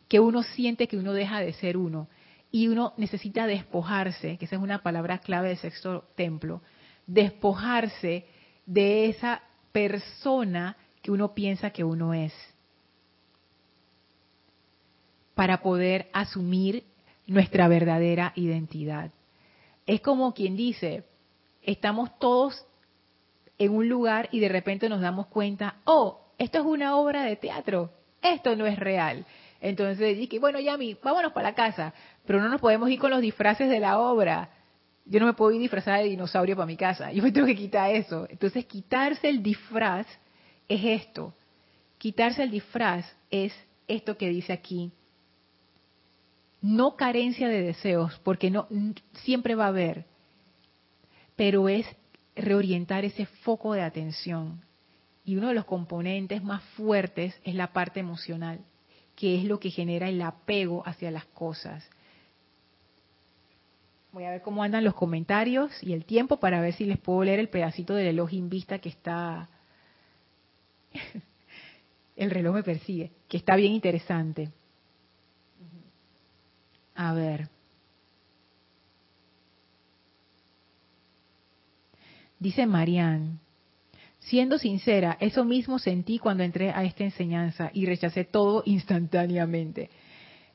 que 0.07 0.19
uno 0.19 0.43
siente 0.43 0.87
que 0.87 0.97
uno 0.97 1.11
deja 1.11 1.39
de 1.39 1.53
ser 1.53 1.75
uno 1.75 2.07
y 2.51 2.67
uno 2.67 2.93
necesita 2.97 3.47
despojarse, 3.47 4.37
que 4.37 4.45
esa 4.45 4.57
es 4.57 4.61
una 4.61 4.83
palabra 4.83 5.17
clave 5.17 5.47
del 5.49 5.57
sexto 5.57 6.05
templo, 6.15 6.61
despojarse 7.07 8.27
de 8.65 9.09
esa 9.09 9.41
persona 9.71 10.77
que 11.01 11.11
uno 11.11 11.33
piensa 11.33 11.71
que 11.71 11.83
uno 11.83 12.13
es, 12.13 12.33
para 15.35 15.61
poder 15.61 16.09
asumir 16.13 16.83
nuestra 17.27 17.67
verdadera 17.67 18.33
identidad. 18.35 19.11
Es 19.85 20.01
como 20.01 20.33
quien 20.33 20.55
dice, 20.55 21.03
estamos 21.61 22.17
todos 22.19 22.65
en 23.57 23.71
un 23.71 23.89
lugar 23.89 24.29
y 24.31 24.39
de 24.39 24.49
repente 24.49 24.89
nos 24.89 25.01
damos 25.01 25.27
cuenta, 25.27 25.75
oh, 25.85 26.21
esto 26.37 26.59
es 26.59 26.65
una 26.65 26.95
obra 26.97 27.23
de 27.23 27.35
teatro, 27.35 27.91
esto 28.21 28.55
no 28.55 28.65
es 28.65 28.77
real. 28.79 29.25
Entonces 29.61 30.17
dije, 30.17 30.39
bueno, 30.39 30.59
Yami, 30.59 30.97
vámonos 31.01 31.31
para 31.31 31.49
la 31.49 31.55
casa, 31.55 31.93
pero 32.25 32.41
no 32.41 32.49
nos 32.49 32.61
podemos 32.61 32.89
ir 32.89 32.99
con 32.99 33.11
los 33.11 33.21
disfraces 33.21 33.69
de 33.69 33.79
la 33.79 33.99
obra. 33.99 34.49
Yo 35.05 35.19
no 35.19 35.25
me 35.25 35.33
puedo 35.33 35.51
ir 35.51 35.61
disfrazada 35.61 35.97
de 35.97 36.05
dinosaurio 36.05 36.55
para 36.55 36.65
mi 36.65 36.77
casa, 36.77 37.11
yo 37.11 37.21
me 37.23 37.31
tengo 37.31 37.47
que 37.47 37.55
quitar 37.55 37.93
eso. 37.93 38.25
Entonces 38.29 38.65
quitarse 38.65 39.29
el 39.29 39.43
disfraz 39.43 40.07
es 40.67 40.83
esto. 40.83 41.33
Quitarse 41.97 42.43
el 42.43 42.51
disfraz 42.51 43.05
es 43.29 43.53
esto 43.87 44.17
que 44.17 44.29
dice 44.29 44.53
aquí, 44.53 44.91
no 46.61 46.95
carencia 46.95 47.49
de 47.49 47.61
deseos, 47.61 48.19
porque 48.23 48.49
no 48.49 48.67
siempre 49.23 49.55
va 49.55 49.65
a 49.65 49.69
haber, 49.69 50.05
pero 51.35 51.67
es 51.67 51.85
reorientar 52.35 53.03
ese 53.05 53.25
foco 53.25 53.73
de 53.73 53.81
atención. 53.81 54.63
Y 55.25 55.35
uno 55.35 55.49
de 55.49 55.53
los 55.53 55.65
componentes 55.65 56.43
más 56.43 56.63
fuertes 56.75 57.39
es 57.43 57.55
la 57.55 57.73
parte 57.73 57.99
emocional, 57.99 58.59
que 59.15 59.37
es 59.37 59.43
lo 59.43 59.59
que 59.59 59.71
genera 59.71 60.09
el 60.09 60.21
apego 60.21 60.83
hacia 60.85 61.11
las 61.11 61.25
cosas. 61.25 61.87
Voy 64.13 64.25
a 64.25 64.29
ver 64.29 64.41
cómo 64.43 64.61
andan 64.61 64.83
los 64.83 64.93
comentarios 64.93 65.71
y 65.81 65.91
el 65.93 66.05
tiempo 66.05 66.37
para 66.37 66.61
ver 66.61 66.73
si 66.73 66.85
les 66.85 66.99
puedo 66.99 67.23
leer 67.23 67.39
el 67.39 67.49
pedacito 67.49 67.95
del 67.95 68.05
reloj 68.05 68.29
vista 68.43 68.77
que 68.77 68.89
está... 68.89 69.49
el 72.15 72.29
reloj 72.29 72.53
me 72.53 72.63
persigue, 72.63 73.11
que 73.27 73.37
está 73.37 73.55
bien 73.55 73.73
interesante. 73.73 74.51
A 76.93 77.13
ver. 77.13 77.49
Dice 82.37 82.67
Marianne, 82.67 83.39
siendo 84.19 84.59
sincera, 84.59 85.17
eso 85.21 85.43
mismo 85.43 85.79
sentí 85.79 86.19
cuando 86.19 86.43
entré 86.43 86.69
a 86.69 86.83
esta 86.83 87.03
enseñanza 87.03 87.71
y 87.73 87.87
rechacé 87.87 88.25
todo 88.25 88.61
instantáneamente. 88.67 89.89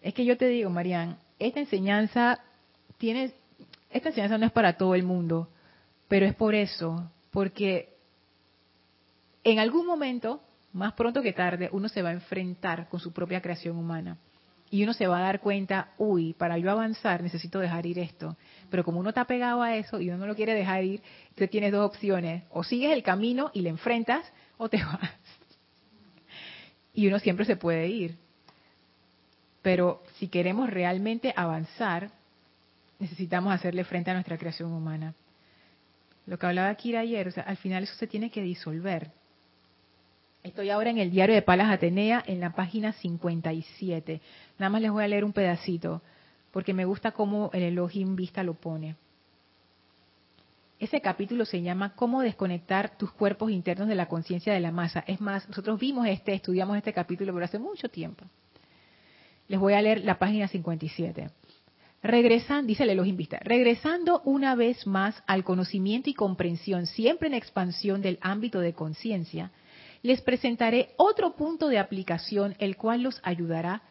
Es 0.01 0.15
que 0.15 0.25
yo 0.25 0.37
te 0.37 0.47
digo, 0.47 0.71
Marianne, 0.71 1.17
esta 1.41 1.59
enseñanza 1.59 2.41
tiene, 2.99 3.33
esta 3.91 4.09
enseñanza 4.11 4.39
no 4.39 4.47
es 4.47 4.53
para 4.53 4.77
todo 4.77 4.95
el 4.95 5.03
mundo, 5.03 5.49
pero 6.09 6.27
es 6.27 6.35
por 6.35 6.55
eso, 6.55 7.11
porque 7.31 7.95
en 9.45 9.59
algún 9.59 9.87
momento, 9.87 10.43
más 10.73 10.93
pronto 10.95 11.23
que 11.23 11.33
tarde, 11.33 11.69
uno 11.73 11.89
se 11.89 12.03
va 12.03 12.11
a 12.11 12.13
enfrentar 12.13 12.89
con 12.89 13.01
su 13.01 13.13
propia 13.13 13.41
creación 13.41 13.77
humana 13.77 14.19
y 14.71 14.83
uno 14.83 14.93
se 14.93 15.07
va 15.07 15.19
a 15.19 15.23
dar 15.23 15.41
cuenta, 15.41 15.93
uy, 15.97 16.35
para 16.35 16.59
yo 16.59 16.71
avanzar 16.71 17.23
necesito 17.23 17.59
dejar 17.59 17.87
ir 17.87 17.99
esto. 17.99 18.37
Pero 18.71 18.85
como 18.85 19.01
uno 19.01 19.09
está 19.11 19.25
pegado 19.25 19.63
a 19.63 19.77
eso 19.77 20.01
y 20.01 20.09
uno 20.09 20.19
no 20.19 20.27
lo 20.27 20.37
quiere 20.37 20.55
dejar 20.55 20.85
ir, 20.85 21.03
entonces 21.31 21.51
tienes 21.51 21.73
dos 21.73 21.87
opciones, 21.87 22.45
o 22.51 22.63
sigues 22.63 22.93
el 22.93 23.03
camino 23.03 23.51
y 23.55 23.63
le 23.63 23.71
enfrentas 23.71 24.31
o 24.59 24.69
te 24.69 24.77
vas. 24.85 25.11
Y 26.93 27.07
uno 27.07 27.19
siempre 27.19 27.45
se 27.45 27.57
puede 27.57 27.89
ir. 27.89 28.19
Pero 29.63 30.03
si 30.19 30.29
queremos 30.29 30.69
realmente 30.71 31.33
avanzar, 31.35 32.11
necesitamos 32.99 33.53
hacerle 33.53 33.85
frente 33.85 34.11
a 34.11 34.15
nuestra 34.15 34.39
creación 34.39 34.73
humana. 34.73 35.15
Lo 36.27 36.39
que 36.39 36.47
hablaba 36.47 36.75
Kira 36.75 37.01
ayer, 37.01 37.29
o 37.29 37.31
sea, 37.31 37.45
al 37.45 37.57
final 37.57 37.85
eso 37.85 37.95
se 37.95 38.07
tiene 38.07 38.31
que 38.31 38.43
disolver. 38.43 39.11
Estoy 40.43 40.71
ahora 40.71 40.91
en 40.91 40.99
el 40.99 41.11
diario 41.11 41.35
de 41.35 41.43
Palas 41.43 41.71
Atenea, 41.71 42.23
en 42.27 42.41
la 42.41 42.51
página 42.51 42.93
57. 42.93 44.21
Nada 44.59 44.71
más 44.71 44.83
les 44.83 44.91
voy 44.91 45.05
a 45.05 45.09
leer 45.09 45.25
un 45.25 45.33
pedacito, 45.33 46.03
porque 46.53 46.75
me 46.75 46.85
gusta 46.85 47.13
cómo 47.13 47.51
el 47.53 47.63
Elohim 47.63 48.15
Vista 48.15 48.43
lo 48.43 48.55
pone. 48.55 48.97
Ese 50.79 51.01
capítulo 51.01 51.45
se 51.45 51.61
llama 51.61 51.95
Cómo 51.97 52.21
desconectar 52.23 52.97
tus 52.97 53.11
cuerpos 53.11 53.51
internos 53.51 53.89
de 53.89 53.97
la 53.97 54.07
conciencia 54.07 54.53
de 54.53 54.61
la 54.61 54.71
masa. 54.71 55.03
Es 55.07 55.21
más, 55.21 55.49
nosotros 55.49 55.81
vimos 55.81 56.07
este, 56.07 56.35
estudiamos 56.35 56.77
este 56.77 56.93
capítulo, 56.93 57.33
pero 57.33 57.45
hace 57.45 57.59
mucho 57.59 57.89
tiempo. 57.89 58.25
Les 59.49 59.59
voy 59.59 59.73
a 59.73 59.83
leer 59.83 60.05
la 60.05 60.19
página 60.19 60.47
57. 60.47 61.31
Regresan, 62.03 62.67
dice 62.67 62.85
el 62.85 62.91
Elohim 62.91 63.17
regresando 63.43 64.23
una 64.25 64.55
vez 64.55 64.87
más 64.87 65.21
al 65.27 65.43
conocimiento 65.43 66.09
y 66.09 66.15
comprensión, 66.15 66.87
siempre 66.87 67.27
en 67.27 67.35
expansión 67.35 68.03
del 68.03 68.19
ámbito 68.21 68.61
de 68.61 68.73
conciencia, 68.73 69.51
les 70.03 70.21
presentaré 70.23 70.91
otro 70.97 71.35
punto 71.35 71.69
de 71.69 71.79
aplicación, 71.79 72.55
el 72.61 72.77
cual 72.77 73.03
los 73.03 73.21
ayudará 73.25 73.83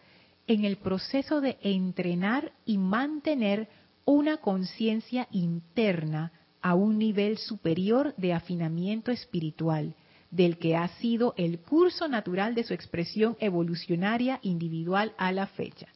en 0.47 0.63
el 0.63 0.77
proceso 0.77 1.41
de 1.41 1.57
entrenar 1.61 2.53
y 2.65 2.77
mantener 2.77 3.67
una 4.05 4.37
conciencia 4.37 5.27
interna 5.31 6.31
a 6.61 6.75
un 6.75 6.97
nivel 6.97 7.37
superior 7.37 8.15
de 8.15 8.33
afinamiento 8.33 9.11
espiritual, 9.11 9.95
del 10.31 10.57
que 10.57 10.77
ha 10.77 10.87
sido 10.99 11.33
el 11.37 11.59
curso 11.59 12.07
natural 12.07 12.55
de 12.55 12.63
su 12.63 12.73
expresión 12.73 13.35
evolucionaria 13.41 14.39
individual 14.43 15.13
a 15.17 15.33
la 15.33 15.47
fecha. 15.47 15.87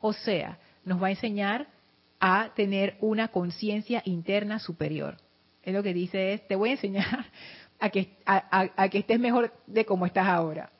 O 0.00 0.14
sea, 0.14 0.58
nos 0.88 1.02
va 1.02 1.08
a 1.08 1.10
enseñar 1.10 1.68
a 2.20 2.52
tener 2.56 2.96
una 3.00 3.28
conciencia 3.28 4.02
interna 4.04 4.58
superior. 4.58 5.16
Es 5.62 5.72
lo 5.72 5.82
que 5.82 5.94
dice 5.94 6.32
es, 6.32 6.46
te 6.48 6.56
voy 6.56 6.70
a 6.70 6.72
enseñar 6.72 7.26
a 7.78 7.90
que, 7.90 8.16
a, 8.26 8.88
que 8.88 8.98
estés 8.98 9.20
mejor 9.20 9.52
de 9.66 9.84
como 9.84 10.06
estás 10.06 10.26
ahora. 10.26 10.72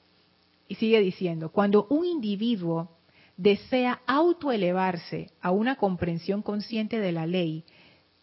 Y 0.66 0.74
sigue 0.74 1.00
diciendo, 1.00 1.50
cuando 1.50 1.86
un 1.90 2.04
individuo 2.04 2.98
desea 3.36 4.00
autoelevarse 4.06 5.30
a 5.40 5.50
una 5.50 5.76
comprensión 5.76 6.42
consciente 6.42 6.98
de 6.98 7.12
la 7.12 7.26
ley, 7.26 7.64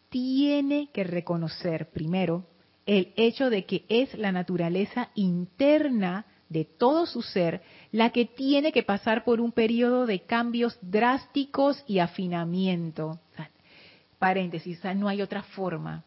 tiene 0.09 0.89
que 0.93 1.03
reconocer 1.03 1.89
primero 1.89 2.45
el 2.85 3.13
hecho 3.15 3.49
de 3.49 3.65
que 3.65 3.85
es 3.89 4.13
la 4.15 4.31
naturaleza 4.31 5.09
interna 5.15 6.25
de 6.49 6.65
todo 6.65 7.05
su 7.05 7.21
ser 7.21 7.61
la 7.91 8.11
que 8.11 8.25
tiene 8.25 8.71
que 8.71 8.83
pasar 8.83 9.23
por 9.23 9.41
un 9.41 9.51
periodo 9.51 10.05
de 10.05 10.21
cambios 10.21 10.77
drásticos 10.81 11.83
y 11.87 11.99
afinamiento. 11.99 13.19
paréntesis, 14.19 14.79
no 14.95 15.07
hay 15.07 15.21
otra 15.21 15.43
forma 15.43 16.03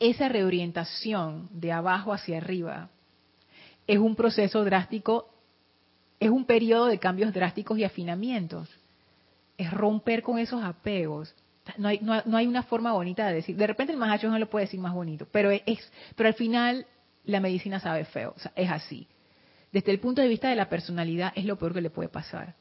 esa 0.00 0.30
reorientación 0.30 1.48
de 1.52 1.72
abajo 1.72 2.12
hacia 2.12 2.38
arriba 2.38 2.88
es 3.86 3.98
un 3.98 4.14
proceso 4.16 4.64
drástico, 4.64 5.28
es 6.18 6.30
un 6.30 6.44
periodo 6.44 6.86
de 6.86 6.98
cambios 6.98 7.32
drásticos 7.32 7.78
y 7.78 7.84
afinamientos. 7.84 8.68
Es 9.58 9.70
romper 9.70 10.22
con 10.22 10.38
esos 10.38 10.62
apegos. 10.62 11.34
No 11.76 11.88
hay, 11.88 11.98
no, 12.00 12.36
hay 12.36 12.46
una 12.46 12.62
forma 12.62 12.92
bonita 12.92 13.26
de 13.26 13.34
decir. 13.34 13.56
De 13.56 13.66
repente 13.66 13.92
el 13.92 13.98
mahacho 13.98 14.30
no 14.30 14.38
lo 14.38 14.48
puede 14.48 14.66
decir 14.66 14.80
más 14.80 14.94
bonito, 14.94 15.26
pero 15.30 15.50
es, 15.50 15.92
pero 16.16 16.28
al 16.28 16.34
final 16.34 16.86
la 17.24 17.40
medicina 17.40 17.80
sabe 17.80 18.04
feo. 18.04 18.34
es 18.54 18.70
así. 18.70 19.08
Desde 19.72 19.92
el 19.92 20.00
punto 20.00 20.20
de 20.20 20.28
vista 20.28 20.48
de 20.48 20.56
la 20.56 20.68
personalidad 20.68 21.32
es 21.36 21.44
lo 21.44 21.56
peor 21.56 21.74
que 21.74 21.80
le 21.80 21.90
puede 21.90 22.08
pasar. 22.08 22.56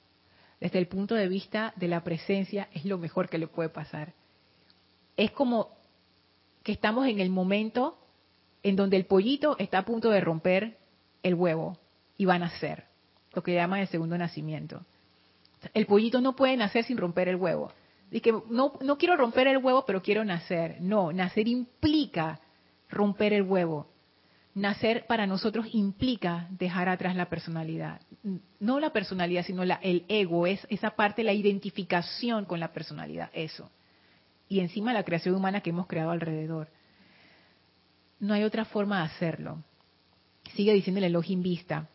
Desde 0.60 0.80
el 0.80 0.88
punto 0.88 1.16
de 1.16 1.28
vista 1.28 1.74
de 1.78 1.88
la 1.88 2.04
presencia 2.04 2.70
es 2.74 2.86
lo 2.86 2.98
mejor 2.98 3.30
que 3.30 3.38
le 3.38 3.48
puede 3.48 3.70
pasar. 3.70 4.14
Es 5.16 5.32
como 5.32 5.78
que 6.64 6.72
estamos 6.72 7.08
en 7.08 7.20
el 7.20 7.30
momento 7.30 7.98
en 8.62 8.76
donde 8.76 8.98
el 8.98 9.06
pollito 9.06 9.58
está 9.58 9.80
a 9.80 9.86
punto 9.86 10.10
de 10.10 10.22
romper 10.22 10.78
el 11.24 11.36
huevo 11.36 11.78
y 12.18 12.26
va 12.26 12.36
a 12.36 12.40
nacer, 12.40 12.86
lo 13.34 13.42
que 13.42 13.54
llaman 13.54 13.80
el 13.80 13.88
segundo 13.88 14.18
nacimiento. 14.18 14.86
El 15.74 15.86
pollito 15.86 16.22
no 16.22 16.36
puede 16.36 16.58
nacer 16.58 16.84
sin 16.84 16.98
romper 16.98 17.28
el 17.28 17.36
huevo. 17.38 17.72
Que 18.12 18.32
no, 18.50 18.74
no 18.82 18.98
quiero 18.98 19.16
romper 19.18 19.48
el 19.48 19.58
huevo, 19.58 19.86
pero 19.86 20.02
quiero 20.02 20.24
nacer. 20.26 20.78
No, 20.82 21.12
nacer 21.14 21.48
implica 21.48 22.40
romper 22.90 23.34
el 23.34 23.44
huevo. 23.44 23.88
Nacer 24.60 25.06
para 25.08 25.26
nosotros 25.26 25.68
implica 25.72 26.48
dejar 26.52 26.90
atrás 26.90 27.16
la 27.16 27.30
personalidad. 27.30 28.02
No 28.60 28.82
la 28.82 28.92
personalidad, 28.92 29.46
sino 29.46 29.64
el 29.64 30.06
ego, 30.10 30.48
es 30.48 30.68
esa 30.70 30.92
parte, 30.92 31.24
la 31.24 31.32
identificación 31.32 32.44
con 32.44 32.60
la 32.60 32.74
personalidad, 32.74 33.30
eso. 33.32 33.72
Y 34.50 34.60
encima 34.60 34.92
la 34.92 35.04
creación 35.04 35.34
humana 35.34 35.62
que 35.62 35.70
hemos 35.70 35.88
creado 35.88 36.12
alrededor. 36.12 36.68
No 38.20 38.34
hay 38.34 38.44
otra 38.44 38.66
forma 38.66 38.98
de 39.00 39.06
hacerlo. 39.06 39.64
Sigue 40.56 40.74
diciendo 40.74 40.98
el 40.98 41.06
Elohim 41.06 41.42
Vista 41.42 41.88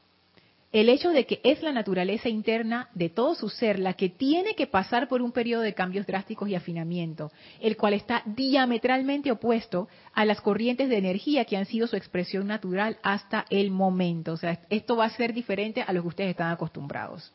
el 0.75 0.89
hecho 0.89 1.11
de 1.11 1.25
que 1.25 1.41
es 1.45 1.63
la 1.63 1.71
naturaleza 1.71 2.29
interna 2.29 2.89
de 2.95 3.09
todo 3.09 3.37
su 3.37 3.49
ser 3.49 3.79
la 3.79 3.93
que 3.93 4.09
tiene 4.09 4.57
que 4.57 4.67
pasar 4.67 5.07
por 5.07 5.23
un 5.23 5.31
periodo 5.31 5.63
de 5.63 5.73
cambios 5.73 6.05
drásticos 6.05 6.49
y 6.49 6.57
afinamiento, 6.57 7.31
el 7.61 7.77
cual 7.77 7.95
está 7.95 8.25
diametralmente 8.27 9.31
opuesto 9.31 9.87
a 10.15 10.25
las 10.25 10.41
corrientes 10.41 10.89
de 10.89 10.99
energía 10.99 11.45
que 11.45 11.57
han 11.57 11.67
sido 11.67 11.87
su 11.87 11.95
expresión 11.95 12.49
natural 12.49 12.99
hasta 13.05 13.45
el 13.51 13.71
momento. 13.71 14.33
O 14.33 14.37
sea, 14.37 14.59
esto 14.69 14.97
va 14.97 15.05
a 15.05 15.11
ser 15.11 15.33
diferente 15.33 15.81
a 15.81 15.93
lo 15.93 16.03
que 16.03 16.09
ustedes 16.09 16.31
están 16.31 16.51
acostumbrados. 16.51 17.33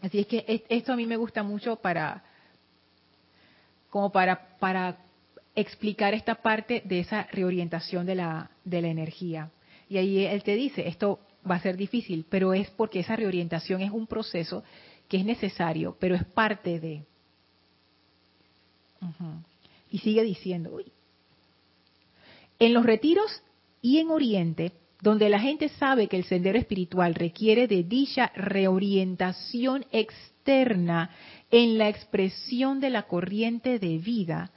Así 0.00 0.20
es 0.20 0.28
que 0.28 0.64
esto 0.68 0.92
a 0.92 0.96
mí 0.96 1.06
me 1.06 1.16
gusta 1.16 1.42
mucho 1.42 1.74
para 1.74 2.22
como 3.90 4.12
para, 4.12 4.56
para 4.60 4.98
explicar 5.56 6.14
esta 6.14 6.36
parte 6.36 6.82
de 6.84 7.00
esa 7.00 7.26
reorientación 7.32 8.06
de 8.06 8.14
la, 8.14 8.50
de 8.64 8.80
la 8.80 8.88
energía. 8.88 9.50
Y 9.88 9.98
ahí 9.98 10.24
él 10.24 10.44
te 10.44 10.54
dice, 10.54 10.86
esto 10.86 11.18
va 11.48 11.56
a 11.56 11.60
ser 11.60 11.76
difícil, 11.76 12.24
pero 12.28 12.54
es 12.54 12.70
porque 12.70 13.00
esa 13.00 13.16
reorientación 13.16 13.80
es 13.80 13.90
un 13.90 14.06
proceso 14.06 14.62
que 15.08 15.18
es 15.18 15.24
necesario, 15.24 15.96
pero 15.98 16.14
es 16.14 16.24
parte 16.24 16.80
de. 16.80 17.04
Y 19.90 19.98
sigue 19.98 20.22
diciendo, 20.22 20.70
uy. 20.72 20.86
en 22.58 22.72
los 22.72 22.86
retiros 22.86 23.42
y 23.82 23.98
en 23.98 24.10
Oriente, 24.10 24.72
donde 25.02 25.28
la 25.28 25.38
gente 25.38 25.68
sabe 25.68 26.08
que 26.08 26.16
el 26.16 26.24
sendero 26.24 26.58
espiritual 26.58 27.14
requiere 27.14 27.68
de 27.68 27.82
dicha 27.82 28.32
reorientación 28.34 29.84
externa 29.92 31.10
en 31.50 31.76
la 31.76 31.90
expresión 31.90 32.80
de 32.80 32.88
la 32.88 33.02
corriente 33.02 33.78
de 33.78 33.98
vida, 33.98 34.50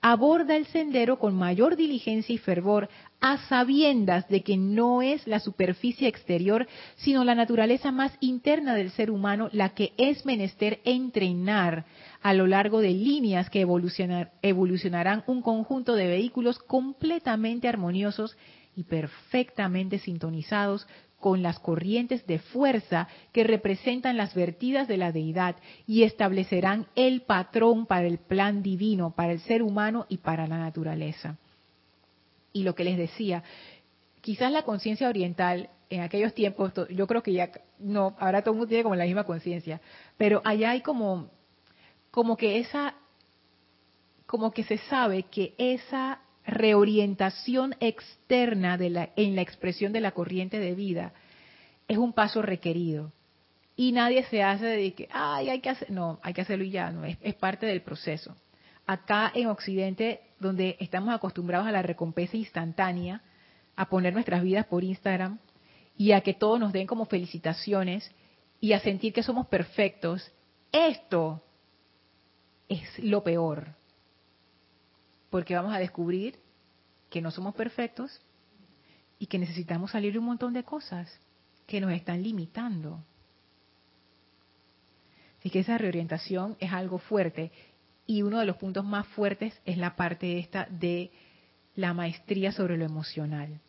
aborda 0.00 0.56
el 0.56 0.66
sendero 0.66 1.18
con 1.18 1.34
mayor 1.34 1.74
diligencia 1.74 2.32
y 2.32 2.38
fervor, 2.38 2.88
a 3.20 3.38
sabiendas 3.48 4.28
de 4.28 4.42
que 4.42 4.56
no 4.56 5.02
es 5.02 5.26
la 5.26 5.40
superficie 5.40 6.08
exterior, 6.08 6.68
sino 6.96 7.24
la 7.24 7.34
naturaleza 7.34 7.90
más 7.90 8.12
interna 8.20 8.74
del 8.74 8.90
ser 8.90 9.10
humano 9.10 9.48
la 9.52 9.70
que 9.70 9.92
es 9.96 10.24
menester 10.24 10.80
entrenar 10.84 11.84
a 12.22 12.34
lo 12.34 12.46
largo 12.46 12.80
de 12.80 12.90
líneas 12.90 13.50
que 13.50 13.60
evolucionarán 13.60 15.24
un 15.26 15.42
conjunto 15.42 15.94
de 15.94 16.06
vehículos 16.06 16.58
completamente 16.58 17.68
armoniosos 17.68 18.36
y 18.76 18.84
perfectamente 18.84 19.98
sintonizados 19.98 20.86
con 21.18 21.42
las 21.42 21.58
corrientes 21.58 22.26
de 22.26 22.38
fuerza 22.38 23.08
que 23.32 23.42
representan 23.42 24.16
las 24.16 24.34
vertidas 24.34 24.86
de 24.86 24.96
la 24.96 25.10
deidad 25.10 25.56
y 25.86 26.04
establecerán 26.04 26.86
el 26.94 27.22
patrón 27.22 27.86
para 27.86 28.06
el 28.06 28.18
plan 28.18 28.62
divino, 28.62 29.14
para 29.16 29.32
el 29.32 29.40
ser 29.40 29.62
humano 29.62 30.06
y 30.08 30.18
para 30.18 30.46
la 30.46 30.58
naturaleza. 30.58 31.36
Y 32.52 32.62
lo 32.62 32.74
que 32.74 32.84
les 32.84 32.96
decía, 32.96 33.42
quizás 34.20 34.50
la 34.52 34.62
conciencia 34.62 35.08
oriental 35.08 35.70
en 35.90 36.00
aquellos 36.00 36.34
tiempos, 36.34 36.72
yo 36.90 37.06
creo 37.06 37.22
que 37.22 37.32
ya 37.32 37.50
no, 37.78 38.16
ahora 38.18 38.42
todo 38.42 38.52
el 38.52 38.58
mundo 38.58 38.68
tiene 38.68 38.82
como 38.82 38.94
la 38.94 39.04
misma 39.04 39.24
conciencia, 39.24 39.80
pero 40.16 40.42
allá 40.44 40.70
hay 40.70 40.82
como, 40.82 41.30
como 42.10 42.36
que 42.36 42.58
esa, 42.58 42.94
como 44.26 44.50
que 44.52 44.64
se 44.64 44.78
sabe 44.78 45.24
que 45.24 45.54
esa 45.56 46.20
reorientación 46.46 47.74
externa 47.80 48.76
de 48.76 48.90
la, 48.90 49.10
en 49.16 49.36
la 49.36 49.42
expresión 49.42 49.92
de 49.92 50.00
la 50.00 50.12
corriente 50.12 50.58
de 50.58 50.74
vida 50.74 51.12
es 51.86 51.98
un 51.98 52.12
paso 52.12 52.42
requerido. 52.42 53.12
Y 53.76 53.92
nadie 53.92 54.24
se 54.24 54.42
hace 54.42 54.66
de 54.66 54.92
que, 54.92 55.08
ay, 55.12 55.50
hay 55.50 55.60
que 55.60 55.70
hacer, 55.70 55.90
no, 55.90 56.18
hay 56.22 56.34
que 56.34 56.40
hacerlo 56.40 56.64
y 56.64 56.70
ya, 56.70 56.90
no, 56.90 57.04
es, 57.04 57.16
es 57.22 57.34
parte 57.34 57.64
del 57.64 57.80
proceso. 57.80 58.34
Acá 58.88 59.30
en 59.32 59.46
Occidente, 59.46 60.20
donde 60.40 60.76
estamos 60.80 61.14
acostumbrados 61.14 61.68
a 61.68 61.72
la 61.72 61.82
recompensa 61.82 62.36
instantánea, 62.36 63.22
a 63.76 63.88
poner 63.88 64.12
nuestras 64.12 64.42
vidas 64.42 64.66
por 64.66 64.82
Instagram 64.82 65.38
y 65.96 66.10
a 66.10 66.22
que 66.22 66.34
todos 66.34 66.58
nos 66.58 66.72
den 66.72 66.88
como 66.88 67.06
felicitaciones 67.06 68.10
y 68.60 68.72
a 68.72 68.80
sentir 68.80 69.12
que 69.12 69.22
somos 69.22 69.46
perfectos, 69.46 70.32
esto 70.72 71.44
es 72.68 72.98
lo 72.98 73.22
peor 73.22 73.78
porque 75.30 75.54
vamos 75.54 75.74
a 75.74 75.78
descubrir 75.78 76.38
que 77.10 77.20
no 77.20 77.30
somos 77.30 77.54
perfectos 77.54 78.20
y 79.18 79.26
que 79.26 79.38
necesitamos 79.38 79.90
salir 79.90 80.12
de 80.12 80.18
un 80.18 80.26
montón 80.26 80.52
de 80.52 80.64
cosas 80.64 81.20
que 81.66 81.80
nos 81.80 81.92
están 81.92 82.22
limitando. 82.22 83.02
Así 85.38 85.50
que 85.50 85.60
esa 85.60 85.78
reorientación 85.78 86.56
es 86.60 86.72
algo 86.72 86.98
fuerte 86.98 87.52
y 88.08 88.22
uno 88.22 88.38
de 88.38 88.46
los 88.46 88.56
puntos 88.56 88.86
más 88.86 89.06
fuertes 89.08 89.60
es 89.66 89.76
la 89.76 89.94
parte 89.94 90.38
esta 90.38 90.66
de 90.70 91.10
la 91.76 91.92
maestría 91.92 92.52
sobre 92.52 92.78
lo 92.78 92.86
emocional. 92.86 93.60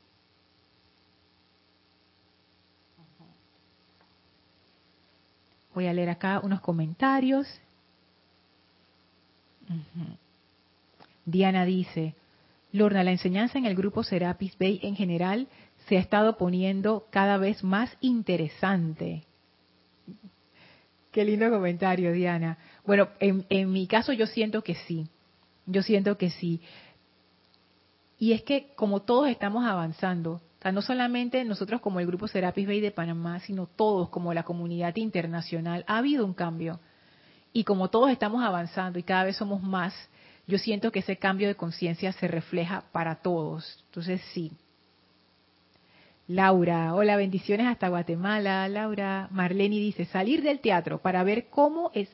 Voy 5.75 5.87
a 5.87 5.93
leer 5.93 6.09
acá 6.09 6.39
unos 6.41 6.61
comentarios. 6.61 7.47
Diana 11.25 11.65
dice, 11.65 12.15
Lorna, 12.71 13.03
la 13.03 13.11
enseñanza 13.11 13.57
en 13.57 13.65
el 13.65 13.75
grupo 13.75 14.03
Serapis 14.03 14.57
Bay 14.57 14.79
en 14.83 14.95
general 14.95 15.49
se 15.87 15.97
ha 15.97 15.99
estado 15.99 16.37
poniendo 16.37 17.07
cada 17.11 17.37
vez 17.37 17.61
más 17.61 17.95
interesante. 17.99 19.25
Qué 21.11 21.25
lindo 21.25 21.49
comentario, 21.49 22.13
Diana. 22.13 22.57
Bueno, 22.89 23.09
en, 23.19 23.45
en 23.49 23.71
mi 23.71 23.85
caso 23.85 24.13
yo 24.13 24.25
siento 24.25 24.63
que 24.63 24.73
sí, 24.73 25.07
yo 25.67 25.83
siento 25.83 26.17
que 26.17 26.31
sí. 26.31 26.59
Y 28.17 28.33
es 28.33 28.41
que 28.41 28.73
como 28.75 29.03
todos 29.03 29.29
estamos 29.29 29.63
avanzando, 29.63 30.41
no 30.73 30.81
solamente 30.81 31.45
nosotros 31.45 31.81
como 31.81 31.99
el 31.99 32.07
grupo 32.07 32.27
Serapis 32.27 32.65
Bay 32.65 32.81
de 32.81 32.89
Panamá, 32.89 33.41
sino 33.41 33.67
todos 33.67 34.09
como 34.09 34.33
la 34.33 34.41
comunidad 34.41 34.95
internacional, 34.95 35.85
ha 35.85 35.99
habido 35.99 36.25
un 36.25 36.33
cambio. 36.33 36.79
Y 37.53 37.63
como 37.63 37.91
todos 37.91 38.09
estamos 38.09 38.43
avanzando 38.43 38.97
y 38.97 39.03
cada 39.03 39.25
vez 39.25 39.35
somos 39.37 39.61
más, 39.61 39.93
yo 40.47 40.57
siento 40.57 40.91
que 40.91 41.01
ese 41.01 41.17
cambio 41.17 41.47
de 41.47 41.53
conciencia 41.53 42.11
se 42.13 42.27
refleja 42.27 42.85
para 42.91 43.17
todos. 43.21 43.83
Entonces 43.85 44.19
sí. 44.33 44.51
Laura, 46.27 46.95
hola, 46.95 47.17
bendiciones 47.17 47.67
hasta 47.67 47.87
Guatemala. 47.87 48.67
Laura, 48.67 49.27
Marleni 49.29 49.79
dice, 49.79 50.05
salir 50.05 50.41
del 50.41 50.59
teatro 50.59 50.97
para 50.97 51.23
ver 51.23 51.49
cómo 51.51 51.91
es, 51.93 52.09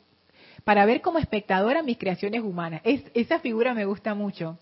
para 0.66 0.86
ver 0.86 1.02
como 1.02 1.20
espectadora 1.20 1.84
mis 1.84 1.98
creaciones 1.98 2.42
humanas. 2.42 2.82
Es, 2.84 3.04
esa 3.14 3.40
figura 3.40 3.74
me 3.74 3.86
gusta 3.86 4.14
mucho. 4.16 4.58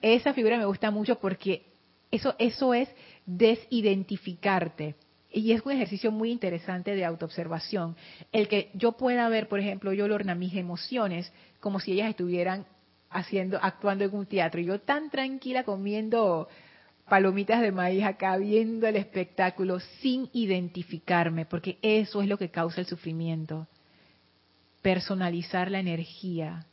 Esa 0.00 0.32
figura 0.32 0.56
me 0.56 0.64
gusta 0.64 0.90
mucho 0.90 1.18
porque 1.18 1.66
eso, 2.10 2.34
eso 2.38 2.72
es 2.72 2.88
desidentificarte. 3.26 4.94
Y 5.32 5.52
es 5.52 5.62
un 5.64 5.72
ejercicio 5.72 6.10
muy 6.10 6.30
interesante 6.30 6.94
de 6.94 7.04
autoobservación. 7.04 7.96
El 8.32 8.48
que 8.48 8.70
yo 8.74 8.92
pueda 8.92 9.28
ver, 9.28 9.48
por 9.48 9.60
ejemplo, 9.60 9.92
yo, 9.92 10.08
Lorna, 10.08 10.34
mis 10.34 10.54
emociones 10.54 11.32
como 11.58 11.78
si 11.80 11.92
ellas 11.92 12.10
estuvieran 12.10 12.64
haciendo, 13.10 13.58
actuando 13.60 14.04
en 14.04 14.14
un 14.14 14.26
teatro. 14.26 14.60
Y 14.60 14.66
yo 14.66 14.80
tan 14.80 15.10
tranquila 15.10 15.64
comiendo 15.64 16.48
palomitas 17.08 17.60
de 17.60 17.72
maíz 17.72 18.04
acá, 18.04 18.36
viendo 18.36 18.86
el 18.86 18.94
espectáculo 18.94 19.80
sin 20.00 20.30
identificarme, 20.32 21.44
porque 21.44 21.78
eso 21.82 22.22
es 22.22 22.28
lo 22.28 22.38
que 22.38 22.50
causa 22.50 22.80
el 22.80 22.86
sufrimiento. 22.86 23.66
Personalizar 24.82 25.70
la 25.70 25.80
energía, 25.80 26.66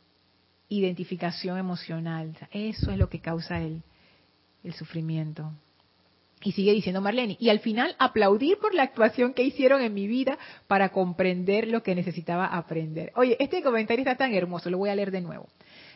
identificación 0.68 1.58
emocional, 1.58 2.36
eso 2.50 2.90
es 2.90 2.98
lo 2.98 3.08
que 3.08 3.20
causa 3.20 3.60
el, 3.60 3.82
el 4.64 4.72
sufrimiento. 4.74 5.52
Y 6.40 6.52
sigue 6.52 6.72
diciendo 6.72 7.00
Marlene, 7.00 7.36
y 7.40 7.48
al 7.48 7.58
final 7.58 7.96
aplaudir 7.98 8.58
por 8.58 8.72
la 8.72 8.84
actuación 8.84 9.34
que 9.34 9.42
hicieron 9.42 9.82
en 9.82 9.92
mi 9.92 10.06
vida 10.06 10.38
para 10.68 10.90
comprender 10.90 11.66
lo 11.66 11.82
que 11.82 11.96
necesitaba 11.96 12.46
aprender. 12.46 13.12
Oye, 13.16 13.36
este 13.40 13.62
comentario 13.62 14.02
está 14.02 14.16
tan 14.16 14.32
hermoso, 14.34 14.70
lo 14.70 14.78
voy 14.78 14.90
a 14.90 14.94
leer 14.94 15.10
de 15.10 15.20
nuevo 15.20 15.48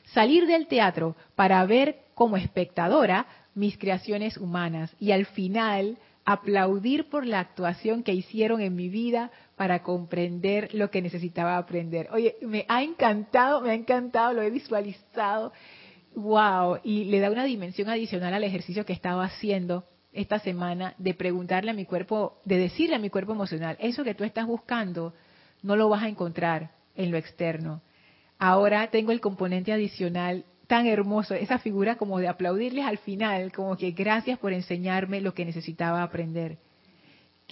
salir 0.06 0.46
del 0.46 0.66
teatro 0.66 1.16
para 1.34 1.64
ver 1.66 1.96
como 2.14 2.36
espectadora 2.36 3.26
mis 3.54 3.78
creaciones 3.78 4.36
humanas 4.36 4.94
y 4.98 5.12
al 5.12 5.26
final 5.26 5.98
aplaudir 6.24 7.08
por 7.08 7.26
la 7.26 7.40
actuación 7.40 8.02
que 8.02 8.14
hicieron 8.14 8.60
en 8.60 8.76
mi 8.76 8.88
vida 8.88 9.30
para 9.62 9.84
comprender 9.84 10.74
lo 10.74 10.90
que 10.90 11.00
necesitaba 11.00 11.56
aprender. 11.56 12.08
Oye, 12.10 12.34
me 12.42 12.66
ha 12.68 12.82
encantado, 12.82 13.60
me 13.60 13.70
ha 13.70 13.74
encantado, 13.74 14.32
lo 14.32 14.42
he 14.42 14.50
visualizado. 14.50 15.52
Wow, 16.16 16.80
y 16.82 17.04
le 17.04 17.20
da 17.20 17.30
una 17.30 17.44
dimensión 17.44 17.88
adicional 17.88 18.34
al 18.34 18.42
ejercicio 18.42 18.84
que 18.84 18.92
estaba 18.92 19.24
haciendo 19.24 19.84
esta 20.12 20.40
semana 20.40 20.94
de 20.98 21.14
preguntarle 21.14 21.70
a 21.70 21.74
mi 21.74 21.84
cuerpo, 21.84 22.40
de 22.44 22.58
decirle 22.58 22.96
a 22.96 22.98
mi 22.98 23.08
cuerpo 23.08 23.32
emocional, 23.32 23.76
eso 23.78 24.02
que 24.02 24.14
tú 24.14 24.24
estás 24.24 24.46
buscando 24.46 25.14
no 25.62 25.76
lo 25.76 25.88
vas 25.88 26.02
a 26.02 26.08
encontrar 26.08 26.72
en 26.96 27.12
lo 27.12 27.16
externo 27.16 27.80
ahora 28.42 28.88
tengo 28.88 29.12
el 29.12 29.20
componente 29.20 29.72
adicional 29.72 30.44
tan 30.66 30.86
hermoso, 30.86 31.34
esa 31.34 31.60
figura 31.60 31.94
como 31.94 32.18
de 32.18 32.26
aplaudirles 32.26 32.84
al 32.84 32.98
final, 32.98 33.52
como 33.52 33.76
que 33.76 33.92
gracias 33.92 34.36
por 34.36 34.52
enseñarme 34.52 35.20
lo 35.20 35.32
que 35.32 35.44
necesitaba 35.44 36.02
aprender. 36.02 36.58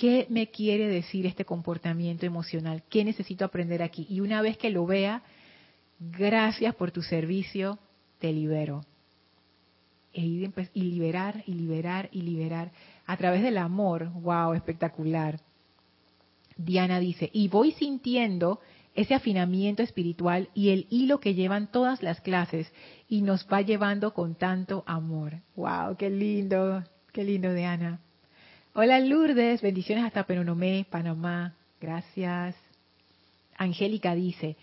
¿Qué 0.00 0.26
me 0.30 0.48
quiere 0.48 0.88
decir 0.88 1.26
este 1.26 1.44
comportamiento 1.44 2.24
emocional? 2.24 2.82
¿Qué 2.88 3.04
necesito 3.04 3.44
aprender 3.44 3.82
aquí? 3.82 4.06
Y 4.08 4.20
una 4.20 4.40
vez 4.40 4.56
que 4.56 4.70
lo 4.70 4.86
vea, 4.86 5.22
gracias 5.98 6.74
por 6.74 6.90
tu 6.90 7.02
servicio, 7.02 7.78
te 8.18 8.32
libero. 8.32 8.80
E 10.14 10.22
y 10.22 10.80
liberar, 10.80 11.44
y 11.46 11.52
liberar, 11.52 12.08
y 12.12 12.22
liberar. 12.22 12.72
A 13.04 13.18
través 13.18 13.42
del 13.42 13.58
amor, 13.58 14.10
wow, 14.22 14.54
espectacular. 14.54 15.38
Diana 16.56 16.98
dice, 16.98 17.28
y 17.34 17.48
voy 17.48 17.72
sintiendo 17.72 18.60
ese 18.94 19.12
afinamiento 19.12 19.82
espiritual 19.82 20.48
y 20.54 20.70
el 20.70 20.86
hilo 20.88 21.20
que 21.20 21.34
llevan 21.34 21.70
todas 21.70 22.02
las 22.02 22.22
clases 22.22 22.72
y 23.06 23.20
nos 23.20 23.46
va 23.52 23.60
llevando 23.60 24.14
con 24.14 24.34
tanto 24.34 24.82
amor. 24.86 25.42
¡Wow! 25.56 25.96
¡Qué 25.98 26.08
lindo! 26.08 26.82
¡Qué 27.12 27.22
lindo, 27.22 27.52
Diana! 27.52 28.00
Hola 28.72 29.00
Lourdes, 29.00 29.62
bendiciones 29.62 30.04
hasta 30.04 30.22
Penonomé, 30.22 30.86
Panamá. 30.88 31.56
Gracias. 31.80 32.54
Angélica 33.58 34.14
dice, 34.14 34.56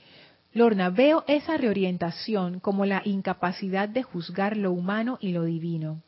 Lorna, 0.53 0.89
veo 0.89 1.25
esa 1.27 1.57
reorientación 1.57 2.61
como 2.61 2.85
la 2.85 3.01
incapacidad 3.03 3.89
de 3.89 4.03
juzgar 4.03 4.55
lo 4.55 4.71
humano 4.71 5.17
y 5.19 5.33
lo 5.33 5.43
divino. 5.43 6.01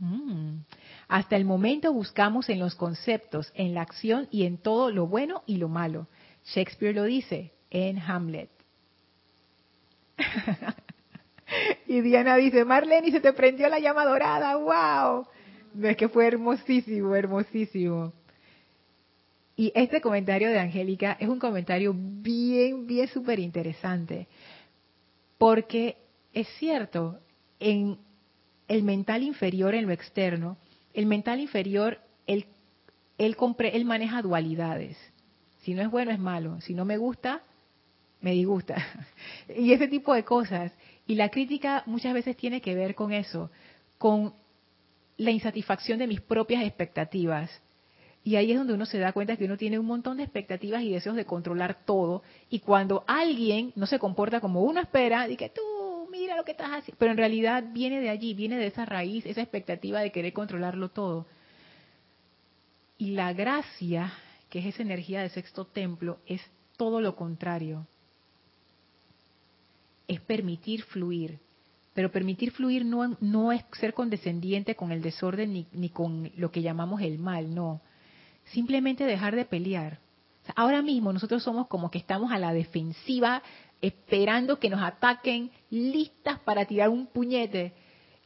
Mm. 0.00 0.62
Hasta 1.06 1.36
el 1.36 1.44
momento 1.44 1.92
buscamos 1.92 2.48
en 2.48 2.58
los 2.58 2.74
conceptos, 2.74 3.52
en 3.54 3.74
la 3.74 3.82
acción 3.82 4.26
y 4.32 4.44
en 4.44 4.58
todo 4.58 4.90
lo 4.90 5.06
bueno 5.06 5.44
y 5.46 5.58
lo 5.58 5.68
malo. 5.68 6.08
Shakespeare 6.46 6.96
lo 6.96 7.04
dice 7.04 7.52
en 7.70 8.00
Hamlet. 8.00 8.50
y 11.86 12.00
Diana 12.00 12.34
dice, 12.34 12.64
Marlene, 12.64 13.12
se 13.12 13.20
te 13.20 13.32
prendió 13.32 13.68
la 13.68 13.78
llama 13.78 14.04
dorada, 14.04 14.56
wow. 14.56 15.28
Es 15.82 15.96
que 15.96 16.08
fue 16.08 16.26
hermosísimo, 16.26 17.14
hermosísimo. 17.14 18.12
Y 19.54 19.72
este 19.74 20.00
comentario 20.00 20.48
de 20.48 20.58
Angélica 20.58 21.16
es 21.20 21.28
un 21.28 21.38
comentario 21.38 21.94
bien, 21.96 22.86
bien 22.86 23.08
súper 23.08 23.38
interesante. 23.38 24.28
Porque 25.36 25.96
es 26.32 26.48
cierto, 26.58 27.18
en 27.60 27.98
el 28.66 28.82
mental 28.82 29.22
inferior, 29.22 29.74
en 29.74 29.86
lo 29.86 29.92
externo, 29.92 30.56
el 30.94 31.06
mental 31.06 31.40
inferior, 31.40 31.98
él, 32.26 32.46
él, 33.18 33.36
compre, 33.36 33.76
él 33.76 33.84
maneja 33.84 34.22
dualidades. 34.22 34.96
Si 35.62 35.74
no 35.74 35.82
es 35.82 35.90
bueno, 35.90 36.10
es 36.10 36.18
malo. 36.18 36.60
Si 36.60 36.74
no 36.74 36.84
me 36.84 36.96
gusta, 36.96 37.42
me 38.20 38.32
disgusta. 38.32 38.76
y 39.56 39.72
ese 39.72 39.88
tipo 39.88 40.14
de 40.14 40.24
cosas. 40.24 40.72
Y 41.06 41.14
la 41.14 41.30
crítica 41.30 41.82
muchas 41.86 42.14
veces 42.14 42.36
tiene 42.36 42.60
que 42.60 42.74
ver 42.74 42.94
con 42.94 43.12
eso, 43.12 43.50
con 43.96 44.34
la 45.18 45.32
insatisfacción 45.32 45.98
de 45.98 46.06
mis 46.06 46.20
propias 46.20 46.64
expectativas. 46.64 47.50
Y 48.24 48.36
ahí 48.36 48.52
es 48.52 48.58
donde 48.58 48.74
uno 48.74 48.86
se 48.86 48.98
da 48.98 49.12
cuenta 49.12 49.36
que 49.36 49.44
uno 49.44 49.56
tiene 49.56 49.78
un 49.78 49.86
montón 49.86 50.16
de 50.18 50.22
expectativas 50.22 50.82
y 50.82 50.92
deseos 50.92 51.16
de 51.16 51.24
controlar 51.24 51.84
todo. 51.84 52.22
Y 52.48 52.60
cuando 52.60 53.04
alguien 53.06 53.72
no 53.74 53.86
se 53.86 53.98
comporta 53.98 54.40
como 54.40 54.62
uno 54.62 54.80
espera, 54.80 55.26
dice 55.26 55.50
tú, 55.54 56.08
mira 56.10 56.36
lo 56.36 56.44
que 56.44 56.52
estás 56.52 56.70
haciendo. 56.70 56.98
Pero 56.98 57.12
en 57.12 57.18
realidad 57.18 57.64
viene 57.72 58.00
de 58.00 58.10
allí, 58.10 58.34
viene 58.34 58.56
de 58.56 58.66
esa 58.66 58.84
raíz, 58.84 59.26
esa 59.26 59.42
expectativa 59.42 60.00
de 60.00 60.12
querer 60.12 60.32
controlarlo 60.32 60.90
todo. 60.90 61.26
Y 62.96 63.10
la 63.12 63.32
gracia, 63.32 64.12
que 64.50 64.60
es 64.60 64.66
esa 64.66 64.82
energía 64.82 65.22
de 65.22 65.30
sexto 65.30 65.64
templo, 65.64 66.18
es 66.26 66.42
todo 66.76 67.00
lo 67.00 67.16
contrario. 67.16 67.86
Es 70.06 70.20
permitir 70.20 70.82
fluir, 70.82 71.38
pero 71.98 72.12
permitir 72.12 72.52
fluir 72.52 72.84
no, 72.84 73.16
no 73.20 73.50
es 73.50 73.64
ser 73.72 73.92
condescendiente 73.92 74.76
con 74.76 74.92
el 74.92 75.02
desorden 75.02 75.52
ni, 75.52 75.66
ni, 75.72 75.88
con 75.88 76.30
lo 76.36 76.52
que 76.52 76.62
llamamos 76.62 77.02
el 77.02 77.18
mal, 77.18 77.52
no. 77.52 77.80
Simplemente 78.52 79.02
dejar 79.02 79.34
de 79.34 79.44
pelear. 79.44 79.98
ahora 80.54 80.80
mismo 80.80 81.12
nosotros 81.12 81.42
somos 81.42 81.66
como 81.66 81.90
que 81.90 81.98
estamos 81.98 82.30
a 82.30 82.38
la 82.38 82.52
defensiva, 82.52 83.42
esperando 83.82 84.60
que 84.60 84.70
nos 84.70 84.80
ataquen, 84.80 85.50
listas 85.70 86.38
para 86.38 86.66
tirar 86.66 86.88
un 86.88 87.08
puñete. 87.08 87.72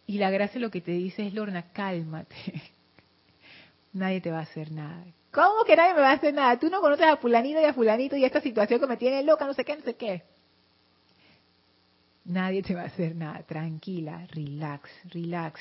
Y 0.06 0.18
la 0.18 0.28
gracia 0.28 0.60
lo 0.60 0.70
que 0.70 0.82
te 0.82 0.92
dice 0.92 1.26
es, 1.26 1.32
Lorna, 1.32 1.72
cálmate. 1.72 2.36
nadie 3.94 4.20
te 4.20 4.30
va 4.30 4.40
a 4.40 4.42
hacer 4.42 4.70
nada. 4.70 5.02
¿Cómo 5.30 5.64
que 5.64 5.76
nadie 5.76 5.94
me 5.94 6.02
va 6.02 6.10
a 6.10 6.16
hacer 6.16 6.34
nada? 6.34 6.58
Tú 6.58 6.68
no 6.68 6.82
conoces 6.82 7.06
a 7.06 7.16
fulanito 7.16 7.58
y 7.58 7.64
a 7.64 7.72
fulanito 7.72 8.16
y 8.16 8.26
esta 8.26 8.42
situación 8.42 8.80
que 8.80 8.86
me 8.86 8.98
tiene 8.98 9.22
loca, 9.22 9.46
no 9.46 9.54
sé 9.54 9.64
qué, 9.64 9.74
no 9.74 9.82
sé 9.82 9.94
qué. 9.94 10.24
Nadie 12.24 12.62
te 12.62 12.74
va 12.74 12.82
a 12.82 12.86
hacer 12.86 13.14
nada. 13.16 13.42
Tranquila, 13.42 14.26
relax, 14.30 14.90
relax. 15.10 15.60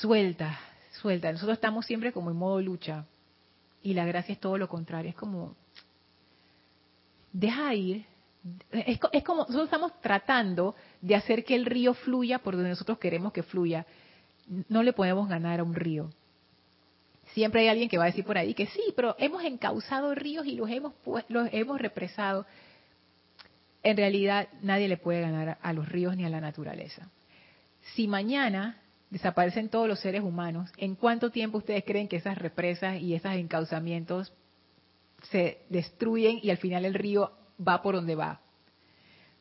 Suelta, 0.00 0.58
suelta. 1.00 1.30
Nosotros 1.32 1.56
estamos 1.56 1.84
siempre 1.86 2.12
como 2.12 2.30
en 2.30 2.36
modo 2.36 2.60
lucha. 2.60 3.04
Y 3.82 3.94
la 3.94 4.06
gracia 4.06 4.32
es 4.32 4.40
todo 4.40 4.56
lo 4.56 4.68
contrario. 4.68 5.10
Es 5.10 5.16
como, 5.16 5.54
deja 7.32 7.74
ir. 7.74 8.04
Es, 8.70 8.98
es 9.12 9.22
como, 9.22 9.42
nosotros 9.42 9.64
estamos 9.64 10.00
tratando 10.00 10.74
de 11.00 11.14
hacer 11.14 11.44
que 11.44 11.54
el 11.54 11.66
río 11.66 11.94
fluya 11.94 12.38
por 12.38 12.54
donde 12.54 12.70
nosotros 12.70 12.98
queremos 12.98 13.32
que 13.32 13.42
fluya. 13.42 13.86
No 14.68 14.82
le 14.82 14.92
podemos 14.92 15.28
ganar 15.28 15.60
a 15.60 15.64
un 15.64 15.74
río. 15.74 16.10
Siempre 17.34 17.62
hay 17.62 17.68
alguien 17.68 17.88
que 17.88 17.98
va 17.98 18.04
a 18.04 18.06
decir 18.06 18.24
por 18.24 18.36
ahí 18.36 18.52
que 18.54 18.66
sí, 18.66 18.92
pero 18.94 19.14
hemos 19.18 19.42
encauzado 19.44 20.14
ríos 20.14 20.46
y 20.46 20.54
los 20.56 20.68
hemos, 20.68 20.92
los 21.28 21.48
hemos 21.52 21.80
represado 21.80 22.46
en 23.82 23.96
realidad 23.96 24.48
nadie 24.62 24.88
le 24.88 24.96
puede 24.96 25.20
ganar 25.20 25.58
a 25.60 25.72
los 25.72 25.88
ríos 25.88 26.16
ni 26.16 26.24
a 26.24 26.30
la 26.30 26.40
naturaleza. 26.40 27.08
Si 27.94 28.06
mañana 28.06 28.80
desaparecen 29.10 29.68
todos 29.68 29.88
los 29.88 30.00
seres 30.00 30.22
humanos, 30.22 30.70
¿en 30.76 30.94
cuánto 30.94 31.30
tiempo 31.30 31.58
ustedes 31.58 31.84
creen 31.84 32.08
que 32.08 32.16
esas 32.16 32.38
represas 32.38 33.00
y 33.00 33.14
esos 33.14 33.32
encauzamientos 33.32 34.32
se 35.30 35.58
destruyen 35.68 36.38
y 36.42 36.50
al 36.50 36.56
final 36.56 36.84
el 36.84 36.94
río 36.94 37.32
va 37.66 37.82
por 37.82 37.94
donde 37.94 38.14
va? 38.14 38.40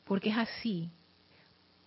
Porque 0.05 0.29
es 0.29 0.37
así. 0.37 0.91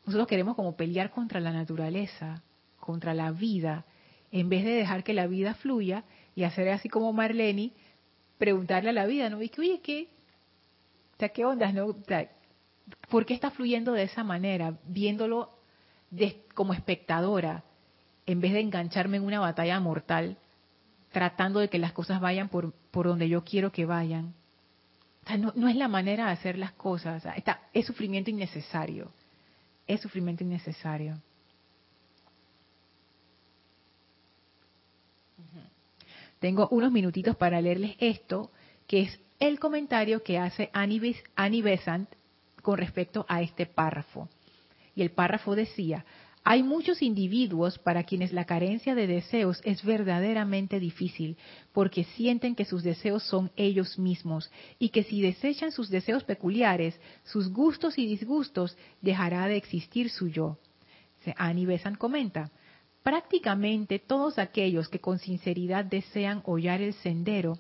Nosotros 0.07 0.29
queremos 0.29 0.55
como 0.55 0.77
pelear 0.77 1.11
contra 1.11 1.41
la 1.41 1.53
naturaleza, 1.53 2.43
contra 2.79 3.15
la 3.15 3.33
vida, 3.33 3.85
en 4.31 4.49
vez 4.49 4.65
de 4.65 4.73
dejar 4.73 5.05
que 5.05 5.13
la 5.13 5.27
vida 5.27 5.55
fluya 5.55 6.05
y 6.35 6.45
hacer 6.45 6.69
así 6.69 6.89
como 6.89 7.13
Marlene, 7.13 7.73
preguntarle 8.39 8.91
a 8.91 8.93
la 8.93 9.07
vida, 9.07 9.29
¿no? 9.31 9.43
Y 9.43 9.49
que, 9.49 9.61
oye, 9.61 9.81
¿qué? 9.83 10.09
O 11.15 11.19
sea, 11.19 11.29
¿qué 11.29 11.45
ondas, 11.45 11.73
no? 11.73 11.95
¿Por 13.09 13.27
qué 13.27 13.35
está 13.35 13.51
fluyendo 13.51 13.93
de 13.93 14.05
esa 14.05 14.25
manera? 14.25 14.75
Viéndolo 14.87 15.51
como 16.55 16.73
espectadora, 16.73 17.65
en 18.27 18.41
vez 18.41 18.53
de 18.53 18.61
engancharme 18.61 19.17
en 19.17 19.25
una 19.25 19.41
batalla 19.41 19.79
mortal, 19.81 20.37
tratando 21.13 21.61
de 21.61 21.69
que 21.69 21.79
las 21.79 21.93
cosas 21.93 22.21
vayan 22.21 22.49
por, 22.49 22.73
por 22.91 23.07
donde 23.07 23.29
yo 23.29 23.45
quiero 23.45 23.73
que 23.73 23.85
vayan. 23.85 24.35
No, 25.39 25.69
es 25.69 25.77
la 25.77 25.89
manera 25.89 26.27
de 26.27 26.33
hacer 26.33 26.59
las 26.59 26.73
cosas. 26.73 27.25
es 27.73 27.87
sufrimiento 27.87 28.31
innecesario. 28.31 29.11
Es 29.87 30.01
sufrimiento 30.01 30.45
innecesario. 30.45 31.21
Tengo 36.41 36.69
unos 36.69 36.93
minutitos 36.93 37.37
para 37.37 37.61
leerles 37.61 37.97
esto, 37.99 38.51
que 38.87 39.03
es 39.03 39.21
el 39.41 39.59
comentario 39.59 40.23
que 40.23 40.39
hace 40.39 40.69
Annie 40.75 41.63
Besant 41.63 42.09
con 42.65 42.79
respecto 42.79 43.27
a 43.29 43.43
este 43.43 43.67
párrafo. 43.67 44.29
Y 44.97 45.03
el 45.03 45.11
párrafo 45.11 45.55
decía, 45.55 46.05
hay 46.43 46.63
muchos 46.63 47.03
individuos 47.03 47.79
para 47.79 48.05
quienes 48.05 48.33
la 48.33 48.47
carencia 48.47 48.95
de 48.95 49.07
deseos 49.07 49.61
es 49.65 49.85
verdaderamente 49.85 50.81
difícil, 50.81 51.37
porque 51.73 52.05
sienten 52.17 52.55
que 52.55 52.65
sus 52.65 52.83
deseos 52.83 53.23
son 53.23 53.51
ellos 53.57 53.99
mismos 53.99 54.51
y 54.79 54.89
que 54.89 55.05
si 55.05 55.21
desechan 55.21 55.73
sus 55.73 55.91
deseos 55.91 56.25
peculiares, 56.25 56.99
sus 57.23 57.51
gustos 57.53 57.99
y 57.99 58.07
disgustos, 58.07 58.77
dejará 59.03 59.47
de 59.47 59.57
existir 59.57 60.09
su 60.11 60.29
yo. 60.29 60.59
Annie 61.37 61.67
Besant 61.67 61.99
comenta, 61.99 62.51
prácticamente 63.03 63.99
todos 63.99 64.39
aquellos 64.39 64.89
que 64.89 65.01
con 65.01 65.19
sinceridad 65.19 65.85
desean 65.85 66.43
hollar 66.45 66.81
el 66.81 66.95
sendero 66.95 67.59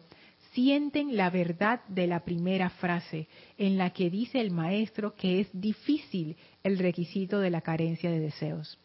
sienten 0.54 1.16
la 1.16 1.30
verdad 1.30 1.84
de 1.88 2.06
la 2.06 2.20
primera 2.20 2.70
frase, 2.70 3.28
en 3.58 3.76
la 3.76 3.90
que 3.90 4.08
dice 4.08 4.40
el 4.40 4.50
maestro 4.50 5.14
que 5.14 5.40
es 5.40 5.48
difícil 5.52 6.36
el 6.62 6.78
requisito 6.78 7.40
de 7.40 7.50
la 7.50 7.60
carencia 7.60 8.10
de 8.10 8.20
deseos. 8.20 8.78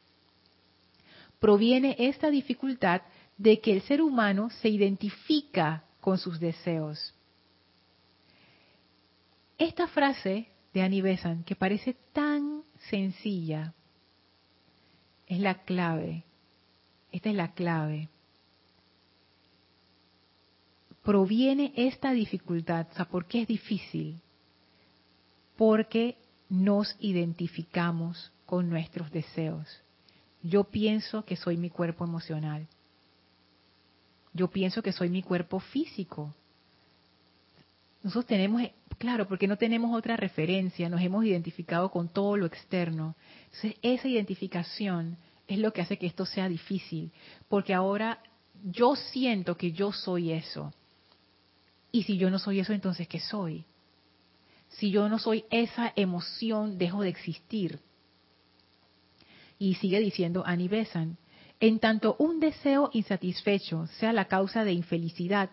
Proviene 1.40 1.96
esta 2.00 2.30
dificultad 2.30 3.02
de 3.38 3.62
que 3.62 3.72
el 3.72 3.82
ser 3.84 4.02
humano 4.02 4.50
se 4.50 4.68
identifica 4.68 5.86
con 6.02 6.18
sus 6.18 6.40
deseos. 6.40 7.14
Esta 9.58 9.88
frase 9.88 10.48
de 10.74 10.82
Annie 10.82 11.02
Besant, 11.02 11.46
que 11.46 11.56
parece 11.56 11.96
tan 12.12 12.64
sencilla, 12.90 13.74
es 15.28 15.40
la 15.40 15.64
clave. 15.64 16.24
Esta 17.12 17.30
es 17.30 17.36
la 17.36 17.54
clave 17.54 18.10
proviene 21.04 21.74
esta 21.76 22.12
dificultad? 22.12 22.88
O 22.92 22.96
sea, 22.96 23.06
¿por 23.06 23.26
qué 23.26 23.42
es 23.42 23.48
difícil? 23.48 24.20
porque 25.60 26.16
nos 26.48 26.96
identificamos 27.02 28.32
con 28.46 28.70
nuestros 28.70 29.12
deseos. 29.12 29.68
Yo 30.42 30.64
pienso 30.64 31.26
que 31.26 31.36
soy 31.36 31.58
mi 31.58 31.70
cuerpo 31.70 32.06
emocional. 32.06 32.66
Yo 34.32 34.48
pienso 34.48 34.82
que 34.82 34.94
soy 34.94 35.10
mi 35.10 35.22
cuerpo 35.22 35.60
físico. 35.60 36.34
Nosotros 38.04 38.28
tenemos, 38.28 38.62
claro, 38.98 39.28
porque 39.28 39.50
no 39.50 39.58
tenemos 39.58 39.94
otra 39.94 40.16
referencia, 40.16 40.88
nos 40.88 41.02
hemos 41.02 41.26
identificado 41.26 41.92
con 41.92 42.08
todo 42.08 42.38
lo 42.38 42.46
externo. 42.46 43.18
Entonces, 43.48 43.74
esa 43.82 44.08
identificación 44.08 45.18
es 45.46 45.60
lo 45.60 45.74
que 45.74 45.82
hace 45.82 45.98
que 45.98 46.08
esto 46.08 46.26
sea 46.26 46.48
difícil, 46.48 47.12
porque 47.50 47.74
ahora 47.74 48.20
yo 48.64 48.96
siento 48.96 49.58
que 49.58 49.74
yo 49.74 49.92
soy 49.92 50.32
eso. 50.32 50.72
Y 51.92 52.04
si 52.04 52.18
yo 52.18 52.30
no 52.30 52.40
soy 52.40 52.60
eso, 52.60 52.74
entonces 52.74 53.08
¿qué 53.08 53.20
soy? 53.20 53.66
Si 54.70 54.92
yo 54.92 55.10
no 55.10 55.18
soy 55.18 55.46
esa 55.50 55.92
emoción, 55.96 56.78
dejo 56.78 57.02
de 57.02 57.10
existir. 57.10 57.80
Y 59.58 59.76
sigue 59.76 60.00
diciendo 60.00 60.44
Annie 60.46 60.68
Besant, 60.68 61.18
en 61.60 61.80
tanto 61.80 62.16
un 62.20 62.40
deseo 62.40 62.90
insatisfecho 62.94 63.88
sea 64.00 64.14
la 64.14 64.26
causa 64.26 64.64
de 64.64 64.72
infelicidad, 64.72 65.50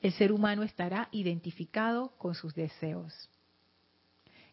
el 0.00 0.12
ser 0.12 0.32
humano 0.32 0.62
estará 0.62 1.08
identificado 1.12 2.12
con 2.16 2.34
sus 2.34 2.54
deseos. 2.54 3.28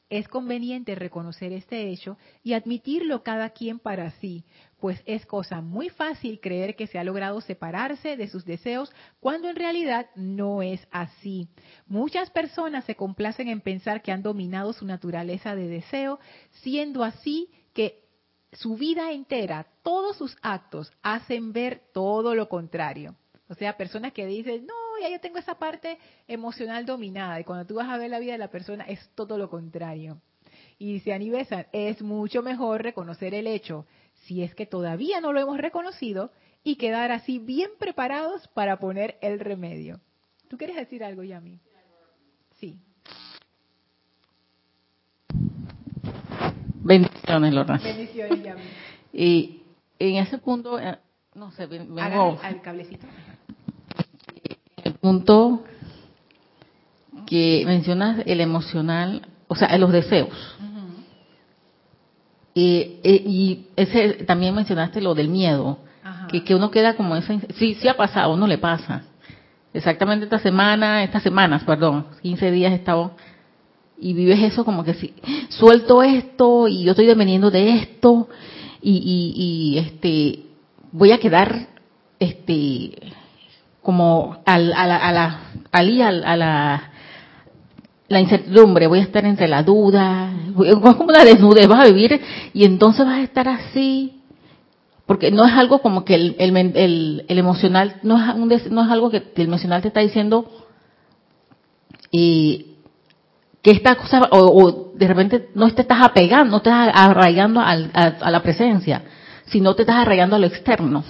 Es 0.10 0.28
conveniente 0.28 0.96
reconocer 0.96 1.52
este 1.52 1.90
hecho 1.90 2.18
y 2.42 2.54
admitirlo 2.54 3.24
cada 3.24 3.50
quien 3.50 3.78
para 3.78 4.12
sí, 4.12 4.46
pues 4.80 5.02
es 5.06 5.26
cosa 5.26 5.60
muy 5.60 5.90
fácil 5.90 6.40
creer 6.40 6.76
que 6.76 6.88
se 6.88 6.98
ha 6.98 7.04
logrado 7.04 7.42
separarse 7.42 8.16
de 8.16 8.28
sus 8.28 8.46
deseos 8.46 8.92
cuando 9.20 9.50
en 9.50 9.56
realidad 9.58 10.08
no 10.16 10.62
es 10.62 10.88
así. 10.92 11.50
Muchas 11.88 12.30
personas 12.30 12.86
se 12.86 12.96
complacen 12.96 13.50
en 13.50 13.60
pensar 13.60 14.02
que 14.02 14.12
han 14.12 14.24
dominado 14.24 14.72
su 14.72 14.86
naturaleza 14.86 15.56
de 15.56 15.68
deseo, 15.68 16.20
siendo 16.52 17.04
así 17.04 17.50
que 17.74 18.08
su 18.54 18.78
vida 18.78 19.12
entera, 19.12 19.68
todos 19.84 20.18
sus 20.18 20.38
actos 20.42 20.92
hacen 21.02 21.52
ver 21.52 21.82
todo 21.94 22.34
lo 22.34 22.48
contrario. 22.48 23.16
O 23.50 23.56
sea, 23.56 23.78
personas 23.78 24.14
que 24.14 24.26
dicen, 24.26 24.66
no, 24.66 24.74
ya 25.02 25.10
yo 25.10 25.20
tengo 25.20 25.38
esa 25.38 25.56
parte 25.60 25.98
emocional 26.28 26.86
dominada. 26.86 27.40
Y 27.40 27.44
cuando 27.44 27.66
tú 27.66 27.76
vas 27.76 27.90
a 27.90 27.98
ver 27.98 28.10
la 28.10 28.20
vida 28.20 28.34
de 28.34 28.38
la 28.38 28.50
persona, 28.50 28.84
es 28.86 29.10
todo 29.16 29.38
lo 29.38 29.50
contrario. 29.50 30.22
Y 30.80 30.94
dice 30.94 31.14
Anibesan, 31.14 31.68
es 31.72 32.02
mucho 32.02 32.42
mejor 32.44 32.84
reconocer 32.84 33.34
el 33.34 33.48
hecho, 33.48 33.86
si 34.26 34.44
es 34.44 34.54
que 34.56 34.66
todavía 34.66 35.22
no 35.22 35.34
lo 35.34 35.40
hemos 35.40 35.58
reconocido, 35.58 36.32
y 36.64 36.76
quedar 36.76 37.12
así 37.12 37.40
bien 37.40 37.70
preparados 37.80 38.48
para 38.50 38.78
poner 38.78 39.18
el 39.22 39.40
remedio. 39.40 40.00
¿Tú 40.50 40.58
quieres 40.58 40.76
decir 40.76 41.04
algo, 41.04 41.24
Yami? 41.24 41.60
Sí. 42.60 42.78
Bendiciones, 46.84 47.54
Lorna. 47.54 47.80
Bendiciones, 47.84 48.44
Yami. 48.44 48.62
Y 49.14 49.62
en 50.00 50.16
ese 50.18 50.38
punto, 50.38 50.80
eh, 50.80 50.98
no 51.36 51.52
sé, 51.52 51.66
ven- 51.66 51.94
vengo 51.94 52.40
al 52.42 52.62
cablecito. 52.62 53.08
El 54.88 54.94
punto 54.94 55.64
que 57.26 57.64
mencionas 57.66 58.24
el 58.26 58.42
emocional, 58.42 59.28
o 59.48 59.56
sea, 59.56 59.78
los 59.78 59.92
deseos. 59.92 60.56
Y, 62.54 63.00
eh, 63.04 63.24
y 63.26 63.68
ese 63.76 64.26
también 64.26 64.56
mencionaste 64.56 65.00
lo 65.00 65.14
del 65.14 65.28
miedo, 65.28 65.78
Ajá. 66.04 66.28
que, 66.28 66.44
que 66.44 66.56
uno 66.56 66.72
queda 66.72 66.96
como 66.96 67.16
esa, 67.16 67.40
sí, 67.56 67.76
sí 67.76 67.88
ha 67.88 67.96
pasado, 67.96 68.32
a 68.32 68.34
uno 68.34 68.48
le 68.48 68.58
pasa. 68.58 69.04
Exactamente 69.74 70.24
esta 70.24 70.40
semana, 70.40 71.04
estas 71.04 71.22
semanas, 71.22 71.64
perdón, 71.64 72.08
15 72.24 72.52
días 72.52 72.72
he 72.72 72.76
estado 72.76 73.12
y 74.00 74.14
vives 74.14 74.40
eso 74.42 74.64
como 74.64 74.84
que 74.84 74.94
si 74.94 75.14
suelto 75.50 76.04
esto 76.04 76.68
y 76.68 76.84
yo 76.84 76.92
estoy 76.92 77.06
dependiendo 77.06 77.52
de 77.52 77.76
esto 77.76 78.30
y, 78.82 78.92
y, 78.92 79.76
y, 79.76 79.78
este 79.80 80.44
voy 80.92 81.12
a 81.12 81.20
quedar 81.20 81.68
este 82.20 83.14
como 83.88 84.36
al, 84.46 84.74
a 84.74 84.86
la, 84.86 84.98
a 84.98 85.12
la, 85.14 85.40
al- 85.72 86.24
a 86.26 86.36
la, 86.36 86.92
la 88.10 88.20
incertidumbre, 88.20 88.86
voy 88.88 89.00
a 89.00 89.04
estar 89.04 89.24
entre 89.24 89.48
la 89.48 89.64
duda, 89.64 90.30
es 90.66 90.76
como 90.98 91.10
la 91.10 91.24
desnudez, 91.24 91.70
vas 91.70 91.86
a 91.88 91.90
vivir 91.94 92.20
y 92.54 92.66
entonces 92.66 93.06
vas 93.06 93.20
a 93.20 93.24
estar 93.24 93.48
así, 93.48 94.20
porque 95.06 95.32
no 95.32 95.46
es 95.46 95.54
algo 95.54 95.80
como 95.80 96.04
que 96.04 96.16
el, 96.16 96.36
el, 96.38 96.54
el- 96.76 97.26
el 97.30 97.38
emocional, 97.40 97.96
no 98.04 98.18
es, 98.22 98.36
un 98.36 98.50
no 98.76 98.84
es 98.84 98.92
algo 98.92 99.10
que 99.10 99.24
el 99.38 99.46
emocional 99.48 99.82
te 99.82 99.88
está 99.88 100.02
diciendo 100.02 100.52
y 102.12 102.74
que 103.62 103.72
esta 103.72 103.96
cosa, 103.96 104.28
o, 104.32 104.38
o 104.66 104.92
de 104.98 105.08
repente 105.08 105.48
no 105.56 105.74
te 105.74 105.84
estás 105.84 106.00
apegando, 106.04 106.52
no 106.58 106.62
te 106.62 106.70
estás 106.70 106.90
arraigando 106.94 107.62
al- 107.62 107.90
a, 107.94 108.04
a 108.20 108.32
la 108.32 108.44
presencia, 108.44 109.04
sino 109.46 109.76
te 109.76 109.84
estás 109.84 109.96
arraigando 109.96 110.36
a 110.36 110.40
lo 110.40 110.48
externo 110.48 111.06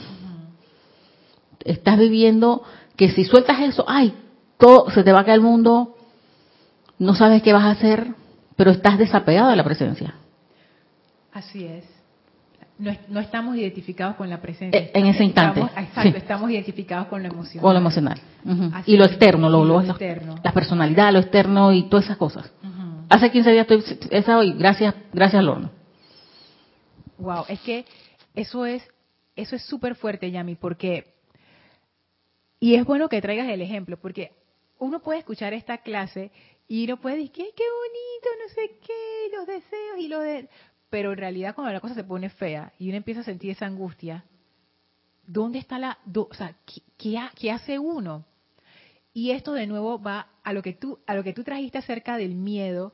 estás 1.68 1.98
viviendo 1.98 2.64
que 2.96 3.10
si 3.12 3.24
sueltas 3.26 3.60
eso, 3.62 3.86
ay, 3.88 4.14
todo 4.58 4.90
se 4.92 5.04
te 5.04 5.12
va 5.12 5.20
a 5.22 5.24
caer 5.26 5.36
el 5.38 5.42
mundo, 5.44 5.96
no 7.00 7.14
sabes 7.16 7.44
qué 7.44 7.54
vas 7.54 7.64
a 7.66 7.72
hacer, 7.72 8.08
pero 8.56 8.72
estás 8.72 8.98
desapegado 8.98 9.50
de 9.50 9.56
la 9.56 9.64
presencia. 9.64 10.16
Así 11.32 11.64
es. 11.66 11.84
No, 12.80 12.92
no 13.10 13.20
estamos 13.20 13.56
identificados 13.56 14.16
con 14.18 14.30
la 14.30 14.40
presencia. 14.40 14.80
Eh, 14.80 14.92
en 14.94 15.08
ese 15.08 15.24
instante, 15.24 15.62
Estamos- 15.62 15.88
exacto, 15.88 16.12
sí. 16.12 16.18
estamos 16.18 16.52
identificados 16.52 17.08
con 17.08 17.24
lo 17.24 17.30
emocional. 17.30 17.62
Con 17.64 17.74
lo 17.74 17.80
emocional. 17.80 18.20
Y 18.86 18.98
lo 18.98 19.06
externo, 19.06 19.50
lo, 19.50 19.64
Y 19.64 19.68
lo 19.68 19.82
lo- 19.82 19.90
externo. 19.90 20.36
la 20.44 20.52
personalidad, 20.54 21.12
lo 21.12 21.20
externo 21.20 21.74
y 21.74 21.84
todas 21.90 22.06
esas 22.06 22.18
cosas. 22.18 22.52
Hace 23.10 23.32
15 23.32 23.52
días 23.52 23.68
estoy 23.70 23.98
esa 24.12 24.38
hoy, 24.38 24.54
gracias, 24.54 24.94
gracias 25.14 25.44
Lorna. 25.44 25.72
Wow, 27.18 27.46
es 27.48 27.60
que 27.62 27.86
eso 28.36 28.66
es 28.66 28.84
eso 29.36 29.56
es 29.56 29.64
súper 29.64 29.96
fuerte, 29.96 30.30
Yami, 30.32 30.56
porque 30.56 31.14
y 32.60 32.76
es 32.76 32.86
bueno 32.86 33.10
que 33.10 33.22
traigas 33.22 33.50
el 33.50 33.62
ejemplo, 33.62 33.98
porque 33.98 34.32
uno 34.80 35.02
puede 35.02 35.20
escuchar 35.20 35.54
esta 35.54 35.80
clase 35.80 36.32
y 36.68 36.86
uno 36.86 36.98
puede 36.98 37.18
decir, 37.18 37.32
"Ay, 37.38 37.52
qué 37.56 37.64
bonito, 37.64 38.30
no 38.44 38.54
sé 38.54 38.80
qué, 38.86 39.38
los 39.38 39.48
deseos 39.48 40.00
y 40.00 40.08
lo 40.08 40.20
de 40.20 40.50
pero 40.90 41.12
en 41.12 41.18
realidad 41.18 41.54
cuando 41.54 41.74
la 41.74 41.82
cosa 41.82 41.96
se 41.96 42.04
pone 42.04 42.30
fea 42.30 42.72
y 42.80 42.88
uno 42.88 42.98
empieza 42.98 43.22
a 43.22 43.26
sentir 43.26 43.52
esa 43.52 43.66
angustia, 43.66 44.24
¿dónde 45.26 45.60
está 45.60 45.78
la 45.80 45.98
o 46.16 46.34
sea, 46.34 46.56
¿qué, 46.66 46.82
qué 46.98 47.20
qué 47.36 47.52
hace 47.52 47.78
uno? 47.78 48.26
Y 49.14 49.32
esto 49.32 49.54
de 49.54 49.68
nuevo 49.68 50.02
va 50.02 50.28
a 50.44 50.54
lo 50.54 50.62
que 50.62 50.74
tú 50.74 51.00
a 51.06 51.16
lo 51.16 51.24
que 51.24 51.34
tú 51.34 51.44
trajiste 51.44 51.78
acerca 51.80 52.18
del 52.18 52.36
miedo 52.36 52.94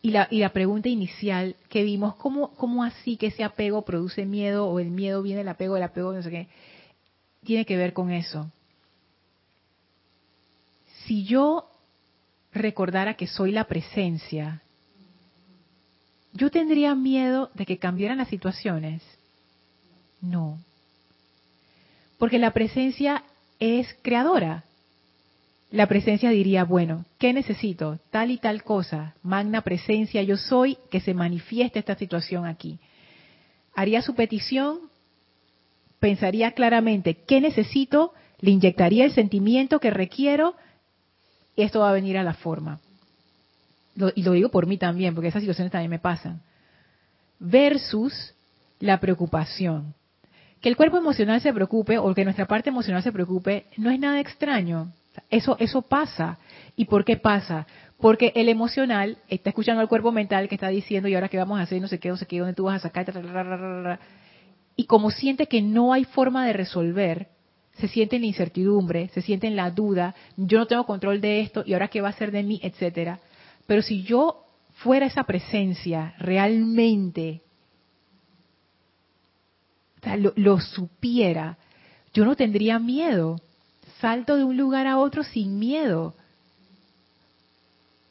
y 0.00 0.10
la, 0.10 0.28
y 0.30 0.38
la 0.38 0.50
pregunta 0.50 0.90
inicial 0.90 1.56
que 1.70 1.82
vimos, 1.82 2.14
¿cómo, 2.16 2.54
¿cómo 2.56 2.84
así 2.84 3.16
que 3.16 3.28
ese 3.28 3.42
apego 3.42 3.86
produce 3.86 4.26
miedo 4.26 4.66
o 4.66 4.78
el 4.78 4.90
miedo 4.90 5.22
viene 5.22 5.38
del 5.38 5.48
apego, 5.48 5.78
el 5.78 5.82
apego 5.82 6.12
no 6.12 6.22
sé 6.22 6.30
qué? 6.30 6.48
Tiene 7.44 7.66
que 7.66 7.76
ver 7.76 7.92
con 7.92 8.10
eso. 8.10 8.50
Si 11.04 11.24
yo 11.24 11.70
recordara 12.52 13.14
que 13.14 13.26
soy 13.26 13.52
la 13.52 13.64
presencia, 13.64 14.62
¿yo 16.32 16.50
tendría 16.50 16.94
miedo 16.94 17.50
de 17.54 17.66
que 17.66 17.78
cambiaran 17.78 18.18
las 18.18 18.28
situaciones? 18.28 19.02
No. 20.22 20.58
Porque 22.18 22.38
la 22.38 22.52
presencia 22.52 23.24
es 23.60 23.94
creadora. 24.00 24.64
La 25.70 25.86
presencia 25.86 26.30
diría, 26.30 26.64
bueno, 26.64 27.04
¿qué 27.18 27.32
necesito? 27.34 27.98
Tal 28.10 28.30
y 28.30 28.38
tal 28.38 28.62
cosa, 28.62 29.14
magna 29.22 29.60
presencia, 29.60 30.22
yo 30.22 30.36
soy, 30.38 30.78
que 30.90 31.00
se 31.00 31.12
manifieste 31.12 31.80
esta 31.80 31.96
situación 31.96 32.46
aquí. 32.46 32.78
Haría 33.74 34.00
su 34.00 34.14
petición, 34.14 34.80
pensaría 36.04 36.52
claramente, 36.52 37.14
¿qué 37.26 37.40
necesito? 37.40 38.12
Le 38.38 38.50
inyectaría 38.50 39.06
el 39.06 39.12
sentimiento 39.12 39.80
que 39.80 39.88
requiero 39.88 40.54
y 41.56 41.62
esto 41.62 41.80
va 41.80 41.88
a 41.88 41.94
venir 41.94 42.18
a 42.18 42.22
la 42.22 42.34
forma. 42.34 42.78
Y 44.14 44.22
lo 44.22 44.32
digo 44.32 44.50
por 44.50 44.66
mí 44.66 44.76
también, 44.76 45.14
porque 45.14 45.28
esas 45.28 45.40
situaciones 45.40 45.72
también 45.72 45.90
me 45.90 45.98
pasan. 45.98 46.42
Versus 47.38 48.34
la 48.80 49.00
preocupación. 49.00 49.94
Que 50.60 50.68
el 50.68 50.76
cuerpo 50.76 50.98
emocional 50.98 51.40
se 51.40 51.54
preocupe 51.54 51.96
o 51.96 52.12
que 52.12 52.24
nuestra 52.24 52.44
parte 52.44 52.68
emocional 52.68 53.02
se 53.02 53.10
preocupe 53.10 53.64
no 53.78 53.88
es 53.90 53.98
nada 53.98 54.20
extraño. 54.20 54.92
Eso, 55.30 55.56
eso 55.58 55.80
pasa. 55.80 56.36
¿Y 56.76 56.84
por 56.84 57.06
qué 57.06 57.16
pasa? 57.16 57.66
Porque 57.96 58.30
el 58.34 58.50
emocional 58.50 59.16
está 59.28 59.48
escuchando 59.48 59.80
al 59.80 59.88
cuerpo 59.88 60.12
mental 60.12 60.50
que 60.50 60.56
está 60.56 60.68
diciendo, 60.68 61.08
¿y 61.08 61.14
ahora 61.14 61.30
qué 61.30 61.38
vamos 61.38 61.58
a 61.58 61.62
hacer? 61.62 61.80
No 61.80 61.88
sé 61.88 61.98
qué, 61.98 62.10
no 62.10 62.18
sé 62.18 62.26
qué, 62.26 62.40
¿dónde 62.40 62.52
tú 62.52 62.64
vas 62.64 62.84
a 62.84 62.88
sacar? 62.88 63.06
Y 64.76 64.84
como 64.86 65.10
siente 65.10 65.46
que 65.46 65.62
no 65.62 65.92
hay 65.92 66.04
forma 66.04 66.46
de 66.46 66.52
resolver, 66.52 67.28
se 67.74 67.88
siente 67.88 68.16
en 68.16 68.22
la 68.22 68.28
incertidumbre, 68.28 69.08
se 69.14 69.22
siente 69.22 69.46
en 69.46 69.56
la 69.56 69.70
duda, 69.70 70.14
yo 70.36 70.58
no 70.58 70.66
tengo 70.66 70.84
control 70.86 71.20
de 71.20 71.40
esto, 71.40 71.62
¿y 71.66 71.72
ahora 71.72 71.88
qué 71.88 72.00
va 72.00 72.08
a 72.08 72.12
hacer 72.12 72.30
de 72.30 72.42
mí? 72.42 72.60
Etcétera. 72.62 73.20
Pero 73.66 73.82
si 73.82 74.02
yo 74.02 74.44
fuera 74.74 75.06
esa 75.06 75.24
presencia 75.24 76.14
realmente, 76.18 77.42
lo, 80.18 80.32
lo 80.36 80.60
supiera, 80.60 81.56
yo 82.12 82.24
no 82.24 82.36
tendría 82.36 82.78
miedo. 82.78 83.40
Salto 84.00 84.36
de 84.36 84.44
un 84.44 84.56
lugar 84.56 84.86
a 84.86 84.98
otro 84.98 85.22
sin 85.24 85.58
miedo. 85.58 86.14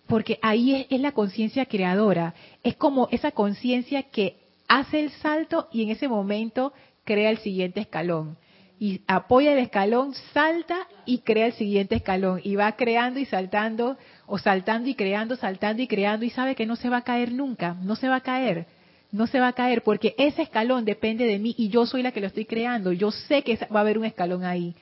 porque 0.07 0.39
ahí 0.41 0.75
es, 0.75 0.87
es 0.89 1.01
la 1.01 1.11
conciencia 1.11 1.65
creadora. 1.65 2.33
Es 2.63 2.75
como 2.75 3.07
esa 3.11 3.31
conciencia 3.31 4.03
que 4.03 4.37
hace 4.67 4.99
el 4.99 5.11
salto 5.11 5.67
y 5.71 5.83
en 5.83 5.89
ese 5.89 6.07
momento 6.07 6.73
crea 7.03 7.29
el 7.29 7.37
siguiente 7.39 7.81
escalón. 7.81 8.37
Y 8.79 9.01
apoya 9.07 9.53
el 9.53 9.59
escalón, 9.59 10.13
salta 10.33 10.87
y 11.05 11.19
crea 11.19 11.47
el 11.47 11.53
siguiente 11.53 11.95
escalón. 11.95 12.41
Y 12.43 12.55
va 12.55 12.71
creando 12.73 13.19
y 13.19 13.25
saltando, 13.25 13.97
o 14.25 14.37
saltando 14.37 14.89
y 14.89 14.95
creando, 14.95 15.35
saltando 15.35 15.81
y 15.81 15.87
creando, 15.87 16.25
y 16.25 16.29
sabe 16.29 16.55
que 16.55 16.65
no 16.65 16.75
se 16.75 16.89
va 16.89 16.97
a 16.97 17.03
caer 17.03 17.31
nunca, 17.31 17.75
no 17.81 17.95
se 17.95 18.09
va 18.09 18.17
a 18.17 18.21
caer 18.21 18.67
no 19.13 19.27
se 19.27 19.39
va 19.39 19.49
a 19.49 19.53
caer 19.53 19.83
porque 19.83 20.15
ese 20.17 20.41
escalón 20.41 20.85
depende 20.85 21.25
de 21.25 21.37
mí 21.37 21.53
y 21.55 21.69
yo 21.69 21.85
soy 21.85 22.01
la 22.01 22.11
que 22.11 22.19
lo 22.19 22.25
estoy 22.25 22.45
creando. 22.45 22.91
Yo 22.91 23.11
sé 23.11 23.43
que 23.43 23.59
va 23.71 23.79
a 23.79 23.81
haber 23.81 23.99
un 23.99 24.05
escalón 24.05 24.43
ahí. 24.43 24.73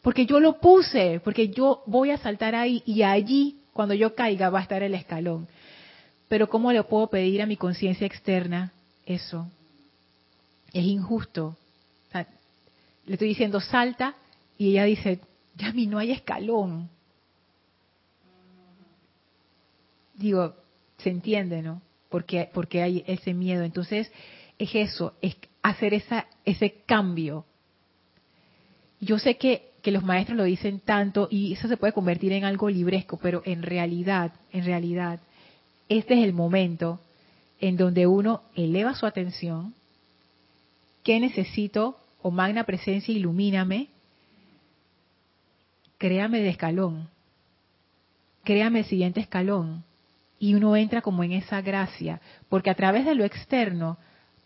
Porque 0.00 0.26
yo 0.26 0.38
lo 0.38 0.60
puse, 0.60 1.20
porque 1.24 1.48
yo 1.48 1.82
voy 1.86 2.12
a 2.12 2.18
saltar 2.18 2.54
ahí 2.54 2.84
y 2.86 3.02
allí, 3.02 3.56
cuando 3.72 3.94
yo 3.94 4.14
caiga, 4.14 4.48
va 4.48 4.60
a 4.60 4.62
estar 4.62 4.84
el 4.84 4.94
escalón. 4.94 5.48
Pero 6.28 6.48
¿cómo 6.48 6.72
le 6.72 6.84
puedo 6.84 7.08
pedir 7.08 7.42
a 7.42 7.46
mi 7.46 7.56
conciencia 7.56 8.06
externa 8.06 8.73
eso? 9.06 9.48
Es 10.72 10.84
injusto. 10.84 11.56
le 13.06 13.14
estoy 13.14 13.28
diciendo 13.28 13.60
salta 13.60 14.14
y 14.56 14.70
ella 14.70 14.84
dice, 14.84 15.20
ya 15.56 15.72
mi 15.72 15.86
no 15.86 15.98
hay 15.98 16.12
escalón. 16.12 16.88
Digo, 20.14 20.54
se 20.98 21.10
entiende, 21.10 21.60
¿no? 21.60 21.82
porque, 22.14 22.48
porque 22.54 22.80
hay 22.80 23.02
ese 23.08 23.34
miedo. 23.34 23.64
Entonces, 23.64 24.08
es 24.56 24.72
eso, 24.72 25.14
es 25.20 25.36
hacer 25.64 25.94
esa, 25.94 26.28
ese 26.44 26.82
cambio. 26.86 27.44
Yo 29.00 29.18
sé 29.18 29.36
que, 29.36 29.72
que 29.82 29.90
los 29.90 30.04
maestros 30.04 30.38
lo 30.38 30.44
dicen 30.44 30.78
tanto 30.78 31.26
y 31.28 31.54
eso 31.54 31.66
se 31.66 31.76
puede 31.76 31.92
convertir 31.92 32.30
en 32.30 32.44
algo 32.44 32.70
libresco, 32.70 33.18
pero 33.20 33.42
en 33.44 33.64
realidad, 33.64 34.32
en 34.52 34.64
realidad, 34.64 35.18
este 35.88 36.14
es 36.14 36.22
el 36.22 36.34
momento 36.34 37.00
en 37.60 37.76
donde 37.76 38.06
uno 38.06 38.42
eleva 38.54 38.94
su 38.94 39.06
atención, 39.06 39.74
¿qué 41.02 41.20
necesito? 41.20 41.98
O 42.22 42.30
magna 42.30 42.64
presencia, 42.64 43.14
ilumíname, 43.14 43.88
créame 45.98 46.40
de 46.40 46.48
escalón, 46.48 47.08
créame 48.42 48.80
el 48.80 48.84
siguiente 48.86 49.20
escalón, 49.20 49.84
y 50.38 50.54
uno 50.54 50.76
entra 50.76 51.00
como 51.00 51.24
en 51.24 51.32
esa 51.32 51.62
gracia, 51.62 52.20
porque 52.48 52.70
a 52.70 52.74
través 52.74 53.04
de 53.06 53.14
lo 53.14 53.24
externo 53.24 53.98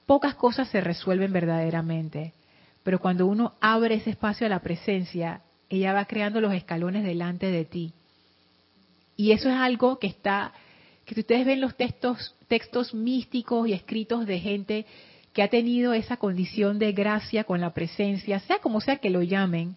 pocas 0.07 0.35
cosas 0.35 0.69
se 0.69 0.81
resuelven 0.81 1.33
verdaderamente, 1.33 2.33
pero 2.83 3.01
cuando 3.01 3.27
uno 3.27 3.55
abre 3.61 3.97
ese 3.97 4.11
espacio 4.11 4.47
a 4.47 4.51
la 4.51 4.61
presencia, 4.61 5.43
ella 5.69 5.93
va 5.93 6.07
creando 6.07 6.41
los 6.41 6.55
escalones 6.55 7.05
delante 7.05 7.51
de 7.51 7.65
ti. 7.65 7.93
Y 9.17 9.33
eso 9.33 9.49
es 9.49 9.57
algo 9.57 9.99
que 9.99 10.07
está, 10.07 10.53
que 11.09 11.15
si 11.15 11.23
ustedes 11.23 11.47
ven 11.47 11.63
los 11.63 11.75
textos, 11.75 12.35
textos 12.49 12.93
místicos 12.93 13.67
y 13.67 13.73
escritos 13.73 14.27
de 14.27 14.41
gente 14.41 14.85
que 15.33 15.43
ha 15.43 15.49
tenido 15.49 15.95
esa 15.95 16.19
condición 16.19 16.79
de 16.79 16.93
gracia 16.93 17.45
con 17.45 17.63
la 17.63 17.73
presencia, 17.73 18.41
sea 18.41 18.59
como 18.59 18.83
sea 18.83 18.97
que 18.97 19.09
lo 19.09 19.23
llamen, 19.23 19.75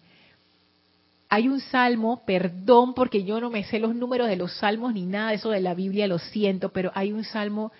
hay 1.30 1.48
un 1.48 1.60
salmo, 1.60 2.22
perdón 2.26 2.92
porque 2.92 3.24
yo 3.24 3.40
no 3.40 3.48
me 3.48 3.64
sé 3.64 3.78
los 3.78 3.94
números 3.94 4.28
de 4.28 4.36
los 4.36 4.52
salmos 4.58 4.92
ni 4.92 5.06
nada 5.06 5.30
de 5.30 5.36
eso 5.36 5.48
de 5.48 5.62
la 5.62 5.72
Biblia, 5.72 6.06
lo 6.06 6.18
siento, 6.18 6.68
pero 6.68 6.92
hay 6.94 7.12
un 7.12 7.24
salmo 7.24 7.72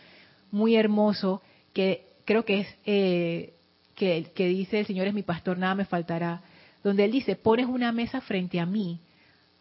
muy 0.51 0.75
hermoso 0.75 1.43
que 1.75 2.07
creo 2.25 2.47
que 2.47 2.61
es 2.61 2.69
eh, 2.87 3.53
que, 3.95 4.29
que 4.35 4.47
dice 4.47 4.81
el 4.81 4.87
Señor 4.87 5.09
es 5.09 5.13
mi 5.13 5.25
pastor, 5.25 5.59
nada 5.59 5.75
me 5.75 5.85
faltará, 5.85 6.41
donde 6.83 7.05
él 7.05 7.13
dice, 7.13 7.37
pones 7.37 7.67
una 7.67 7.93
mesa 7.93 8.23
frente 8.23 8.61
a 8.61 8.65
mí. 8.65 8.99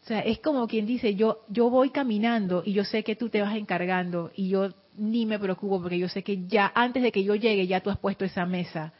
O 0.04 0.06
sea, 0.06 0.20
es 0.22 0.39
como 0.39 0.68
quien 0.68 0.86
dice, 0.86 1.16
yo, 1.16 1.45
yo 1.47 1.70
voy 1.70 1.91
caminando 1.91 2.64
y 2.66 2.74
yo 2.74 2.84
sé 2.84 3.04
que 3.04 3.16
tú 3.16 3.30
te 3.30 3.41
vas 3.41 3.56
encargando 3.56 4.32
y 4.36 4.49
yo 4.49 4.70
ni 4.97 5.26
me 5.26 5.39
preocupo 5.39 5.82
porque 5.82 5.99
yo 5.99 6.10
sé 6.10 6.24
que 6.24 6.47
ya 6.47 6.72
antes 6.74 7.04
de 7.04 7.12
que 7.12 7.24
yo 7.24 7.36
llegue 7.36 7.68
ya 7.68 7.82
tú 7.82 7.89
has 7.89 7.97
puesto 7.97 8.26
esa 8.26 8.45
mesa 8.45 8.93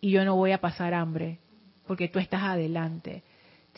y 0.00 0.10
yo 0.10 0.24
no 0.24 0.36
voy 0.36 0.52
a 0.52 0.60
pasar 0.60 0.94
hambre 0.94 1.38
porque 1.86 2.08
tú 2.08 2.18
estás 2.18 2.42
adelante 2.42 3.24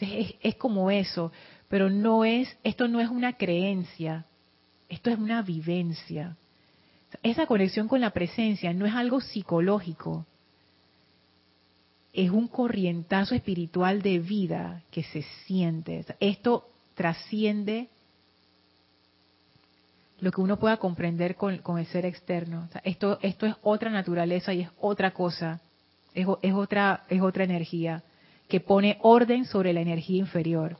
es, 0.00 0.54
como 0.56 0.90
eso, 0.90 1.32
pero 1.68 1.90
no 1.90 2.24
es, 2.24 2.56
esto 2.62 2.88
no 2.88 3.00
es 3.00 3.08
una 3.08 3.34
creencia, 3.34 4.26
esto 4.88 5.10
es 5.10 5.18
una 5.18 5.42
vivencia. 5.42 6.36
Esa 7.22 7.46
conexión 7.46 7.88
con 7.88 8.00
la 8.00 8.10
presencia 8.10 8.72
no 8.72 8.86
es 8.86 8.94
algo 8.94 9.20
psicológico, 9.20 10.26
es 12.12 12.30
un 12.30 12.48
corrientazo 12.48 13.34
espiritual 13.34 14.02
de 14.02 14.18
vida 14.18 14.82
que 14.90 15.02
se 15.04 15.22
siente. 15.46 16.04
Esto 16.18 16.68
trasciende 16.94 17.88
lo 20.20 20.32
que 20.32 20.40
uno 20.40 20.58
pueda 20.58 20.76
comprender 20.76 21.36
con, 21.36 21.60
el 21.78 21.86
ser 21.86 22.04
externo. 22.04 22.68
esto, 22.84 23.18
esto 23.22 23.46
es 23.46 23.54
otra 23.62 23.90
naturaleza 23.90 24.52
y 24.52 24.62
es 24.62 24.68
otra 24.78 25.12
cosa, 25.12 25.60
es, 26.14 26.26
es, 26.42 26.52
otra, 26.52 27.04
es 27.08 27.22
otra 27.22 27.44
energía 27.44 28.02
que 28.48 28.60
pone 28.60 28.98
orden 29.00 29.44
sobre 29.44 29.72
la 29.72 29.80
energía 29.80 30.18
inferior. 30.18 30.76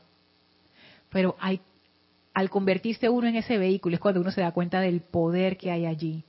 Pero 1.09 1.35
hay, 1.39 1.61
al 2.33 2.49
convertirse 2.49 3.09
uno 3.09 3.27
en 3.27 3.37
ese 3.37 3.57
vehículo 3.57 3.95
es 3.95 4.01
cuando 4.01 4.21
uno 4.21 4.31
se 4.31 4.41
da 4.41 4.51
cuenta 4.51 4.79
del 4.79 5.01
poder 5.01 5.57
que 5.57 5.71
hay 5.71 5.85
allí. 5.85 6.23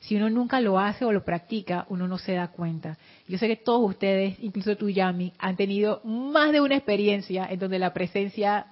Si 0.00 0.14
uno 0.14 0.30
nunca 0.30 0.60
lo 0.60 0.78
hace 0.78 1.04
o 1.04 1.12
lo 1.12 1.24
practica, 1.24 1.86
uno 1.88 2.06
no 2.06 2.18
se 2.18 2.34
da 2.34 2.48
cuenta. 2.48 2.96
Yo 3.26 3.38
sé 3.38 3.48
que 3.48 3.56
todos 3.56 3.88
ustedes, 3.90 4.38
incluso 4.40 4.76
tú, 4.76 4.88
Yami, 4.88 5.32
han 5.38 5.56
tenido 5.56 6.00
más 6.04 6.52
de 6.52 6.60
una 6.60 6.76
experiencia 6.76 7.46
en 7.50 7.58
donde 7.58 7.78
la 7.78 7.92
presencia 7.92 8.66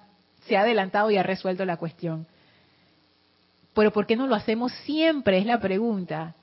se 0.47 0.55
ha 0.55 0.61
adelantado 0.61 1.11
y 1.11 1.17
ha 1.17 1.23
resuelto 1.23 1.65
la 1.65 1.77
cuestión. 1.77 2.27
Pero 3.73 3.91
¿por 3.91 4.07
qué 4.07 4.15
no 4.15 4.27
lo 4.27 4.35
hacemos 4.35 4.71
siempre? 4.85 5.37
Es 5.37 5.45
la 5.45 5.59
pregunta. 5.59 6.33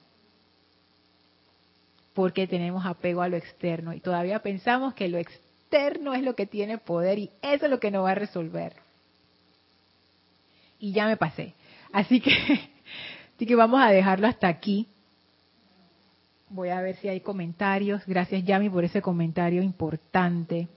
Porque 2.13 2.47
tenemos 2.47 2.85
apego 2.85 3.23
a 3.23 3.29
lo 3.29 3.37
externo 3.37 3.95
y 3.95 4.01
todavía 4.01 4.41
pensamos 4.41 4.93
que 4.93 5.09
lo 5.09 5.17
externo 5.17 6.13
es 6.13 6.23
lo 6.23 6.35
que 6.35 6.47
tiene 6.47 6.77
poder 6.77 7.19
y 7.19 7.31
eso 7.41 7.65
es 7.65 7.71
lo 7.71 7.81
que 7.81 7.91
nos 7.91 8.05
va 8.05 8.11
a 8.11 8.17
resolver. 8.17 8.75
Y 10.79 10.93
ya 10.93 11.07
me 11.07 11.17
pasé. 11.17 11.55
Así 11.93 12.21
que, 12.21 12.33
así 13.43 13.49
que 13.49 13.57
vamos 13.57 13.83
a 13.83 13.89
dejarlo 13.89 14.29
hasta 14.29 14.47
aquí. 14.47 14.87
Voy 16.49 16.69
a 16.69 16.81
ver 16.81 16.95
si 16.99 17.09
hay 17.09 17.19
comentarios. 17.19 18.07
Gracias, 18.07 18.45
Yami, 18.45 18.71
por 18.71 18.85
ese 18.85 19.03
comentario 19.03 19.65
importante. 19.65 20.69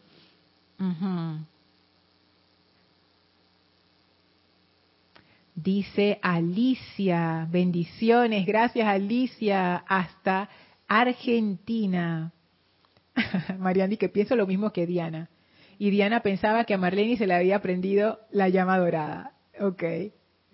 Dice 5.53 6.17
Alicia, 6.23 7.47
bendiciones, 7.51 8.47
gracias 8.47 8.87
Alicia, 8.87 9.83
hasta 9.87 10.49
Argentina. 10.87 12.31
Mariani, 13.59 13.97
que 13.97 14.09
pienso 14.09 14.35
lo 14.35 14.47
mismo 14.47 14.71
que 14.71 14.87
Diana. 14.87 15.29
Y 15.77 15.91
Diana 15.91 16.21
pensaba 16.21 16.63
que 16.63 16.73
a 16.73 16.79
Marlene 16.79 17.15
se 17.15 17.27
le 17.27 17.35
había 17.35 17.57
aprendido 17.57 18.21
la 18.31 18.49
llama 18.49 18.79
dorada. 18.79 19.33
Ok, 19.59 19.83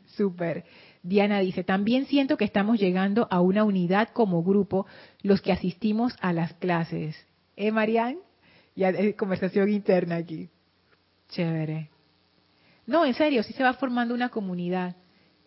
súper. 0.07 0.65
Diana 1.03 1.39
dice, 1.39 1.63
también 1.63 2.05
siento 2.05 2.37
que 2.37 2.45
estamos 2.45 2.79
llegando 2.79 3.27
a 3.31 3.41
una 3.41 3.63
unidad 3.63 4.09
como 4.09 4.43
grupo 4.43 4.85
los 5.23 5.41
que 5.41 5.51
asistimos 5.51 6.15
a 6.21 6.33
las 6.33 6.53
clases. 6.53 7.15
¿Eh, 7.55 7.71
Marian? 7.71 8.17
Ya 8.75 8.89
es 8.89 9.15
conversación 9.15 9.69
interna 9.69 10.17
aquí. 10.17 10.49
Chévere. 11.29 11.89
No, 12.85 13.05
en 13.05 13.13
serio, 13.13 13.43
sí 13.43 13.53
se 13.53 13.63
va 13.63 13.73
formando 13.73 14.13
una 14.13 14.29
comunidad. 14.29 14.95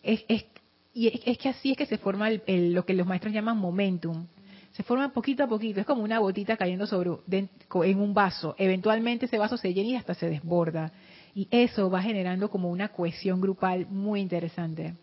Es, 0.03 0.25
es, 0.27 0.45
y 0.93 1.07
es, 1.29 1.37
que 1.37 1.49
así 1.49 1.71
es 1.71 1.77
que 1.77 1.85
se 1.85 1.97
forma 1.97 2.29
lo 2.29 2.85
que 2.85 2.93
los 2.93 3.07
maestros 3.07 3.33
llaman 3.33 3.57
momentum 3.57 4.27
se 4.75 4.83
forma 4.83 5.13
poquito 5.13 5.41
a 5.41 5.47
poquito, 5.47 5.79
es 5.79 5.85
como 5.85 6.03
una 6.03 6.17
gotita 6.19 6.57
cayendo 6.57 6.85
sobre 6.85 7.11
en 7.29 7.99
un 7.99 8.13
vaso. 8.13 8.55
Eventualmente 8.57 9.25
ese 9.25 9.37
vaso 9.37 9.55
se 9.55 9.73
llena 9.73 9.89
y 9.89 9.95
hasta 9.95 10.13
se 10.15 10.29
desborda. 10.29 10.91
Y 11.33 11.47
eso 11.49 11.89
va 11.89 12.01
generando 12.01 12.49
como 12.49 12.69
una 12.69 12.89
cohesión 12.89 13.39
grupal 13.39 13.87
muy 13.89 14.19
interesante. 14.19 14.95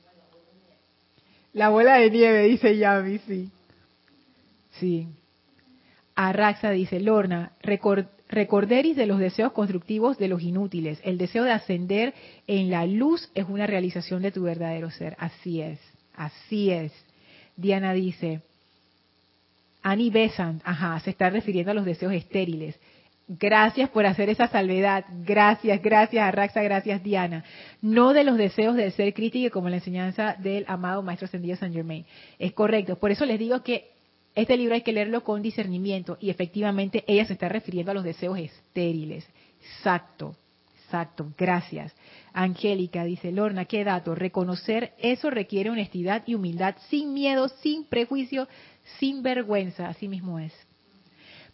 La 1.53 1.69
bola 1.69 1.99
de 1.99 2.11
nieve, 2.11 2.45
dice 2.45 2.77
Yami, 2.79 3.19
sí. 3.19 3.51
Sí. 4.79 5.09
Arraxa 6.15 6.71
dice, 6.71 7.01
Lorna, 7.01 7.53
recorderis 7.63 8.97
de 8.97 9.07
los 9.07 9.19
deseos 9.19 9.53
constructivos 9.53 10.19
de 10.19 10.29
los 10.29 10.43
inútiles. 10.43 11.01
El 11.05 11.19
deseo 11.19 11.45
de 11.45 11.53
ascender 11.53 12.15
en 12.47 12.71
la 12.71 12.87
luz 12.87 13.31
es 13.35 13.47
una 13.49 13.67
realización 13.67 14.23
de 14.23 14.33
tu 14.33 14.43
verdadero 14.43 14.91
ser. 14.91 15.17
Así 15.19 15.61
es, 15.61 15.79
así 16.15 16.71
es. 16.71 16.93
Diana 17.57 17.93
dice, 17.93 18.41
Annie 19.83 20.11
Besant, 20.11 20.63
ajá, 20.65 20.99
se 21.01 21.11
está 21.11 21.29
refiriendo 21.29 21.73
a 21.73 21.75
los 21.75 21.85
deseos 21.85 22.13
estériles. 22.13 22.79
Gracias 23.29 23.89
por 23.91 24.05
hacer 24.05 24.29
esa 24.29 24.49
salvedad. 24.49 25.05
Gracias, 25.25 25.81
gracias 25.81 26.27
Arraxa, 26.27 26.63
gracias 26.63 27.03
Diana. 27.03 27.45
No 27.81 28.13
de 28.13 28.25
los 28.25 28.37
deseos 28.37 28.77
del 28.77 28.93
ser 28.93 29.15
crítico 29.15 29.53
como 29.53 29.69
la 29.69 29.77
enseñanza 29.77 30.37
del 30.39 30.65
amado 30.69 31.03
Maestro 31.03 31.27
Ascendido 31.27 31.57
San 31.57 31.73
Germain. 31.73 32.05
Es 32.39 32.53
correcto. 32.53 32.97
Por 32.97 33.11
eso 33.11 33.25
les 33.25 33.39
digo 33.39 33.63
que 33.63 33.93
este 34.35 34.57
libro 34.57 34.75
hay 34.75 34.83
que 34.83 34.93
leerlo 34.93 35.23
con 35.25 35.43
discernimiento 35.43 36.19
y 36.21 36.31
efectivamente 36.31 37.05
ella 37.07 37.25
se 37.25 37.35
está 37.35 37.49
refiriendo 37.49 37.93
a 37.93 37.95
los 37.95 38.05
deseos 38.05 38.39
estériles. 38.39 39.29
Exacto, 39.61 40.35
Exacto, 40.93 41.33
gracias. 41.39 41.95
Angélica 42.35 43.05
dice, 43.05 43.33
Lorna, 43.33 43.65
qué 43.65 43.83
dato. 43.83 44.15
Reconocer 44.15 44.93
eso 44.99 45.31
requiere 45.31 45.71
honestidad 45.71 46.23
y 46.27 46.35
humildad, 46.35 46.77
sin 46.91 47.15
miedo, 47.15 47.49
sin 47.49 47.87
prejuicio, 47.87 48.47
sin 48.99 49.23
vergüenza. 49.23 49.89
Así 49.89 50.07
mismo 50.07 50.39
es. 50.39 50.53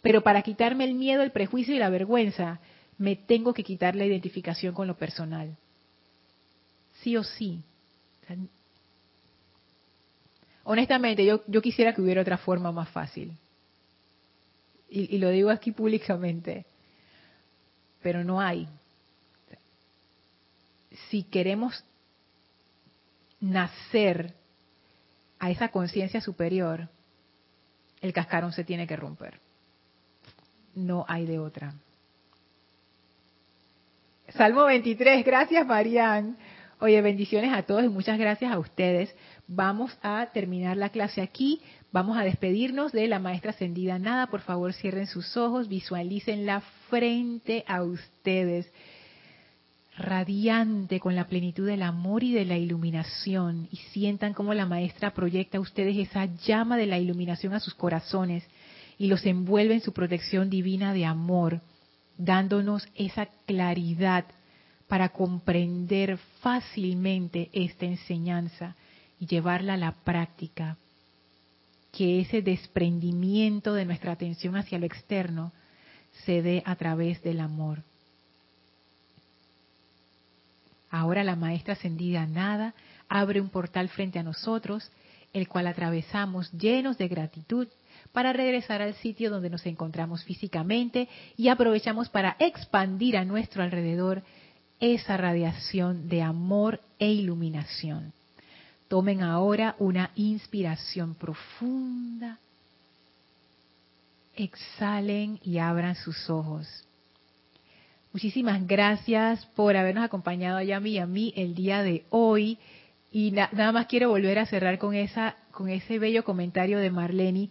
Pero 0.01 0.21
para 0.21 0.41
quitarme 0.41 0.85
el 0.85 0.93
miedo, 0.93 1.23
el 1.23 1.31
prejuicio 1.31 1.75
y 1.75 1.79
la 1.79 1.89
vergüenza, 1.89 2.59
me 2.97 3.15
tengo 3.15 3.53
que 3.53 3.63
quitar 3.63 3.95
la 3.95 4.05
identificación 4.05 4.73
con 4.73 4.87
lo 4.87 4.95
personal. 4.95 5.57
Sí 7.01 7.17
o 7.17 7.23
sí. 7.23 7.61
honestamente, 10.63 11.25
yo, 11.25 11.61
quisiera 11.61 11.93
que 11.93 12.01
hubiera 12.01 12.21
otra 12.21 12.37
forma 12.37 12.71
más 12.71 12.89
fácil. 12.89 13.33
Y 14.89 15.17
lo 15.19 15.29
digo 15.29 15.49
aquí 15.49 15.71
públicamente. 15.71 16.65
Pero 18.01 18.23
no 18.23 18.39
hay. 18.39 18.67
Si 21.09 21.23
queremos 21.23 21.83
nacer 23.39 24.33
a 25.37 25.51
esa 25.51 25.69
conciencia 25.69 26.21
superior, 26.21 26.89
el 28.01 28.13
cascarón 28.13 28.51
se 28.51 28.63
tiene 28.63 28.87
que 28.87 28.95
romper 28.95 29.39
no 30.85 31.05
hay 31.07 31.25
de 31.25 31.39
otra. 31.39 31.73
Salmo 34.29 34.65
23, 34.65 35.25
gracias 35.25 35.65
Marian. 35.65 36.37
Oye, 36.81 37.01
bendiciones 37.01 37.51
a 37.51 37.63
todos 37.63 37.83
y 37.83 37.89
muchas 37.89 38.17
gracias 38.17 38.51
a 38.51 38.59
ustedes. 38.59 39.13
Vamos 39.47 39.97
a 40.01 40.27
terminar 40.33 40.77
la 40.77 40.89
clase 40.89 41.21
aquí. 41.21 41.61
Vamos 41.91 42.17
a 42.17 42.23
despedirnos 42.23 42.91
de 42.91 43.07
la 43.07 43.19
maestra 43.19 43.51
ascendida 43.51 43.99
Nada. 43.99 44.27
Por 44.27 44.41
favor, 44.41 44.73
cierren 44.73 45.07
sus 45.07 45.35
ojos, 45.35 45.67
visualicen 45.67 46.45
la 46.45 46.61
frente 46.89 47.65
a 47.67 47.81
ustedes, 47.81 48.71
radiante 49.97 50.99
con 50.99 51.15
la 51.15 51.27
plenitud 51.27 51.67
del 51.67 51.81
amor 51.81 52.23
y 52.23 52.31
de 52.31 52.45
la 52.45 52.57
iluminación. 52.57 53.67
Y 53.71 53.77
sientan 53.91 54.33
cómo 54.33 54.53
la 54.53 54.65
maestra 54.65 55.13
proyecta 55.13 55.57
a 55.57 55.61
ustedes 55.61 55.97
esa 55.97 56.25
llama 56.45 56.77
de 56.77 56.85
la 56.85 56.99
iluminación 56.99 57.53
a 57.53 57.59
sus 57.59 57.73
corazones 57.73 58.47
y 58.99 59.07
los 59.07 59.25
envuelve 59.25 59.75
en 59.75 59.81
su 59.81 59.93
protección 59.93 60.49
divina 60.49 60.93
de 60.93 61.05
amor, 61.05 61.61
dándonos 62.17 62.85
esa 62.95 63.27
claridad 63.47 64.25
para 64.89 65.09
comprender 65.09 66.17
fácilmente 66.41 67.49
esta 67.53 67.85
enseñanza 67.85 68.75
y 69.17 69.25
llevarla 69.25 69.75
a 69.75 69.77
la 69.77 69.93
práctica. 69.93 70.77
Que 71.93 72.19
ese 72.19 72.41
desprendimiento 72.41 73.73
de 73.73 73.85
nuestra 73.85 74.11
atención 74.11 74.57
hacia 74.57 74.77
lo 74.77 74.85
externo 74.85 75.53
se 76.25 76.41
dé 76.41 76.61
a 76.65 76.75
través 76.75 77.23
del 77.23 77.39
amor. 77.39 77.81
Ahora 80.91 81.23
la 81.23 81.37
maestra 81.37 81.73
ascendida 81.73 82.27
nada 82.27 82.73
abre 83.07 83.39
un 83.39 83.49
portal 83.49 83.87
frente 83.87 84.19
a 84.19 84.23
nosotros, 84.23 84.91
el 85.31 85.47
cual 85.47 85.67
atravesamos 85.67 86.51
llenos 86.51 86.97
de 86.97 87.07
gratitud 87.07 87.67
para 88.11 88.33
regresar 88.33 88.81
al 88.81 88.95
sitio 88.95 89.29
donde 89.29 89.49
nos 89.49 89.65
encontramos 89.65 90.23
físicamente 90.23 91.07
y 91.37 91.49
aprovechamos 91.49 92.09
para 92.09 92.35
expandir 92.39 93.17
a 93.17 93.25
nuestro 93.25 93.63
alrededor 93.63 94.23
esa 94.79 95.17
radiación 95.17 96.09
de 96.09 96.21
amor 96.21 96.79
e 96.97 97.11
iluminación. 97.11 98.13
Tomen 98.87 99.21
ahora 99.21 99.75
una 99.77 100.11
inspiración 100.15 101.13
profunda. 101.13 102.39
Exhalen 104.35 105.39
y 105.43 105.59
abran 105.59 105.95
sus 105.95 106.29
ojos. 106.29 106.85
Muchísimas 108.11 108.65
gracias 108.65 109.45
por 109.47 109.77
habernos 109.77 110.03
acompañado 110.03 110.57
a 110.57 110.79
mí 110.79 110.91
y 110.91 110.97
a 110.97 111.05
mí 111.05 111.33
el 111.35 111.53
día 111.53 111.83
de 111.83 112.05
hoy. 112.09 112.57
Y 113.11 113.31
nada 113.31 113.71
más 113.71 113.85
quiero 113.85 114.09
volver 114.09 114.39
a 114.39 114.47
cerrar 114.47 114.79
con 114.79 114.95
esa, 114.95 115.35
con 115.51 115.69
ese 115.69 115.99
bello 115.99 116.23
comentario 116.23 116.79
de 116.79 116.89
Marlene 116.89 117.49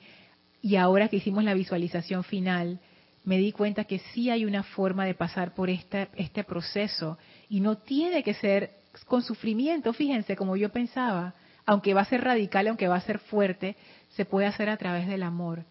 y 0.61 0.77
ahora 0.77 1.09
que 1.09 1.17
hicimos 1.17 1.45
la 1.45 1.55
visualización 1.55 2.25
final, 2.25 2.81
me 3.25 3.39
di 3.39 3.53
cuenta 3.53 3.85
que 3.85 3.99
sí 3.99 4.31
hay 4.31 4.45
una 4.45 4.63
forma 4.63 5.05
de 5.05 5.15
pasar 5.15 5.55
por 5.55 5.71
este, 5.71 6.45
proceso 6.45 7.19
y 7.49 7.61
no 7.61 7.77
tiene 7.77 8.23
que 8.23 8.35
ser 8.35 8.71
con 9.07 9.23
sufrimiento, 9.23 9.93
fíjense, 9.93 10.35
como 10.35 10.57
yo 10.57 10.71
pensaba, 10.71 11.35
aunque 11.67 11.95
va 11.95 12.01
a 12.01 12.07
ser 12.07 12.25
radical, 12.25 12.67
aunque 12.69 12.89
va 12.89 12.97
a 12.97 13.03
ser 13.03 13.19
fuerte, 13.19 13.77
se 14.11 14.25
puede 14.25 14.47
hacer 14.47 14.69
a 14.71 14.77
través 14.77 15.07
del 15.07 15.23
amor. 15.23 15.65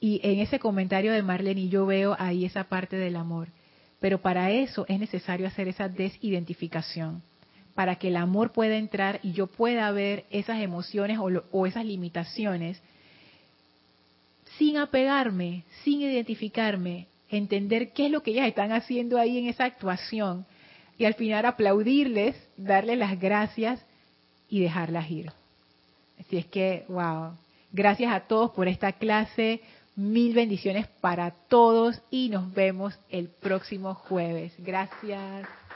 Y 0.00 0.20
en 0.22 0.40
ese 0.40 0.58
comentario 0.58 1.12
de 1.12 1.22
Marlene 1.22 1.68
yo 1.68 1.86
veo 1.86 2.16
ahí 2.18 2.44
esa 2.44 2.64
parte 2.64 2.96
del 2.96 3.16
amor. 3.16 3.48
Pero 4.00 4.20
para 4.20 4.50
eso 4.50 4.84
es 4.88 4.98
necesario 4.98 5.46
hacer 5.46 5.68
esa 5.68 5.88
desidentificación, 5.88 7.22
para 7.74 7.96
que 7.96 8.08
el 8.08 8.16
amor 8.16 8.52
pueda 8.52 8.76
entrar 8.76 9.20
y 9.22 9.32
yo 9.32 9.46
pueda 9.46 9.90
ver 9.92 10.24
esas 10.30 10.60
emociones 10.60 11.18
o, 11.18 11.30
o 11.50 11.66
esas 11.66 11.84
limitaciones 11.84 12.82
sin 14.58 14.76
apegarme, 14.76 15.64
sin 15.84 16.00
identificarme, 16.00 17.06
entender 17.28 17.92
qué 17.92 18.06
es 18.06 18.12
lo 18.12 18.22
que 18.22 18.32
ellas 18.32 18.48
están 18.48 18.72
haciendo 18.72 19.18
ahí 19.18 19.38
en 19.38 19.48
esa 19.48 19.64
actuación 19.64 20.46
y 20.98 21.04
al 21.04 21.14
final 21.14 21.44
aplaudirles, 21.44 22.36
darles 22.56 22.98
las 22.98 23.18
gracias 23.20 23.84
y 24.48 24.60
dejarlas 24.60 25.10
ir. 25.10 25.32
Así 26.18 26.38
es 26.38 26.46
que, 26.46 26.84
wow, 26.88 27.32
gracias 27.72 28.12
a 28.12 28.20
todos 28.20 28.52
por 28.52 28.68
esta 28.68 28.92
clase, 28.92 29.60
mil 29.94 30.34
bendiciones 30.34 30.86
para 31.00 31.30
todos 31.30 32.00
y 32.10 32.28
nos 32.28 32.52
vemos 32.54 32.98
el 33.10 33.28
próximo 33.28 33.94
jueves. 33.94 34.54
Gracias. 34.58 35.48